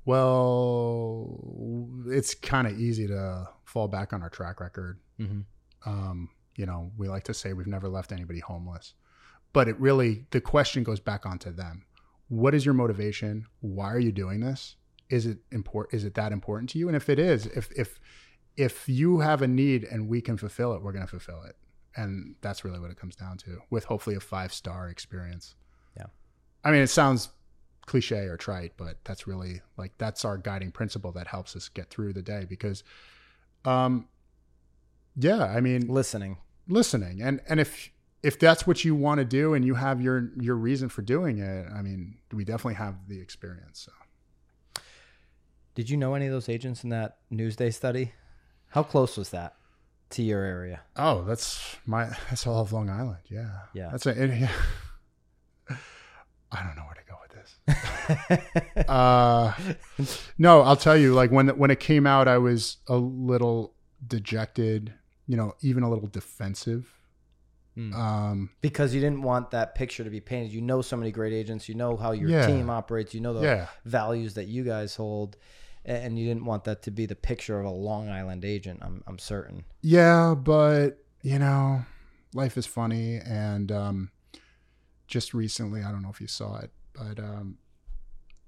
Well, 0.05 1.89
it's 2.07 2.35
kind 2.35 2.67
of 2.67 2.79
easy 2.79 3.07
to 3.07 3.49
fall 3.65 3.89
back 3.89 4.13
on 4.13 4.23
our 4.23 4.31
track 4.31 4.61
record. 4.61 4.99
Mhm. 5.19 5.45
Um, 5.87 6.29
you 6.61 6.67
know, 6.67 6.93
we 6.99 7.09
like 7.09 7.25
to 7.25 7.33
say 7.33 7.55
we've 7.55 7.67
never 7.67 7.89
left 7.89 8.13
anybody 8.13 8.41
homeless, 8.41 8.93
but 9.55 9.67
it 9.67 9.81
really 9.81 10.27
the 10.31 10.43
question 10.43 10.85
goes 10.85 11.01
back 11.01 11.25
onto 11.25 11.51
them. 11.51 11.87
What 12.29 12.55
is 12.55 12.67
your 12.67 12.75
motivation? 12.75 13.47
Why 13.61 13.91
are 13.91 13.99
you 13.99 14.13
doing 14.13 14.41
this? 14.41 14.77
Is 15.09 15.25
it 15.25 15.39
important? 15.51 15.95
Is 15.95 16.05
it 16.05 16.13
that 16.15 16.33
important 16.33 16.69
to 16.71 16.79
you? 16.79 16.87
And 16.87 16.95
if 16.95 17.09
it 17.09 17.19
is, 17.19 17.47
if 17.47 17.73
if 17.73 17.99
if 18.59 18.87
you 18.91 19.21
have 19.21 19.41
a 19.41 19.49
need 19.49 19.85
and 19.85 20.07
we 20.07 20.21
can 20.21 20.37
fulfill 20.37 20.75
it, 20.75 20.83
we're 20.83 20.93
going 20.93 21.05
to 21.05 21.11
fulfill 21.11 21.43
it. 21.45 21.57
And 21.97 22.35
that's 22.43 22.63
really 22.63 22.79
what 22.79 22.91
it 22.91 22.99
comes 22.99 23.17
down 23.17 23.39
to, 23.39 23.63
with 23.71 23.85
hopefully 23.85 24.17
a 24.17 24.21
five 24.21 24.53
star 24.53 24.91
experience. 24.91 25.55
Yeah. 25.97 26.07
I 26.63 26.73
mean, 26.73 26.83
it 26.83 26.89
sounds 26.89 27.31
cliche 27.87 28.27
or 28.27 28.37
trite, 28.37 28.75
but 28.77 28.99
that's 29.05 29.27
really 29.27 29.63
like 29.79 29.93
that's 29.97 30.27
our 30.27 30.37
guiding 30.37 30.73
principle 30.73 31.13
that 31.13 31.27
helps 31.27 31.57
us 31.57 31.71
get 31.71 31.89
through 31.89 32.13
the 32.13 32.23
day 32.23 32.45
because, 32.47 32.85
um, 33.65 34.09
yeah, 35.17 35.45
I 35.45 35.61
mean, 35.61 35.89
Listening. 35.89 36.37
Listening 36.71 37.21
and 37.21 37.41
and 37.49 37.61
if 37.61 37.91
if 38.23 38.39
that's 38.39 38.67
what 38.67 38.85
you 38.85 38.95
want 38.95 39.19
to 39.19 39.25
do 39.25 39.55
and 39.55 39.65
you 39.65 39.75
have 39.75 40.01
your 40.01 40.31
your 40.39 40.55
reason 40.55 40.89
for 40.89 41.03
doing 41.03 41.39
it, 41.39 41.67
I 41.75 41.83
mean, 41.83 42.19
we 42.33 42.45
definitely 42.45 42.75
have 42.75 43.09
the 43.09 43.21
experience. 43.21 43.89
So. 43.89 44.83
Did 45.75 45.89
you 45.89 45.97
know 45.97 46.15
any 46.15 46.27
of 46.27 46.33
those 46.33 46.49
agents 46.49 46.85
in 46.85 46.91
that 46.91 47.19
Newsday 47.33 47.73
study? 47.73 48.13
How 48.69 48.83
close 48.83 49.17
was 49.17 49.31
that 49.31 49.55
to 50.11 50.23
your 50.23 50.43
area? 50.43 50.81
Oh, 50.97 51.25
that's 51.25 51.77
my 51.87 52.07
that's 52.29 52.47
all 52.47 52.61
of 52.61 52.73
Long 52.73 52.91
Island. 52.91 53.21
Yeah, 53.29 53.51
Yeah. 53.73 53.89
That's 53.91 54.07
a 54.07 54.23
it, 54.23 54.39
yeah. 54.39 54.53
I 56.53 56.65
don't 56.65 56.77
know 56.77 56.83
where 56.83 56.95
to 56.95 57.05
go 57.09 57.17
with 57.23 58.37
this. 58.77 58.87
uh, 58.89 59.53
no, 60.37 60.63
I'll 60.63 60.77
tell 60.77 60.97
you. 60.97 61.15
Like 61.15 61.31
when 61.31 61.49
when 61.51 61.71
it 61.71 61.81
came 61.81 62.07
out, 62.07 62.29
I 62.29 62.39
was 62.39 62.79
a 62.89 62.97
little 62.97 63.75
dejected. 64.05 64.95
You 65.31 65.37
know, 65.37 65.55
even 65.61 65.83
a 65.83 65.91
little 65.91 66.09
defensive. 66.09 66.93
Hmm. 67.77 67.93
Um, 67.95 68.51
because 68.63 68.93
you 68.95 69.01
didn't 69.01 69.23
want 69.23 69.53
that 69.53 69.77
picture 69.77 70.03
to 70.03 70.11
be 70.11 70.21
painted. 70.21 70.51
You 70.53 70.61
know 70.61 70.83
so 70.83 70.97
many 70.97 71.13
great 71.13 71.33
agents. 71.33 71.69
You 71.69 71.77
know 71.77 71.97
how 71.97 72.11
your 72.11 72.29
Yeah. 72.29 72.47
team 72.47 72.69
operates. 72.69 73.15
You 73.15 73.21
know 73.21 73.35
the 73.35 73.43
yeah, 73.43 73.67
values 73.85 74.35
that 74.35 74.49
you 74.49 74.65
guys 74.65 74.97
hold, 74.97 75.37
and 75.85 76.19
you 76.19 76.27
didn't 76.27 76.47
want 76.47 76.65
that 76.65 76.83
to 76.83 76.91
be 76.91 77.07
the 77.07 77.15
picture 77.15 77.61
of 77.61 77.67
a 77.67 77.71
Long 77.71 78.09
Island 78.09 78.45
agent. 78.45 78.81
I'm 78.83 79.05
I'm 79.07 79.19
certain. 79.21 79.65
yeah, 79.83 80.35
but 80.35 80.99
you 81.23 81.39
know, 81.39 81.85
life 82.35 82.57
is 82.57 82.67
funny, 82.67 83.19
and 83.25 83.71
um, 83.71 84.11
just 85.07 85.33
recently, 85.33 85.83
I 85.85 85.93
don't 85.93 86.03
know 86.03 86.11
if 86.11 86.21
you 86.21 86.27
saw 86.27 86.59
it, 86.59 86.71
but 86.95 87.21
um, 87.21 87.59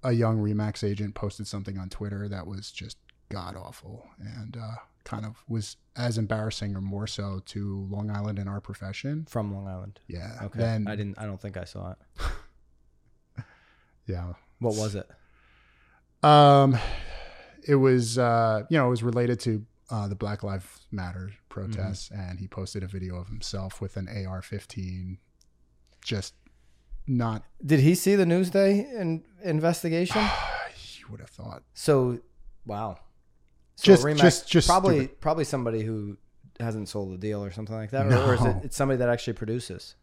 a 0.02 0.12
young 0.12 0.38
Remax 0.38 0.82
agent 0.82 1.14
posted 1.14 1.46
something 1.46 1.78
on 1.78 1.88
Twitter 1.90 2.28
that 2.28 2.46
was 2.46 2.72
just 2.72 2.96
god 3.32 3.56
awful 3.56 4.06
and 4.18 4.58
uh, 4.58 4.76
kind 5.04 5.24
of 5.24 5.42
was 5.48 5.76
as 5.96 6.18
embarrassing 6.18 6.76
or 6.76 6.82
more 6.82 7.06
so 7.06 7.40
to 7.46 7.86
Long 7.90 8.10
Island 8.10 8.38
in 8.38 8.46
our 8.46 8.60
profession. 8.60 9.26
From 9.28 9.54
Long 9.54 9.66
Island. 9.66 10.00
Yeah. 10.06 10.38
Okay. 10.42 10.58
Then 10.58 10.86
I 10.86 10.96
didn't. 10.96 11.18
I 11.18 11.24
don't 11.24 11.40
think 11.40 11.56
I 11.56 11.64
saw 11.64 11.92
it. 11.92 11.98
yeah. 14.06 14.34
What 14.58 14.76
was 14.76 14.94
it? 14.94 15.08
Um, 16.22 16.78
it 17.66 17.76
was 17.76 18.18
uh, 18.18 18.64
you 18.68 18.76
know, 18.76 18.86
it 18.86 18.90
was 18.90 19.02
related 19.02 19.40
to 19.40 19.64
uh, 19.90 20.08
the 20.08 20.14
Black 20.14 20.42
Lives 20.42 20.86
Matter 20.90 21.32
protests, 21.48 22.10
and 22.10 22.38
he 22.38 22.46
posted 22.46 22.82
a 22.82 22.86
video 22.86 23.16
of 23.16 23.28
himself 23.28 23.80
with 23.80 23.96
an 23.96 24.08
AR-15, 24.08 25.18
just 26.02 26.34
not. 27.06 27.44
Did 27.64 27.80
he 27.80 27.94
see 27.94 28.14
the 28.14 28.24
Newsday 28.24 28.90
in, 28.94 29.24
investigation? 29.42 30.22
you 30.98 31.06
would 31.10 31.20
have 31.20 31.30
thought. 31.30 31.62
So, 31.74 32.20
wow. 32.64 32.98
So 33.76 33.84
Just- 33.86 34.04
Remax- 34.04 34.16
just- 34.20 34.48
just 34.48 34.68
probably 34.68 34.98
stupid. 35.00 35.20
probably 35.20 35.44
somebody 35.44 35.82
who 35.82 36.16
hasn't 36.60 36.88
sold 36.88 37.12
a 37.14 37.18
deal 37.18 37.42
or 37.42 37.50
something 37.50 37.74
like 37.74 37.90
that, 37.90 38.06
or, 38.06 38.14
or 38.16 38.34
is 38.34 38.44
it 38.44 38.56
it's 38.64 38.76
somebody 38.76 38.98
that 38.98 39.08
actually 39.08 39.32
produces? 39.34 39.96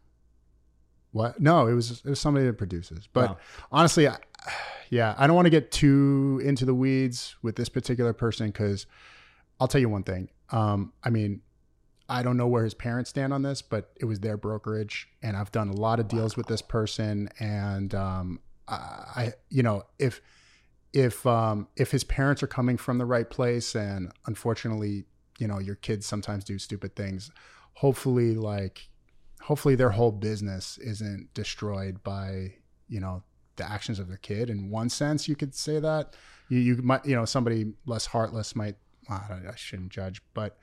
What? 1.12 1.40
No, 1.40 1.66
it 1.66 1.74
was 1.74 2.02
it 2.04 2.08
was 2.08 2.20
somebody 2.20 2.46
that 2.46 2.58
produces. 2.58 3.08
But 3.12 3.30
Wow. 3.30 3.36
honestly, 3.72 4.06
I, 4.08 4.16
yeah, 4.90 5.14
I 5.18 5.26
don't 5.26 5.36
want 5.36 5.46
to 5.46 5.50
get 5.50 5.70
too 5.72 6.40
into 6.44 6.64
the 6.64 6.74
weeds 6.74 7.36
with 7.42 7.56
this 7.56 7.68
particular 7.68 8.12
person 8.12 8.46
because 8.48 8.86
I'll 9.58 9.68
tell 9.68 9.80
you 9.80 9.88
one 9.88 10.02
thing. 10.04 10.28
Um, 10.50 10.92
I 11.02 11.10
mean, 11.10 11.42
I 12.08 12.22
don't 12.22 12.36
know 12.36 12.48
where 12.48 12.64
his 12.64 12.74
parents 12.74 13.10
stand 13.10 13.32
on 13.32 13.42
this, 13.42 13.62
but 13.62 13.92
it 13.96 14.04
was 14.04 14.20
their 14.20 14.36
brokerage, 14.36 15.08
and 15.22 15.36
I've 15.36 15.52
done 15.52 15.68
a 15.68 15.74
lot 15.76 16.00
of 16.00 16.08
deals 16.08 16.36
with 16.36 16.46
this 16.46 16.62
person, 16.62 17.28
and 17.38 17.94
um, 17.94 18.40
I, 18.68 18.74
I, 18.74 19.32
you 19.48 19.62
know, 19.62 19.84
if 19.98 20.20
if 20.92 21.26
um, 21.26 21.68
if 21.76 21.90
his 21.90 22.04
parents 22.04 22.42
are 22.42 22.48
coming 22.48 22.76
from 22.76 22.98
the 22.98 23.06
right 23.06 23.28
place, 23.28 23.74
and 23.74 24.12
unfortunately, 24.26 25.04
you 25.38 25.46
know, 25.46 25.58
your 25.58 25.76
kids 25.76 26.06
sometimes 26.06 26.44
do 26.44 26.58
stupid 26.58 26.96
things. 26.96 27.30
Hopefully, 27.74 28.34
like 28.34 28.88
hopefully 29.42 29.74
their 29.74 29.90
whole 29.90 30.12
business 30.12 30.78
isn't 30.78 31.32
destroyed 31.34 32.02
by 32.02 32.54
you 32.88 33.00
know 33.00 33.22
the 33.56 33.70
actions 33.70 33.98
of 33.98 34.08
their 34.08 34.18
kid 34.18 34.48
in 34.48 34.70
one 34.70 34.88
sense 34.88 35.28
you 35.28 35.36
could 35.36 35.54
say 35.54 35.78
that 35.80 36.14
you, 36.48 36.58
you 36.58 36.76
might 36.76 37.04
you 37.06 37.14
know 37.16 37.24
somebody 37.24 37.72
less 37.86 38.06
heartless 38.06 38.54
might 38.54 38.76
well, 39.08 39.22
I 39.50 39.54
shouldn't 39.56 39.90
judge 39.90 40.22
but 40.34 40.58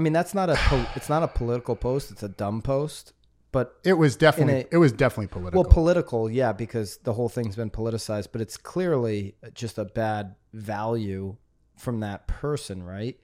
I 0.00 0.02
mean, 0.02 0.12
that's 0.12 0.34
not 0.34 0.48
a 0.48 0.54
po- 0.54 0.86
it's 0.96 1.08
not 1.08 1.22
a 1.22 1.28
political 1.28 1.76
post. 1.76 2.10
It's 2.10 2.22
a 2.22 2.28
dumb 2.28 2.62
post, 2.62 3.12
but 3.52 3.74
it 3.84 3.94
was 3.94 4.16
definitely 4.16 4.62
a- 4.62 4.66
it 4.72 4.76
was 4.78 4.92
definitely 4.92 5.26
political 5.28 5.62
well, 5.62 5.70
political, 5.70 6.30
yeah, 6.30 6.52
because 6.52 6.98
the 6.98 7.12
whole 7.12 7.28
thing's 7.28 7.56
been 7.56 7.70
politicized. 7.70 8.28
But 8.32 8.40
it's 8.40 8.56
clearly 8.56 9.34
just 9.54 9.78
a 9.78 9.84
bad 9.84 10.34
value 10.52 11.36
from 11.76 12.00
that 12.00 12.26
person, 12.26 12.82
right? 12.82 13.18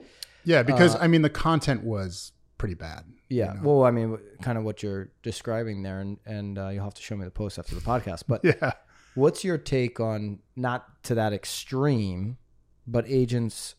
yeah 0.48 0.62
because 0.62 0.94
uh, 0.94 0.98
i 1.00 1.08
mean 1.08 1.22
the 1.22 1.28
content 1.28 1.82
was 1.82 2.30
pretty 2.56 2.74
bad 2.74 3.02
Yeah. 3.28 3.54
know? 3.54 3.60
Well, 3.64 3.84
I 3.84 3.90
mean, 3.90 4.16
kind 4.40 4.56
of 4.56 4.62
what 4.62 4.80
you're 4.82 5.10
describing 5.22 5.82
there, 5.82 5.98
and 6.00 6.18
and 6.24 6.56
uh, 6.58 6.68
you'll 6.68 6.84
have 6.84 6.94
to 6.94 7.02
show 7.02 7.16
me 7.16 7.24
the 7.24 7.30
post 7.32 7.58
after 7.58 7.74
the 7.74 7.80
podcast. 7.80 8.22
But 8.28 8.40
yeah 8.44 8.72
what's 9.16 9.42
your 9.44 9.58
take 9.58 9.98
on 9.98 10.38
not 10.54 11.02
to 11.04 11.14
that 11.16 11.32
extreme, 11.32 12.38
but 12.86 13.04
agents? 13.08 13.74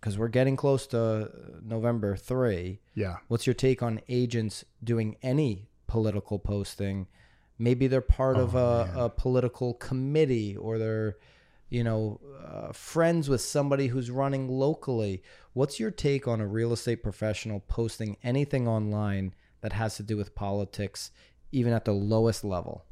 Because 0.00 0.16
we're 0.16 0.28
getting 0.28 0.56
close 0.56 0.86
to 0.88 1.30
November 1.62 2.16
three. 2.16 2.80
yeah 2.94 3.16
What's 3.28 3.46
your 3.46 3.54
take 3.54 3.82
on 3.82 4.00
agents 4.08 4.64
doing 4.82 5.16
any 5.22 5.68
political 5.90 6.38
posting? 6.38 7.06
Maybe 7.58 7.88
they're 7.88 8.00
part 8.00 8.36
of 8.36 8.54
Oh, 8.54 8.58
a, 8.96 9.04
a 9.04 9.08
political 9.10 9.74
committee 9.74 10.56
or 10.56 10.78
they're, 10.78 11.16
you 11.68 11.84
know, 11.84 12.20
uh, 12.46 12.72
friends 12.72 13.28
with 13.28 13.40
somebody 13.42 13.88
who's 13.88 14.10
running 14.10 14.48
locally. 14.48 15.22
What's 15.52 15.78
your 15.80 15.90
take 15.90 16.26
on 16.26 16.40
a 16.40 16.46
real 16.46 16.72
estate 16.72 17.02
professional 17.02 17.60
posting 17.60 18.16
anything 18.22 18.66
online 18.68 19.34
that 19.62 19.72
has 19.72 19.96
to 19.96 20.02
do 20.02 20.16
with 20.16 20.34
politics, 20.34 21.10
even 21.52 21.72
at 21.72 21.84
the 21.84 21.92
lowest 21.92 22.44
level? 22.44 22.84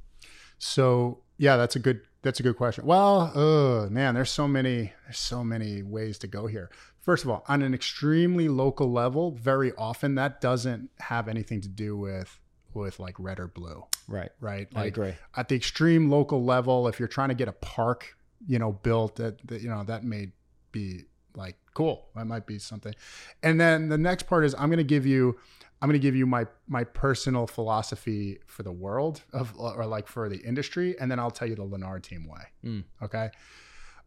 so 0.58 1.22
Yeah, 1.38 1.56
that's 1.56 1.76
a 1.76 1.78
good 1.78 2.00
that's 2.22 2.40
a 2.40 2.42
good 2.42 2.56
question. 2.56 2.84
Well, 2.84 3.30
oh 3.34 3.88
man, 3.90 4.14
there's 4.14 4.30
so 4.30 4.48
many 4.48 4.92
there's 5.04 5.18
so 5.18 5.44
many 5.44 5.82
ways 5.82 6.18
to 6.18 6.26
go 6.26 6.46
here. 6.46 6.68
First 7.00 7.24
of 7.24 7.30
all, 7.30 7.44
on 7.48 7.62
an 7.62 7.74
extremely 7.74 8.48
local 8.48 8.92
level, 8.92 9.30
very 9.30 9.72
often 9.78 10.16
that 10.16 10.40
doesn't 10.40 10.90
have 10.98 11.28
anything 11.28 11.60
to 11.62 11.68
do 11.68 11.96
with 11.96 12.38
with 12.78 12.98
like 13.00 13.14
red 13.18 13.38
or 13.40 13.48
blue, 13.48 13.84
Right. 14.06 14.30
right? 14.40 14.68
I 14.74 14.86
agree. 14.86 15.14
at 15.36 15.48
the 15.48 15.56
extreme 15.56 16.10
local 16.10 16.44
level, 16.44 16.88
if 16.88 16.98
you're 16.98 17.08
trying 17.08 17.28
to 17.30 17.34
get 17.34 17.48
a 17.48 17.52
park, 17.52 18.16
you 18.46 18.58
know, 18.58 18.72
built, 18.72 19.16
that, 19.16 19.46
that 19.48 19.60
you 19.62 19.68
know 19.68 19.84
that 19.84 20.04
may 20.04 20.28
be 20.72 21.04
like 21.34 21.56
cool. 21.74 22.08
That 22.14 22.26
might 22.26 22.46
be 22.46 22.58
something. 22.58 22.94
And 23.42 23.60
then 23.60 23.88
the 23.88 23.98
next 23.98 24.24
part 24.26 24.44
is 24.44 24.54
I'm 24.54 24.68
going 24.68 24.78
to 24.78 24.84
give 24.84 25.06
you, 25.06 25.36
I'm 25.80 25.88
going 25.88 26.00
to 26.00 26.02
give 26.02 26.16
you 26.16 26.26
my 26.26 26.46
my 26.66 26.84
personal 26.84 27.46
philosophy 27.46 28.38
for 28.46 28.62
the 28.62 28.72
world 28.72 29.22
of 29.32 29.54
or 29.58 29.86
like 29.86 30.06
for 30.08 30.28
the 30.28 30.38
industry, 30.38 30.96
and 30.98 31.10
then 31.10 31.18
I'll 31.18 31.30
tell 31.30 31.48
you 31.48 31.54
the 31.54 31.64
Leonard 31.64 32.02
team 32.04 32.26
way. 32.26 32.42
Mm. 32.64 32.84
Okay. 33.02 33.30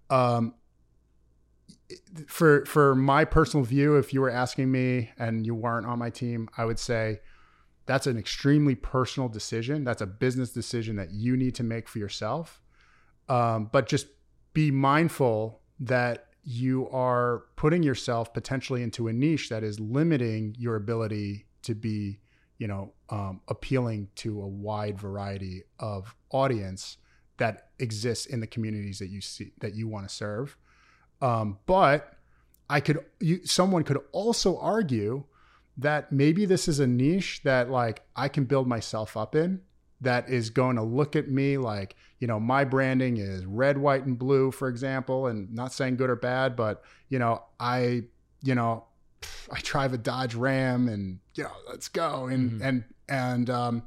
Um. 0.09 0.55
For 2.27 2.65
for 2.65 2.95
my 2.95 3.25
personal 3.25 3.65
view, 3.65 3.95
if 3.97 4.13
you 4.13 4.21
were 4.21 4.29
asking 4.29 4.71
me 4.71 5.11
and 5.17 5.45
you 5.45 5.53
weren't 5.55 5.85
on 5.85 5.99
my 5.99 6.09
team, 6.09 6.49
I 6.57 6.63
would 6.65 6.79
say 6.79 7.19
that's 7.85 8.07
an 8.07 8.17
extremely 8.17 8.75
personal 8.75 9.29
decision. 9.29 9.83
That's 9.83 10.01
a 10.01 10.05
business 10.05 10.51
decision 10.51 10.95
that 10.97 11.11
you 11.11 11.35
need 11.35 11.55
to 11.55 11.63
make 11.63 11.87
for 11.87 11.99
yourself. 11.99 12.61
Um, 13.27 13.69
but 13.71 13.87
just 13.87 14.07
be 14.53 14.71
mindful 14.71 15.61
that 15.79 16.27
you 16.43 16.89
are 16.89 17.43
putting 17.55 17.83
yourself 17.83 18.33
potentially 18.33 18.83
into 18.83 19.07
a 19.07 19.13
niche 19.13 19.49
that 19.49 19.63
is 19.63 19.79
limiting 19.79 20.55
your 20.57 20.75
ability 20.75 21.45
to 21.63 21.75
be, 21.75 22.19
you 22.57 22.67
know, 22.67 22.93
um, 23.09 23.41
appealing 23.47 24.09
to 24.15 24.41
a 24.41 24.47
wide 24.47 24.99
variety 24.99 25.63
of 25.79 26.15
audience 26.31 26.97
that 27.37 27.69
exists 27.79 28.25
in 28.25 28.39
the 28.39 28.47
communities 28.47 28.99
that 28.99 29.09
you 29.09 29.21
see 29.21 29.51
that 29.59 29.73
you 29.73 29.87
want 29.87 30.07
to 30.07 30.13
serve. 30.13 30.57
Um, 31.21 31.59
but 31.65 32.13
I 32.69 32.79
could, 32.79 33.05
you, 33.19 33.45
someone 33.45 33.83
could 33.83 33.99
also 34.11 34.57
argue 34.57 35.23
that 35.77 36.11
maybe 36.11 36.45
this 36.45 36.67
is 36.67 36.79
a 36.79 36.87
niche 36.87 37.41
that 37.43 37.69
like 37.69 38.01
I 38.15 38.27
can 38.27 38.45
build 38.45 38.67
myself 38.67 39.15
up 39.17 39.35
in 39.35 39.61
that 40.01 40.29
is 40.29 40.49
going 40.49 40.75
to 40.75 40.81
look 40.83 41.15
at 41.15 41.27
me 41.29 41.57
like, 41.57 41.95
you 42.19 42.27
know, 42.27 42.39
my 42.39 42.63
branding 42.63 43.17
is 43.17 43.45
red, 43.45 43.77
white, 43.77 44.03
and 44.05 44.17
blue, 44.17 44.51
for 44.51 44.67
example, 44.67 45.27
and 45.27 45.53
not 45.53 45.71
saying 45.71 45.95
good 45.95 46.09
or 46.09 46.15
bad, 46.15 46.55
but 46.55 46.83
you 47.09 47.19
know, 47.19 47.43
I, 47.59 48.03
you 48.43 48.55
know, 48.55 48.85
I 49.51 49.59
drive 49.61 49.93
a 49.93 49.97
Dodge 49.97 50.33
Ram 50.35 50.87
and 50.87 51.19
you 51.35 51.43
know, 51.43 51.51
let's 51.69 51.87
go. 51.87 52.25
And 52.27 52.51
Mhm. 52.53 52.65
and 52.65 52.83
and 53.07 53.49
um 53.49 53.83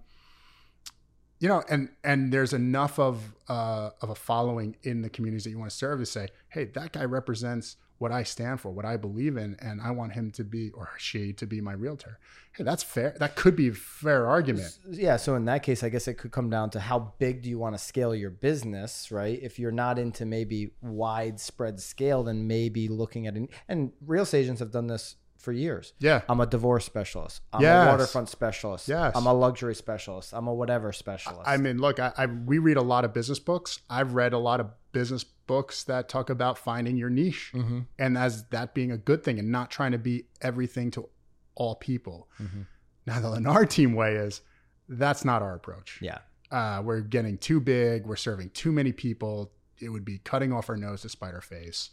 you 1.41 1.49
know, 1.49 1.63
and 1.69 1.91
and 2.05 2.33
there's 2.33 2.53
enough 2.53 2.99
of 2.99 3.35
uh, 3.49 3.91
of 4.01 4.09
a 4.09 4.15
following 4.15 4.77
in 4.83 5.03
the 5.03 5.11
communities 5.11 5.45
that 5.45 5.51
you 5.51 5.59
want 5.59 5.71
to 5.71 5.77
serve 5.77 5.99
to 6.01 6.07
say, 6.07 6.29
hey, 6.55 6.65
that 6.67 6.93
guy 6.93 7.05
represents 7.05 7.77
what 7.99 8.13
I 8.13 8.23
stand 8.23 8.61
for, 8.61 8.71
what 8.71 8.85
I 8.85 8.97
believe 8.97 9.37
in, 9.37 9.57
and 9.61 9.81
I 9.81 9.91
want 9.91 10.13
him 10.13 10.31
to 10.33 10.45
be 10.45 10.71
or 10.71 10.91
she 10.99 11.33
to 11.35 11.47
be 11.47 11.61
my 11.61 11.73
realtor. 11.73 12.19
Hey, 12.57 12.63
that's 12.63 12.83
fair. 12.83 13.17
That 13.19 13.35
could 13.35 13.57
be 13.57 13.69
a 13.69 13.73
fair 13.73 14.27
argument. 14.27 14.79
Yeah, 14.89 15.17
so 15.17 15.35
in 15.35 15.45
that 15.47 15.65
case, 15.65 15.83
I 15.83 15.89
guess 15.89 16.07
it 16.07 16.15
could 16.15 16.31
come 16.31 16.51
down 16.51 16.71
to 16.71 16.81
how 16.81 17.15
big 17.19 17.43
do 17.43 17.51
you 17.51 17.59
want 17.59 17.75
to 17.75 17.79
scale 17.79 18.15
your 18.15 18.31
business, 18.31 19.11
right? 19.11 19.39
If 19.43 19.59
you're 19.59 19.73
not 19.73 19.99
into 19.99 20.27
maybe 20.27 20.71
widespread 20.81 21.81
scale, 21.81 22.23
then 22.23 22.47
maybe 22.47 22.89
looking 22.89 23.27
at 23.27 23.35
an 23.35 23.49
and 23.69 23.93
real 24.05 24.23
estate 24.23 24.41
agents 24.41 24.61
have 24.61 24.71
done 24.71 24.87
this 24.87 25.17
for 25.45 25.53
years. 25.53 25.93
Yeah, 26.01 26.23
I'm 26.29 26.41
a 26.41 26.47
divorce 26.47 26.85
specialist. 26.85 27.43
I'm 27.53 27.63
Yes. 27.63 27.87
a 27.87 27.91
waterfront 27.91 28.29
specialist. 28.29 28.89
Yes. 28.89 29.13
I'm 29.15 29.27
a 29.27 29.33
luxury 29.33 29.75
specialist. 29.75 30.33
I'm 30.35 30.49
a 30.49 30.55
whatever 30.55 30.93
specialist. 30.93 31.49
I 31.49 31.57
mean, 31.59 31.79
look, 31.79 32.01
I, 32.01 32.13
I 32.17 32.27
we 32.27 32.59
read 32.59 32.77
a 32.77 32.83
lot 32.83 33.05
of 33.05 33.13
business 33.13 33.39
books. 33.39 33.81
I've 33.89 34.15
read 34.15 34.33
a 34.33 34.39
lot 34.39 34.59
of 34.61 34.71
business 34.93 35.25
books 35.25 35.85
that 35.85 36.09
talk 36.09 36.31
about 36.31 36.57
finding 36.59 36.97
your 36.97 37.11
niche, 37.11 37.53
mm-hmm. 37.55 37.81
and 37.99 38.17
as 38.19 38.45
that 38.49 38.75
being 38.75 38.91
a 38.91 38.97
good 38.97 39.23
thing, 39.23 39.39
and 39.39 39.53
not 39.53 39.71
trying 39.71 39.93
to 39.93 39.99
be 39.99 40.25
everything 40.41 40.91
to 40.93 41.09
all 41.55 41.75
people. 41.77 42.29
Mm-hmm. 42.43 42.63
Now, 43.07 43.21
the 43.21 43.29
Leonard 43.31 43.71
team 43.71 43.95
way 43.95 44.15
is 44.15 44.41
that's 44.89 45.25
not 45.25 45.43
our 45.43 45.55
approach. 45.55 45.99
Yeah. 46.01 46.19
uh, 46.51 46.81
we're 46.85 47.01
getting 47.01 47.37
too 47.39 47.61
big. 47.61 48.07
We're 48.07 48.17
serving 48.17 48.51
too 48.51 48.73
many 48.73 48.93
people. 48.93 49.53
It 49.81 49.89
would 49.89 50.05
be 50.05 50.19
cutting 50.19 50.53
off 50.53 50.69
our 50.71 50.77
nose 50.77 51.03
to 51.03 51.09
spite 51.09 51.35
our 51.35 51.41
face. 51.41 51.91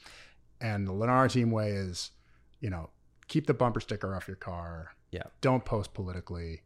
And 0.62 0.88
the 0.88 0.92
Leonard 0.94 1.32
team 1.32 1.50
way 1.52 1.72
is, 1.72 2.12
you 2.60 2.70
know, 2.70 2.92
keep 3.32 3.48
the 3.48 3.54
bumper 3.54 3.80
sticker 3.80 4.14
off 4.16 4.28
your 4.28 4.36
car. 4.52 4.92
Yeah. 5.12 5.24
Don't 5.42 5.64
post 5.66 5.94
politically. 5.94 6.62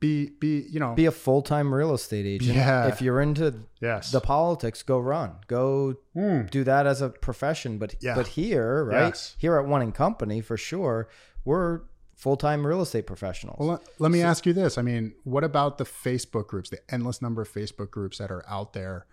Be 0.00 0.30
be 0.40 0.66
you 0.70 0.80
know 0.80 0.92
Be 0.94 1.06
a 1.06 1.12
full 1.12 1.40
time 1.40 1.72
real 1.72 1.94
estate 1.94 2.26
agent. 2.26 2.56
Yeah. 2.56 2.88
If 2.88 3.00
you're 3.00 3.20
into 3.22 3.54
yes 3.80 4.10
the 4.10 4.20
politics, 4.20 4.82
go 4.82 4.98
run. 4.98 5.36
Go 5.46 5.94
Mm. 6.16 6.50
do 6.50 6.62
that 6.64 6.86
as 6.86 7.00
a 7.00 7.08
profession. 7.10 7.78
But 7.78 7.94
Yeah. 8.00 8.14
but 8.14 8.26
here, 8.28 8.84
right? 8.84 9.06
Yes. 9.06 9.36
Here 9.38 9.56
at 9.56 9.66
One 9.66 9.80
and 9.82 9.94
Company, 9.94 10.40
for 10.42 10.56
sure, 10.56 11.08
we're 11.44 11.82
full 12.16 12.36
time 12.36 12.66
real 12.66 12.82
estate 12.82 13.06
professionals. 13.06 13.58
Well, 13.60 13.68
let, 13.70 13.80
let 13.98 14.10
me 14.10 14.20
So- 14.20 14.26
ask 14.26 14.46
you 14.46 14.52
this. 14.52 14.76
I 14.78 14.82
mean, 14.82 15.14
what 15.24 15.44
about 15.44 15.78
the 15.78 15.84
Facebook 15.84 16.48
groups, 16.48 16.70
the 16.70 16.80
endless 16.92 17.22
number 17.22 17.40
of 17.42 17.48
Facebook 17.48 17.90
groups 17.90 18.18
that 18.18 18.30
are 18.30 18.44
out 18.48 18.72
there 18.72 19.06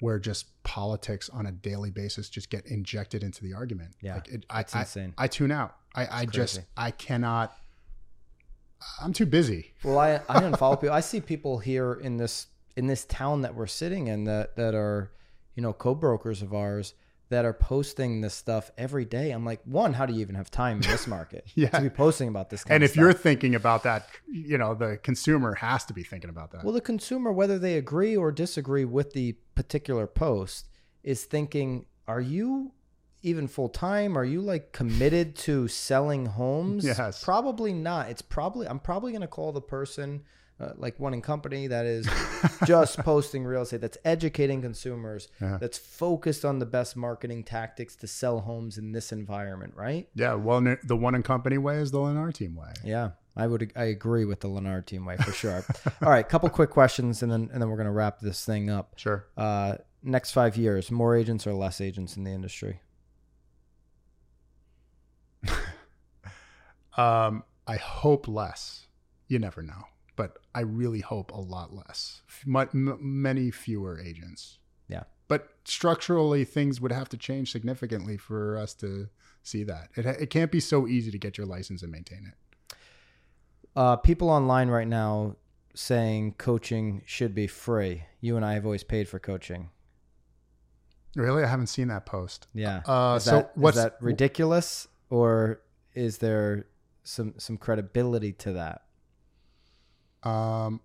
where 0.00 0.18
just 0.18 0.62
politics 0.62 1.28
on 1.30 1.46
a 1.46 1.52
daily 1.52 1.90
basis 1.90 2.28
just 2.28 2.50
get 2.50 2.66
injected 2.66 3.22
into 3.22 3.42
the 3.42 3.54
argument? 3.54 3.94
Yeah, 4.00 4.14
Like 4.14 4.28
it, 4.28 4.46
I, 4.50 4.60
it's 4.60 4.74
I, 4.74 4.80
insane. 4.80 5.14
I 5.16 5.28
tune 5.28 5.50
out. 5.50 5.76
I, 5.94 6.22
I 6.22 6.26
just. 6.26 6.60
I 6.76 6.90
cannot, 6.90 7.56
I'm 9.02 9.12
too 9.12 9.26
busy. 9.26 9.72
Well, 9.82 9.98
I 9.98 10.20
I 10.28 10.40
unfollow 10.40 10.80
people. 10.80 10.94
I 10.94 11.00
see 11.00 11.20
people 11.20 11.58
here 11.58 11.94
in 11.94 12.18
this 12.18 12.48
in 12.76 12.86
this 12.86 13.04
town 13.06 13.42
that 13.42 13.54
we're 13.54 13.66
sitting 13.66 14.06
in 14.08 14.24
that 14.24 14.56
that 14.56 14.74
are 14.74 15.10
you 15.54 15.62
know 15.62 15.72
co-brokers 15.72 16.42
of 16.42 16.52
ours 16.52 16.94
that 17.28 17.44
are 17.44 17.52
posting 17.52 18.20
this 18.20 18.34
stuff 18.34 18.70
every 18.78 19.04
day. 19.04 19.32
I'm 19.32 19.44
like, 19.44 19.60
one, 19.64 19.92
how 19.94 20.06
do 20.06 20.12
you 20.14 20.20
even 20.20 20.36
have 20.36 20.50
time 20.50 20.76
in 20.76 20.82
this 20.88 21.06
market 21.16 21.44
Yeah. 21.54 21.70
to 21.70 21.80
be 21.80 21.90
posting 21.90 22.28
about 22.28 22.50
this? 22.50 22.64
And 22.68 22.84
if 22.84 22.94
you're 22.96 23.12
thinking 23.12 23.54
about 23.54 23.82
that, 23.82 24.06
you 24.30 24.56
know, 24.58 24.74
the 24.74 24.96
consumer 24.98 25.54
has 25.54 25.84
to 25.86 25.92
be 25.92 26.02
thinking 26.04 26.30
about 26.30 26.52
that. 26.52 26.62
well, 26.64 26.72
the 26.72 26.80
consumer, 26.80 27.32
whether 27.32 27.58
they 27.58 27.76
agree 27.76 28.16
or 28.16 28.30
disagree 28.30 28.84
with 28.84 29.12
the 29.12 29.32
particular 29.56 30.06
post, 30.06 30.68
is 31.02 31.24
thinking, 31.24 31.86
are 32.06 32.20
you 32.20 32.72
even 33.22 33.48
full 33.48 33.68
time? 33.68 34.16
Are 34.16 34.24
you 34.24 34.40
like 34.40 34.70
committed 34.72 35.34
to 35.36 35.66
selling 35.66 36.26
homes? 36.26 36.84
Yes. 36.96 37.24
Probably 37.24 37.72
not. 37.72 38.08
It's 38.08 38.22
probably 38.22 38.68
I'm 38.68 38.78
probably 38.78 39.10
going 39.10 39.22
to 39.22 39.26
call 39.28 39.50
the 39.52 39.60
person 39.60 40.22
uh, 40.58 40.70
like 40.76 40.98
one 40.98 41.12
in 41.14 41.20
company 41.20 41.66
that 41.66 41.84
is 41.86 42.08
just 42.66 42.98
posting 43.00 43.44
real 43.44 43.62
estate 43.62 43.80
that's 43.82 43.98
educating 44.04 44.62
consumers 44.62 45.28
Yeah. 45.40 45.58
that's 45.60 45.76
focused 45.78 46.44
on 46.44 46.58
the 46.58 46.66
best 46.66 46.96
marketing 46.96 47.44
tactics 47.44 47.94
to 47.96 48.06
sell 48.06 48.40
homes 48.40 48.78
in 48.78 48.92
this 48.92 49.12
environment, 49.12 49.74
right? 49.76 50.08
yeah. 50.14 50.34
Well, 50.34 50.60
the 50.84 50.96
one 50.96 51.14
in 51.14 51.22
company 51.22 51.58
way 51.58 51.76
is 51.76 51.90
the 51.90 52.00
Leonard 52.00 52.34
team 52.36 52.54
way. 52.56 52.72
Yeah. 52.84 53.10
I 53.38 53.46
would 53.46 53.70
I 53.76 53.84
agree 53.84 54.24
with 54.24 54.40
the 54.40 54.48
Leonard 54.48 54.86
team 54.86 55.04
way 55.04 55.18
for 55.18 55.30
sure. 55.32 55.62
All 56.02 56.08
right, 56.08 56.26
couple 56.26 56.48
quick 56.48 56.70
questions 56.70 57.22
and 57.22 57.30
then 57.30 57.50
and 57.52 57.60
then 57.60 57.68
we're 57.68 57.76
going 57.76 57.84
to 57.84 57.92
wrap 57.92 58.20
this 58.20 58.42
thing 58.46 58.70
up. 58.70 58.94
Sure. 58.96 59.26
Uh, 59.36 59.76
next 60.02 60.30
5 60.32 60.56
years, 60.56 60.90
more 60.90 61.14
agents 61.14 61.46
or 61.46 61.52
less 61.52 61.80
agents 61.82 62.16
in 62.16 62.24
the 62.24 62.30
industry? 62.32 62.80
Um, 66.96 67.44
I 67.66 67.76
hope 67.76 68.26
less. 68.26 68.86
You 69.28 69.38
never 69.38 69.60
know, 69.62 69.84
but 70.16 70.38
I 70.54 70.60
really 70.60 71.00
hope 71.00 71.30
a 71.30 71.40
lot 71.40 71.74
less. 71.74 72.22
Mu- 72.44 72.66
m- 72.74 72.98
many 73.00 73.50
fewer 73.50 74.00
agents. 74.00 74.58
Yeah. 74.88 75.04
But 75.28 75.48
structurally, 75.64 76.44
things 76.44 76.80
would 76.80 76.92
have 76.92 77.08
to 77.10 77.16
change 77.16 77.52
significantly 77.52 78.16
for 78.16 78.56
us 78.56 78.74
to 78.74 79.08
see 79.42 79.64
that. 79.64 79.90
It, 79.94 80.06
it 80.06 80.30
can't 80.30 80.50
be 80.50 80.60
so 80.60 80.86
easy 80.86 81.10
to 81.10 81.18
get 81.18 81.38
your 81.38 81.46
license 81.46 81.82
and 81.82 81.92
maintain 81.92 82.32
it. 82.32 82.76
Uh, 83.74 83.96
people 83.96 84.30
online 84.30 84.68
right 84.68 84.88
now 84.88 85.36
saying 85.74 86.34
coaching 86.38 87.02
should 87.04 87.34
be 87.34 87.46
free. 87.46 88.04
You 88.20 88.36
and 88.36 88.44
I 88.44 88.54
have 88.54 88.64
always 88.64 88.84
paid 88.84 89.08
for 89.08 89.18
coaching. 89.18 89.68
Really, 91.14 91.44
I 91.44 91.46
haven't 91.46 91.68
seen 91.68 91.88
that 91.88 92.06
post. 92.06 92.46
Yeah. 92.54 92.82
Uh, 92.86 93.18
so 93.18 93.30
that, 93.30 93.44
is 93.44 93.50
what's 93.54 93.76
that 93.76 93.96
ridiculous 94.00 94.88
or 95.10 95.60
is 95.94 96.18
there 96.18 96.66
some 97.04 97.34
some 97.38 97.56
credibility 97.56 98.32
to 98.32 98.52
that? 98.54 98.82
Um, 100.26 100.80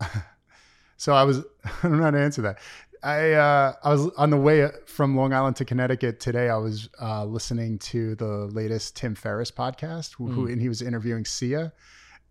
so 0.96 1.12
I 1.12 1.24
was, 1.24 1.38
I 1.64 1.70
don't 1.82 1.98
know 1.98 2.04
how 2.04 2.10
to 2.10 2.20
answer 2.20 2.42
that. 2.42 2.58
I 3.02 3.32
uh, 3.32 3.74
I 3.84 3.90
was 3.90 4.10
on 4.16 4.30
the 4.30 4.36
way 4.36 4.68
from 4.86 5.16
Long 5.16 5.32
Island 5.32 5.56
to 5.56 5.64
Connecticut 5.64 6.18
today. 6.18 6.48
I 6.48 6.56
was 6.56 6.88
uh, 7.00 7.24
listening 7.24 7.78
to 7.80 8.16
the 8.16 8.26
latest 8.26 8.96
Tim 8.96 9.14
Ferriss 9.14 9.52
podcast, 9.52 10.14
who, 10.16 10.26
who 10.26 10.46
and 10.48 10.60
he 10.60 10.68
was 10.68 10.82
interviewing 10.82 11.24
Sia, 11.24 11.72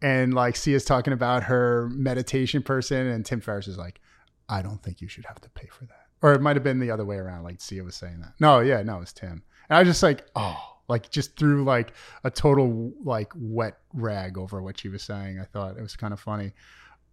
and 0.02 0.34
like 0.34 0.58
Sia's 0.58 0.84
talking 0.84 1.14
about 1.14 1.44
her 1.44 1.90
meditation 1.94 2.62
person, 2.62 3.08
and 3.08 3.26
Tim 3.26 3.40
Ferriss 3.40 3.70
is 3.70 3.78
like, 3.78 4.02
"I 4.50 4.62
don't 4.62 4.84
think 4.84 5.00
you 5.00 5.08
should 5.08 5.26
have 5.26 5.40
to 5.40 5.50
pay 5.52 5.68
for 5.68 5.86
that," 5.86 6.08
or 6.22 6.34
it 6.34 6.42
might 6.42 6.58
have 6.58 6.64
been 6.64 6.80
the 6.80 6.92
other 6.92 7.06
way 7.06 7.16
around. 7.16 7.44
Like 7.44 7.62
Sia 7.62 7.84
was 7.84 7.96
saying 7.96 8.20
that. 8.20 8.34
No, 8.42 8.60
yeah, 8.60 8.84
no, 8.84 8.98
it 8.98 9.00
was 9.00 9.14
Tim, 9.14 9.44
and 9.70 9.78
I 9.78 9.80
was 9.80 9.88
just 9.88 10.04
like, 10.04 10.26
"Oh." 10.36 10.77
Like 10.88 11.10
just 11.10 11.36
threw 11.38 11.64
like 11.64 11.92
a 12.24 12.32
total 12.32 12.94
like 13.04 13.32
wet 13.36 13.78
rag 13.94 14.38
over 14.38 14.62
what 14.62 14.80
she 14.80 14.88
was 14.90 15.04
saying. 15.04 15.40
I 15.40 15.44
thought 15.46 15.78
it 15.78 15.82
was 15.82 15.96
kind 15.96 16.14
of 16.14 16.20
funny. 16.20 16.54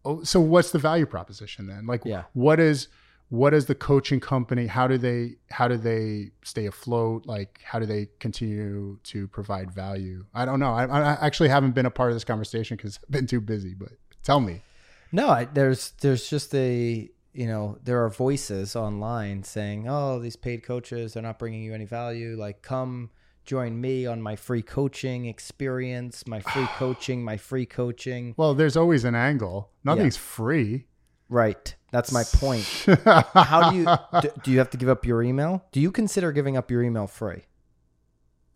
Oh, 0.04 0.22
so 0.22 0.40
what's 0.40 0.70
the 0.70 0.78
value 0.78 1.06
proposition 1.06 1.66
then? 1.66 1.86
Like, 1.86 2.02
Yeah. 2.04 2.24
what 2.34 2.60
is 2.60 2.88
what 3.30 3.54
is 3.54 3.64
the 3.66 3.74
coaching 3.74 4.20
company 4.20 4.66
how 4.66 4.86
do 4.86 4.98
they 4.98 5.34
how 5.50 5.66
do 5.66 5.78
they 5.78 6.30
stay 6.44 6.66
afloat 6.66 7.24
like 7.26 7.58
how 7.64 7.78
do 7.78 7.86
they 7.86 8.06
continue 8.20 8.98
to 9.02 9.26
provide 9.28 9.70
value 9.72 10.24
i 10.34 10.44
don't 10.44 10.60
know 10.60 10.72
i, 10.74 10.84
I 10.84 11.26
actually 11.26 11.48
haven't 11.48 11.72
been 11.72 11.86
a 11.86 11.90
part 11.90 12.10
of 12.10 12.16
this 12.16 12.22
conversation 12.22 12.76
because 12.76 13.00
i've 13.02 13.10
been 13.10 13.26
too 13.26 13.40
busy 13.40 13.72
but 13.74 13.92
tell 14.22 14.40
me 14.40 14.62
No, 15.10 15.30
I, 15.30 15.46
there's 15.46 15.92
there's 16.02 16.28
just 16.28 16.54
a 16.54 17.08
you 17.32 17.46
know 17.46 17.78
there 17.82 18.04
are 18.04 18.10
voices 18.10 18.76
online 18.76 19.42
saying, 19.42 19.88
oh, 19.88 20.20
these 20.20 20.36
paid 20.36 20.62
coaches 20.62 21.14
they're 21.14 21.22
not 21.22 21.38
bringing 21.38 21.62
you 21.62 21.72
any 21.74 21.86
value. 21.86 22.36
Like, 22.36 22.60
come 22.62 23.10
join 23.44 23.80
me 23.80 24.06
on 24.06 24.22
my 24.22 24.36
free 24.36 24.62
coaching 24.62 25.26
experience, 25.26 26.26
my 26.26 26.40
free 26.40 26.66
coaching, 26.76 27.24
my 27.24 27.36
free 27.36 27.66
coaching. 27.66 28.34
well 28.36 28.54
there's 28.54 28.76
always 28.76 29.04
an 29.04 29.14
angle 29.14 29.70
nothing's 29.82 30.16
free 30.16 30.86
Right, 31.30 31.74
that's 31.90 32.12
my 32.12 32.22
point. 32.22 32.64
How 33.34 33.70
do 33.70 33.76
you 33.76 33.86
do, 34.20 34.30
do 34.42 34.50
you 34.50 34.58
have 34.58 34.68
to 34.70 34.76
give 34.76 34.90
up 34.90 35.06
your 35.06 35.22
email? 35.22 35.64
Do 35.72 35.80
you 35.80 35.90
consider 35.90 36.32
giving 36.32 36.54
up 36.56 36.70
your 36.70 36.82
email 36.82 37.06
free? 37.06 37.44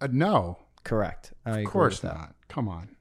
Uh, 0.03 0.09
no 0.13 0.59
Correct. 0.85 1.33
I 1.45 1.61
of 1.61 1.67
course 1.67 2.03
not 2.03 2.35
come 2.49 2.69
on 2.69 2.97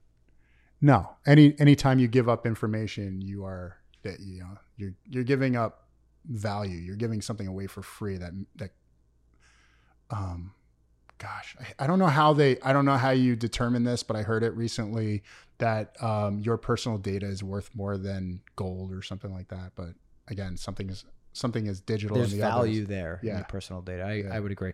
no 0.82 1.12
any 1.26 1.58
anytime 1.60 2.00
you 2.00 2.08
give 2.08 2.28
up 2.28 2.46
information 2.46 3.22
you 3.22 3.46
are 3.46 3.78
that 4.04 4.20
you 4.20 4.40
know 4.40 4.58
you're 4.76 4.94
you're 5.06 5.24
giving 5.24 5.56
up 5.56 5.88
value 6.26 6.76
you're 6.78 6.98
giving 6.98 7.22
something 7.22 7.48
away 7.48 7.66
for 7.66 7.82
free 7.82 8.18
that 8.18 8.34
that 8.58 8.72
um 10.10 10.52
gosh 11.20 11.56
I, 11.60 11.84
I 11.84 11.88
don't 11.88 12.00
know 12.00 12.06
how 12.08 12.34
they 12.34 12.60
i 12.62 12.72
don't 12.74 12.86
know 12.86 12.98
how 12.98 13.10
you 13.12 13.36
determine 13.36 13.84
this 13.84 14.04
but 14.04 14.16
i 14.16 14.22
heard 14.22 14.44
it 14.44 14.52
recently 14.56 15.24
that 15.58 15.96
um 16.04 16.40
your 16.40 16.58
personal 16.58 16.98
data 16.98 17.26
is 17.26 17.44
worth 17.44 17.70
more 17.74 17.98
than 17.98 18.42
gold 18.56 18.92
or 18.94 19.02
something 19.02 19.34
like 19.34 19.48
that 19.48 19.72
but 19.76 19.90
again 20.28 20.58
something 20.58 20.90
is 20.90 21.06
something 21.34 21.66
is 21.68 21.82
digital 21.82 22.18
There's 22.18 22.32
the 22.32 22.42
others- 22.44 22.54
value 22.56 22.86
there 22.86 23.20
in 23.22 23.30
Yeah. 23.30 23.38
the 23.40 23.44
personal 23.46 23.82
data. 23.84 24.04
I, 24.04 24.14
Yeah. 24.14 24.36
I 24.36 24.40
would 24.40 24.52
agree. 24.52 24.74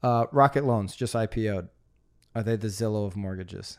Uh, 0.00 0.26
Rocket 0.30 0.64
Loans 0.64 0.94
just 0.94 1.12
IPO'd. 1.14 1.68
Are 2.36 2.42
they 2.44 2.54
the 2.54 2.68
Zillow 2.68 3.04
of 3.04 3.16
mortgages? 3.16 3.78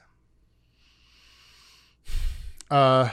Uh, 2.69 3.09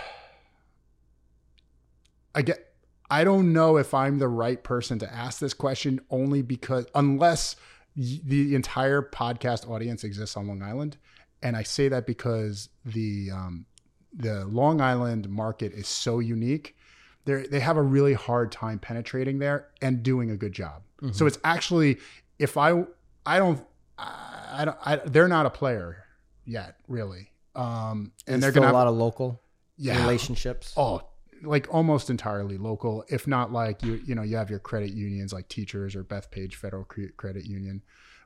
I 2.34 2.42
get. 2.42 2.72
I 3.08 3.22
don't 3.22 3.52
know 3.52 3.76
if 3.76 3.94
I'm 3.94 4.18
the 4.18 4.28
right 4.28 4.62
person 4.62 4.98
to 4.98 5.12
ask 5.14 5.38
this 5.38 5.54
question, 5.54 6.00
only 6.10 6.42
because 6.42 6.86
unless 6.94 7.54
the 7.96 8.54
entire 8.54 9.02
podcast 9.02 9.68
audience 9.68 10.04
exists 10.04 10.36
on 10.36 10.46
Long 10.46 10.62
Island, 10.62 10.96
and 11.42 11.56
I 11.56 11.62
say 11.62 11.88
that 11.88 12.06
because 12.06 12.68
the 12.84 13.30
um, 13.32 13.66
the 14.12 14.44
Long 14.46 14.80
Island 14.80 15.28
market 15.28 15.72
is 15.72 15.88
so 15.88 16.18
unique. 16.18 16.76
They 17.24 17.46
they 17.46 17.60
have 17.60 17.76
a 17.76 17.82
really 17.82 18.14
hard 18.14 18.52
time 18.52 18.78
penetrating 18.78 19.38
there 19.38 19.68
and 19.82 20.02
doing 20.02 20.30
a 20.30 20.36
good 20.36 20.52
job. 20.52 20.82
So 21.12 21.26
it's 21.26 21.38
actually 21.44 21.98
if 22.38 22.56
I 22.56 22.84
I 23.24 23.38
don't 23.38 23.62
I, 23.98 24.64
don't 24.64 24.78
I, 24.84 24.96
they're 24.96 25.28
not 25.28 25.46
a 25.46 25.50
player 25.50 26.04
yet 26.44 26.76
really. 26.88 27.30
Um, 27.54 28.12
and 28.26 28.34
And 28.34 28.42
they're 28.42 28.52
gonna 28.52 28.70
a 28.70 28.72
lot 28.72 28.86
of 28.86 28.94
local 28.94 29.42
yeah 29.76 30.00
relationships. 30.00 30.72
oh 30.76 31.02
like 31.42 31.66
almost 31.72 32.10
entirely 32.10 32.56
local 32.58 33.04
if 33.08 33.26
not 33.26 33.52
like 33.52 33.82
you 33.82 34.00
you 34.06 34.14
know 34.14 34.22
you 34.22 34.36
have 34.36 34.50
your 34.50 34.58
credit 34.58 34.90
unions 34.92 35.32
like 35.32 35.48
teachers 35.48 35.94
or 35.94 36.02
bethpage 36.04 36.54
federal 36.54 36.84
credit 37.16 37.44
union 37.44 37.82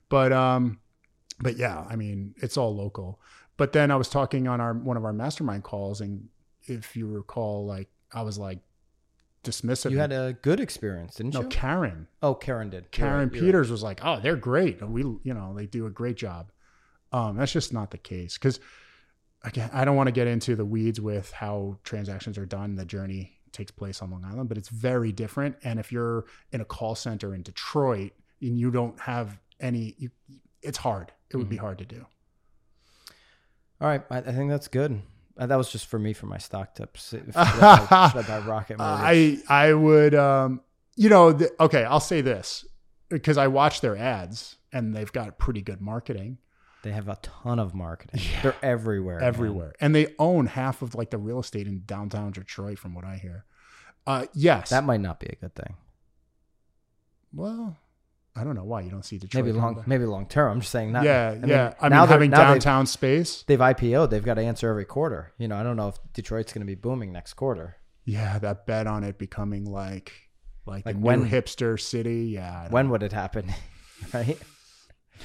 but 0.08 0.32
um 0.32 0.78
but 1.40 1.56
yeah 1.56 1.84
i 1.88 1.96
mean 1.96 2.34
it's 2.38 2.56
all 2.56 2.74
local 2.74 3.20
but 3.56 3.72
then 3.72 3.90
i 3.90 3.96
was 3.96 4.08
talking 4.08 4.46
on 4.48 4.60
our 4.60 4.72
one 4.74 4.96
of 4.96 5.04
our 5.04 5.12
mastermind 5.12 5.62
calls 5.64 6.00
and 6.00 6.28
if 6.64 6.96
you 6.96 7.06
recall 7.06 7.66
like 7.66 7.88
i 8.12 8.22
was 8.22 8.38
like 8.38 8.58
dismissive 9.42 9.90
You 9.90 9.98
had 9.98 10.12
a 10.12 10.36
good 10.42 10.60
experience, 10.60 11.14
didn't 11.14 11.32
no 11.32 11.40
you? 11.40 11.44
No, 11.44 11.48
Karen 11.50 12.06
Oh, 12.22 12.34
Karen 12.34 12.68
did. 12.68 12.90
Karen 12.90 13.12
right, 13.12 13.20
you're 13.32 13.42
right. 13.42 13.46
Peters 13.48 13.70
was 13.70 13.82
like, 13.82 14.00
"Oh, 14.04 14.20
they're 14.20 14.36
great. 14.36 14.86
We, 14.86 15.00
you 15.00 15.32
know, 15.32 15.54
they 15.56 15.64
do 15.64 15.86
a 15.86 15.90
great 15.90 16.16
job." 16.18 16.52
Um, 17.10 17.38
that's 17.38 17.50
just 17.50 17.72
not 17.72 17.90
the 17.90 17.96
case 17.96 18.34
because, 18.36 18.60
again, 19.44 19.70
I 19.72 19.84
don't 19.84 19.96
want 19.96 20.08
to 20.08 20.12
get 20.12 20.26
into 20.26 20.56
the 20.56 20.64
weeds 20.64 21.00
with 21.00 21.30
how 21.32 21.78
transactions 21.84 22.36
are 22.38 22.46
done. 22.46 22.74
The 22.76 22.84
journey 22.84 23.32
takes 23.52 23.70
place 23.70 24.00
on 24.02 24.10
Long 24.10 24.24
Island, 24.24 24.48
but 24.48 24.58
it's 24.58 24.68
very 24.68 25.12
different. 25.12 25.56
And 25.64 25.78
if 25.80 25.90
you're 25.90 26.24
in 26.52 26.60
a 26.60 26.64
call 26.64 26.94
center 26.94 27.34
in 27.34 27.42
Detroit 27.42 28.12
and 28.40 28.58
you 28.58 28.70
don't 28.70 28.98
have 29.00 29.38
any, 29.58 29.94
you, 29.98 30.10
it's 30.62 30.78
hard. 30.78 31.12
It 31.30 31.36
would 31.36 31.48
be 31.48 31.56
Mm-hmm. 31.56 31.64
hard 31.64 31.78
to 31.78 31.84
do. 31.84 32.06
All 33.80 33.88
right, 33.88 34.02
I, 34.10 34.18
I 34.18 34.32
think 34.32 34.50
that's 34.50 34.68
good. 34.68 35.00
Uh, 35.38 35.46
that 35.46 35.56
was 35.56 35.70
just 35.72 35.86
for 35.86 35.98
me 35.98 36.12
for 36.12 36.26
my 36.26 36.38
stock 36.38 36.74
tips. 36.74 37.12
If- 37.14 37.24
should, 37.26 37.32
I 37.36 38.10
should 38.12 38.24
I 38.24 38.40
buy 38.40 38.46
Rocket 38.46 38.78
Mortgage? 38.78 39.40
I 39.48 39.64
I 39.68 39.72
would 39.72 40.14
um 40.14 40.60
you 40.96 41.08
know 41.08 41.32
th- 41.32 41.50
okay 41.58 41.84
I'll 41.84 41.98
say 42.00 42.20
this 42.20 42.66
because 43.08 43.38
I 43.38 43.46
watch 43.46 43.80
their 43.80 43.96
ads 43.96 44.56
and 44.72 44.94
they've 44.94 45.10
got 45.10 45.38
pretty 45.38 45.62
good 45.62 45.80
marketing 45.80 46.38
they 46.82 46.92
have 46.92 47.08
a 47.08 47.16
ton 47.22 47.58
of 47.58 47.74
marketing. 47.74 48.20
They're 48.42 48.56
everywhere. 48.62 49.18
man. 49.20 49.28
everywhere 49.28 49.74
and 49.80 49.94
they 49.94 50.14
own 50.18 50.46
half 50.46 50.82
of 50.82 50.94
like 50.94 51.10
the 51.10 51.18
real 51.18 51.40
estate 51.40 51.66
in 51.66 51.82
downtown 51.86 52.32
Detroit 52.32 52.78
from 52.78 52.94
what 52.94 53.04
I 53.04 53.16
hear. 53.16 53.44
Uh 54.06 54.26
yes. 54.34 54.70
That 54.70 54.84
might 54.84 55.00
not 55.00 55.20
be 55.20 55.26
a 55.26 55.36
good 55.36 55.54
thing. 55.54 55.74
well 57.32 57.76
I 58.36 58.44
don't 58.44 58.54
know 58.54 58.64
why 58.64 58.82
you 58.82 58.90
don't 58.90 59.04
see 59.04 59.18
Detroit. 59.18 59.44
Maybe 59.44 59.58
long, 59.58 59.82
maybe 59.86 60.04
long 60.06 60.24
term. 60.26 60.52
I'm 60.52 60.60
just 60.60 60.70
saying 60.70 60.92
not. 60.92 61.02
yeah, 61.02 61.30
I 61.30 61.34
mean, 61.38 61.48
yeah. 61.50 61.74
I 61.80 61.88
now 61.88 62.02
mean 62.02 62.08
having 62.08 62.30
now 62.30 62.36
they've- 62.38 62.46
downtown 62.62 62.86
space. 62.86 63.42
They've 63.48 63.58
IPO'd. 63.58 64.08
They've 64.10 64.24
got 64.24 64.34
to 64.34 64.42
answer 64.42 64.70
every 64.70 64.84
quarter. 64.84 65.32
You 65.36 65.48
know, 65.48 65.56
I 65.56 65.64
don't 65.64 65.76
know 65.76 65.88
if 65.88 65.96
Detroit's 66.14 66.52
going 66.52 66.60
to 66.62 66.66
be 66.66 66.76
booming 66.76 67.10
next 67.12 67.34
quarter. 67.34 67.76
Yeah, 68.04 68.38
that 68.38 68.66
bet 68.66 68.86
on 68.86 69.02
it 69.02 69.18
becoming 69.18 69.64
like 69.64 70.12
like, 70.64 70.86
Like 70.86 70.96
when- 70.96 71.22
new 71.24 71.28
hipster 71.28 71.78
city. 71.78 72.26
Yeah. 72.34 72.66
I 72.66 72.68
When 72.68 72.88
would 72.90 73.02
it 73.02 73.12
happen? 73.12 73.52
right? 74.14 74.38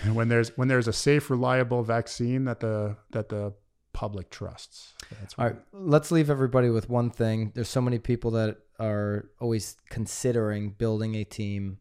And 0.03 0.15
when 0.15 0.27
there's 0.27 0.55
when 0.57 0.67
there's 0.67 0.87
a 0.87 0.93
safe, 0.93 1.29
reliable 1.29 1.83
vaccine 1.83 2.45
that 2.45 2.59
the 2.59 2.97
that 3.11 3.29
the 3.29 3.53
public 3.93 4.29
trusts. 4.29 4.93
That's 5.19 5.35
All 5.37 5.45
right, 5.45 5.55
let's 5.71 6.11
leave 6.11 6.29
everybody 6.29 6.69
with 6.69 6.89
one 6.89 7.09
thing. 7.09 7.51
There's 7.55 7.69
so 7.69 7.81
many 7.81 7.97
people 7.97 8.31
that 8.31 8.57
are 8.77 9.29
always 9.39 9.77
considering 9.89 10.71
building 10.71 11.15
a 11.15 11.23
team. 11.23 11.77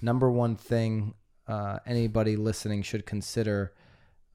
Number 0.00 0.30
one 0.30 0.56
thing 0.56 1.14
uh, 1.46 1.78
anybody 1.84 2.36
listening 2.36 2.82
should 2.82 3.04
consider 3.04 3.74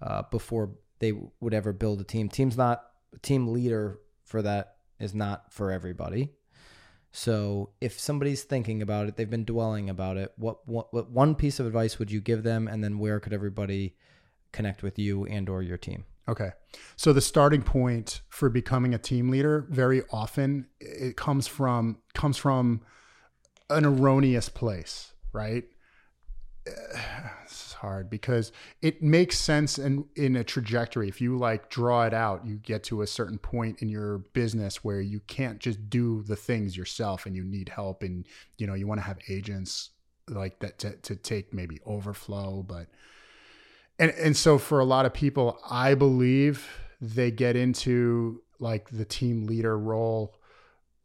uh, 0.01 0.23
before 0.30 0.71
they 0.99 1.13
would 1.39 1.53
ever 1.53 1.73
build 1.73 2.01
a 2.01 2.03
team. 2.03 2.30
Team's 2.30 2.57
not 2.57 2.86
team 3.21 3.47
leader 3.47 3.99
for 4.23 4.41
that 4.41 4.76
is 4.99 5.15
not 5.15 5.51
for 5.51 5.71
everybody. 5.71 6.32
So 7.16 7.70
if 7.80 7.97
somebody's 7.97 8.43
thinking 8.43 8.82
about 8.82 9.07
it, 9.07 9.16
they've 9.16 9.30
been 9.30 9.45
dwelling 9.45 9.89
about 9.89 10.18
it. 10.18 10.34
What, 10.36 10.68
what 10.68 10.93
what 10.93 11.09
one 11.09 11.34
piece 11.34 11.61
of 11.61 11.66
advice 11.66 11.97
would 11.97 12.11
you 12.11 12.20
give 12.20 12.43
them, 12.43 12.68
and 12.68 12.84
then 12.84 12.99
where 12.99 13.22
could 13.22 13.32
everybody 13.32 13.95
connect 14.51 14.84
with 14.84 14.99
you 14.99 15.26
and 15.26 15.47
or 15.47 15.63
your 15.63 15.78
team? 15.78 16.03
Okay. 16.28 16.51
So 16.97 17.13
the 17.13 17.22
starting 17.22 17.61
point 17.61 18.20
for 18.28 18.49
becoming 18.49 18.93
a 18.93 18.97
team 18.97 19.30
leader 19.30 19.66
very 19.70 20.03
often 20.11 20.68
it 20.82 21.16
comes 21.16 21.47
from 21.47 21.99
comes 22.13 22.36
from 22.36 22.82
an 23.70 23.86
erroneous 23.86 24.49
place, 24.49 25.13
right? 25.32 25.63
Hard 27.86 28.09
because 28.09 28.51
it 28.81 29.03
makes 29.03 29.38
sense 29.38 29.77
in 29.77 30.05
in 30.15 30.36
a 30.36 30.43
trajectory. 30.43 31.07
If 31.07 31.21
you 31.21 31.38
like 31.38 31.69
draw 31.69 32.03
it 32.05 32.13
out, 32.13 32.45
you 32.45 32.55
get 32.55 32.83
to 32.86 33.03
a 33.03 33.07
certain 33.07 33.38
point 33.38 33.81
in 33.81 33.89
your 33.89 34.19
business 34.33 34.83
where 34.83 35.01
you 35.01 35.19
can't 35.27 35.59
just 35.59 35.88
do 35.88 36.23
the 36.23 36.36
things 36.36 36.75
yourself 36.75 37.27
and 37.27 37.36
you 37.36 37.43
need 37.43 37.69
help 37.69 38.01
and 38.01 38.25
you 38.57 38.65
know, 38.65 38.73
you 38.73 38.88
want 38.88 38.99
to 39.01 39.05
have 39.05 39.19
agents 39.29 39.91
like 40.27 40.59
that 40.61 40.79
to, 40.79 40.95
to 40.97 41.15
take 41.15 41.53
maybe 41.53 41.79
overflow, 41.86 42.63
but 42.63 42.88
and 43.99 44.11
and 44.11 44.36
so 44.36 44.57
for 44.57 44.79
a 44.79 44.86
lot 44.86 45.05
of 45.05 45.13
people 45.13 45.59
i 45.69 45.93
believe 45.93 46.67
they 47.01 47.31
get 47.31 47.55
into 47.55 48.41
like 48.59 48.89
the 48.89 49.05
team 49.05 49.45
leader 49.45 49.77
role 49.77 50.36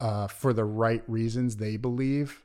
uh, 0.00 0.26
for 0.26 0.52
the 0.52 0.64
right 0.64 1.02
reasons 1.06 1.56
they 1.56 1.76
believe 1.76 2.42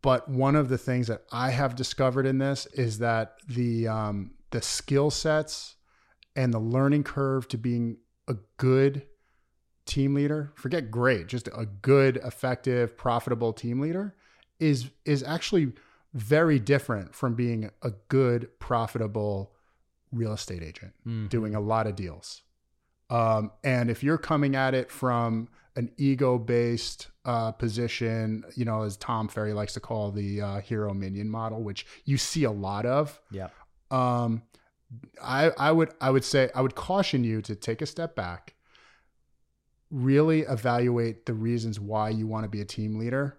but 0.00 0.28
one 0.28 0.56
of 0.56 0.68
the 0.68 0.78
things 0.78 1.06
that 1.06 1.22
i 1.32 1.50
have 1.50 1.74
discovered 1.74 2.26
in 2.26 2.38
this 2.38 2.66
is 2.74 2.98
that 2.98 3.36
the 3.48 3.88
um, 3.88 4.32
the 4.50 4.62
skill 4.62 5.10
sets 5.10 5.76
and 6.36 6.52
the 6.52 6.58
learning 6.58 7.02
curve 7.04 7.48
to 7.48 7.58
being 7.58 7.96
a 8.28 8.36
good 8.56 9.02
team 9.84 10.14
leader 10.14 10.52
forget 10.54 10.90
great 10.90 11.26
just 11.26 11.48
a 11.48 11.66
good 11.66 12.16
effective 12.18 12.96
profitable 12.96 13.52
team 13.52 13.80
leader 13.80 14.14
is 14.60 14.90
is 15.04 15.22
actually 15.24 15.72
very 16.14 16.58
different 16.58 17.14
from 17.14 17.34
being 17.34 17.70
a 17.82 17.90
good 18.08 18.48
profitable 18.58 19.52
real 20.12 20.32
estate 20.32 20.62
agent 20.62 20.92
doing 21.28 21.54
a 21.54 21.60
lot 21.60 21.86
of 21.86 21.96
deals. 21.96 22.42
Um, 23.08 23.50
and 23.64 23.90
if 23.90 24.02
you're 24.02 24.18
coming 24.18 24.54
at 24.54 24.74
it 24.74 24.90
from 24.90 25.48
an 25.76 25.90
ego 25.96 26.38
based 26.38 27.08
uh, 27.24 27.52
position, 27.52 28.44
you 28.54 28.64
know, 28.64 28.82
as 28.82 28.96
Tom 28.96 29.28
Ferry 29.28 29.52
likes 29.52 29.72
to 29.74 29.80
call 29.80 30.10
the 30.10 30.40
uh, 30.40 30.60
hero 30.60 30.92
minion 30.92 31.28
model, 31.30 31.62
which 31.62 31.86
you 32.04 32.16
see 32.18 32.44
a 32.44 32.50
lot 32.50 32.84
of, 32.84 33.20
Yeah. 33.30 33.48
um, 33.90 34.42
I, 35.22 35.50
I 35.58 35.72
would 35.72 35.90
I 36.02 36.10
would 36.10 36.24
say 36.24 36.50
I 36.54 36.60
would 36.60 36.74
caution 36.74 37.24
you 37.24 37.40
to 37.42 37.54
take 37.56 37.80
a 37.80 37.86
step 37.86 38.14
back, 38.14 38.54
really 39.90 40.40
evaluate 40.40 41.26
the 41.26 41.34
reasons 41.34 41.78
why 41.80 42.10
you 42.10 42.26
want 42.26 42.44
to 42.44 42.48
be 42.50 42.60
a 42.60 42.64
team 42.66 42.98
leader, 42.98 43.38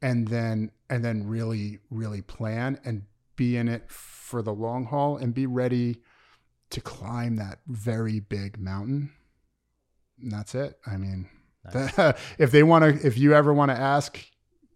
and 0.00 0.26
then 0.28 0.70
and 0.90 1.04
then 1.04 1.26
really 1.26 1.78
really 1.90 2.22
plan 2.22 2.80
and 2.84 3.02
be 3.36 3.56
in 3.56 3.68
it 3.68 3.88
for 3.90 4.42
the 4.42 4.52
long 4.52 4.84
haul 4.86 5.16
and 5.16 5.34
be 5.34 5.46
ready 5.46 5.98
to 6.70 6.80
climb 6.80 7.36
that 7.36 7.60
very 7.68 8.18
big 8.20 8.58
mountain. 8.58 9.10
And 10.20 10.30
that's 10.32 10.54
it. 10.54 10.78
I 10.86 10.96
mean, 10.96 11.28
Nice. 11.74 12.14
if 12.38 12.50
they 12.50 12.62
want 12.62 12.84
to, 13.00 13.06
if 13.06 13.16
you 13.18 13.34
ever 13.34 13.52
want 13.54 13.70
to 13.70 13.76
ask 13.78 14.18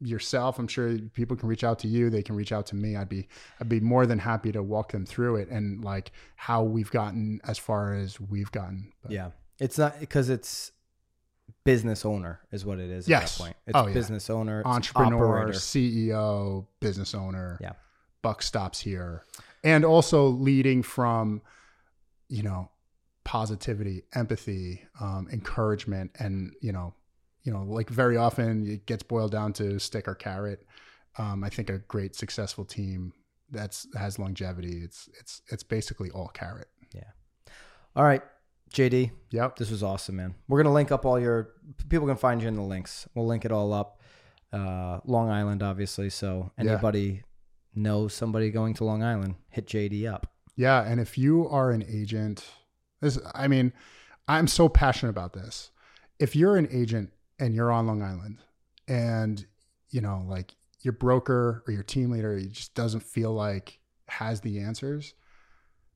yourself, 0.00 0.58
I'm 0.58 0.68
sure 0.68 0.98
people 1.14 1.36
can 1.36 1.48
reach 1.48 1.64
out 1.64 1.78
to 1.80 1.88
you. 1.88 2.10
They 2.10 2.22
can 2.22 2.36
reach 2.36 2.52
out 2.52 2.66
to 2.66 2.76
me. 2.76 2.96
I'd 2.96 3.08
be, 3.08 3.28
I'd 3.60 3.68
be 3.68 3.80
more 3.80 4.06
than 4.06 4.18
happy 4.18 4.52
to 4.52 4.62
walk 4.62 4.92
them 4.92 5.06
through 5.06 5.36
it 5.36 5.48
and 5.48 5.82
like 5.82 6.12
how 6.36 6.62
we've 6.62 6.90
gotten 6.90 7.40
as 7.44 7.58
far 7.58 7.94
as 7.94 8.20
we've 8.20 8.52
gotten. 8.52 8.92
But 9.02 9.12
Yeah. 9.12 9.30
It's 9.58 9.78
not 9.78 9.98
because 10.00 10.28
it's 10.28 10.72
business 11.64 12.04
owner 12.04 12.40
is 12.52 12.66
what 12.66 12.78
it 12.78 12.90
is 12.90 13.06
at 13.06 13.10
Yes. 13.10 13.38
that 13.38 13.42
point. 13.44 13.56
Oh, 13.58 13.62
it's 13.68 13.76
Oh, 13.78 13.86
yeah. 13.88 13.94
business 13.94 14.28
owner, 14.30 14.62
Entrepreneur, 14.66 15.38
operator. 15.40 15.58
CEO, 15.58 16.66
business 16.80 17.14
owner. 17.14 17.56
Yeah. 17.60 17.72
Buck 18.22 18.42
stops 18.42 18.80
here. 18.80 19.22
And 19.64 19.84
also 19.84 20.26
leading 20.28 20.82
from, 20.82 21.40
you 22.28 22.42
know, 22.42 22.68
positivity, 23.26 24.04
empathy, 24.14 24.82
um, 25.00 25.26
encouragement, 25.32 26.12
and 26.20 26.54
you 26.62 26.72
know, 26.72 26.94
you 27.42 27.52
know, 27.52 27.64
like 27.64 27.90
very 27.90 28.16
often 28.16 28.66
it 28.66 28.86
gets 28.86 29.02
boiled 29.02 29.32
down 29.32 29.52
to 29.54 29.78
stick 29.80 30.06
or 30.08 30.14
carrot. 30.14 30.64
Um, 31.18 31.42
I 31.42 31.48
think 31.50 31.68
a 31.68 31.78
great 31.78 32.14
successful 32.14 32.64
team 32.64 33.12
that's 33.50 33.86
has 33.96 34.18
longevity. 34.18 34.78
It's 34.82 35.08
it's 35.20 35.42
it's 35.50 35.64
basically 35.64 36.08
all 36.10 36.28
carrot. 36.28 36.68
Yeah. 36.94 37.10
All 37.96 38.04
right, 38.04 38.22
JD, 38.72 39.10
Yep. 39.30 39.56
this 39.56 39.70
was 39.70 39.82
awesome, 39.82 40.16
man. 40.16 40.34
We're 40.48 40.62
gonna 40.62 40.74
link 40.74 40.92
up 40.92 41.04
all 41.04 41.18
your 41.18 41.50
people 41.88 42.06
can 42.06 42.16
find 42.16 42.40
you 42.40 42.46
in 42.48 42.54
the 42.54 42.62
links. 42.62 43.08
We'll 43.14 43.26
link 43.26 43.44
it 43.44 43.50
all 43.52 43.72
up. 43.72 44.00
Uh, 44.52 45.00
Long 45.04 45.28
Island, 45.30 45.62
obviously. 45.64 46.10
So 46.10 46.52
Yeah. 46.58 46.70
anybody 46.72 47.22
knows 47.74 48.14
somebody 48.14 48.50
going 48.50 48.74
to 48.74 48.84
Long 48.84 49.02
Island, 49.02 49.34
hit 49.50 49.66
JD 49.66 50.06
up. 50.06 50.32
Yeah, 50.54 50.80
and 50.82 51.00
if 51.00 51.18
you 51.18 51.48
are 51.48 51.70
an 51.72 51.84
agent, 51.88 52.44
this 53.00 53.18
I 53.34 53.48
mean, 53.48 53.72
I'm 54.28 54.46
so 54.46 54.68
passionate 54.68 55.10
about 55.10 55.32
this. 55.32 55.70
If 56.18 56.34
you're 56.34 56.56
an 56.56 56.68
agent 56.70 57.12
and 57.38 57.54
you're 57.54 57.70
on 57.70 57.86
Long 57.86 58.02
Island 58.02 58.38
and 58.88 59.44
you 59.90 60.00
know, 60.00 60.24
like 60.26 60.54
your 60.80 60.92
broker 60.92 61.62
or 61.66 61.72
your 61.72 61.82
team 61.82 62.10
leader 62.10 62.40
just 62.40 62.74
doesn't 62.74 63.00
feel 63.00 63.32
like 63.32 63.78
has 64.08 64.40
the 64.40 64.60
answers, 64.60 65.14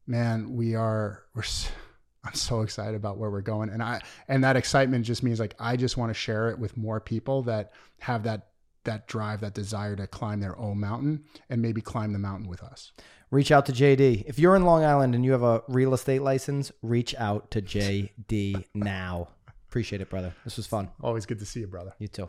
man, 0.07 0.55
we 0.55 0.75
are 0.75 1.25
we're 1.35 1.43
I'm 2.25 2.35
so 2.35 2.61
excited 2.61 2.95
about 2.95 3.17
where 3.17 3.31
we're 3.31 3.41
going 3.41 3.71
and 3.71 3.83
I 3.83 4.01
and 4.29 4.45
that 4.45 4.57
excitement 4.57 5.07
just 5.07 5.23
means 5.23 5.41
like 5.41 5.55
I 5.59 5.77
just 5.77 5.97
want 5.97 6.11
to 6.11 6.15
share 6.15 6.51
it 6.51 6.59
with 6.59 6.77
more 6.77 7.01
people 7.01 7.43
that 7.45 7.73
have 8.01 8.25
that 8.25 8.49
that 8.85 9.07
drive, 9.07 9.41
that 9.41 9.55
desire 9.55 9.97
to 9.97 10.07
climb 10.07 10.41
their 10.41 10.59
own 10.59 10.81
mountain 10.81 11.25
and 11.49 11.61
maybe 11.61 11.81
climb 11.81 12.13
the 12.13 12.19
mountain 12.19 12.49
with 12.49 12.63
us. 12.63 12.93
Reach 13.31 13.53
out 13.53 13.65
to 13.67 13.73
JD. 13.73 14.25
If 14.27 14.41
you're 14.41 14.57
in 14.57 14.65
Long 14.65 14.85
Island 14.85 15.15
and 15.15 15.25
you 15.25 15.31
have 15.31 15.45
a 15.45 15.63
real 15.69 15.95
estate 15.95 16.21
license, 16.21 16.73
reach 16.83 17.15
out 17.15 17.49
to 17.53 17.63
JD 17.63 18.65
now. 18.75 19.29
Appreciate 19.69 20.01
it, 20.01 20.11
brother. 20.11 20.35
This 20.43 20.57
was 20.57 20.67
fun. 20.67 20.89
Always 21.01 21.27
good 21.27 21.39
to 21.39 21.47
see 21.47 21.61
you, 21.61 21.69
brother. 21.69 21.95
You 22.01 22.09
too. 22.09 22.29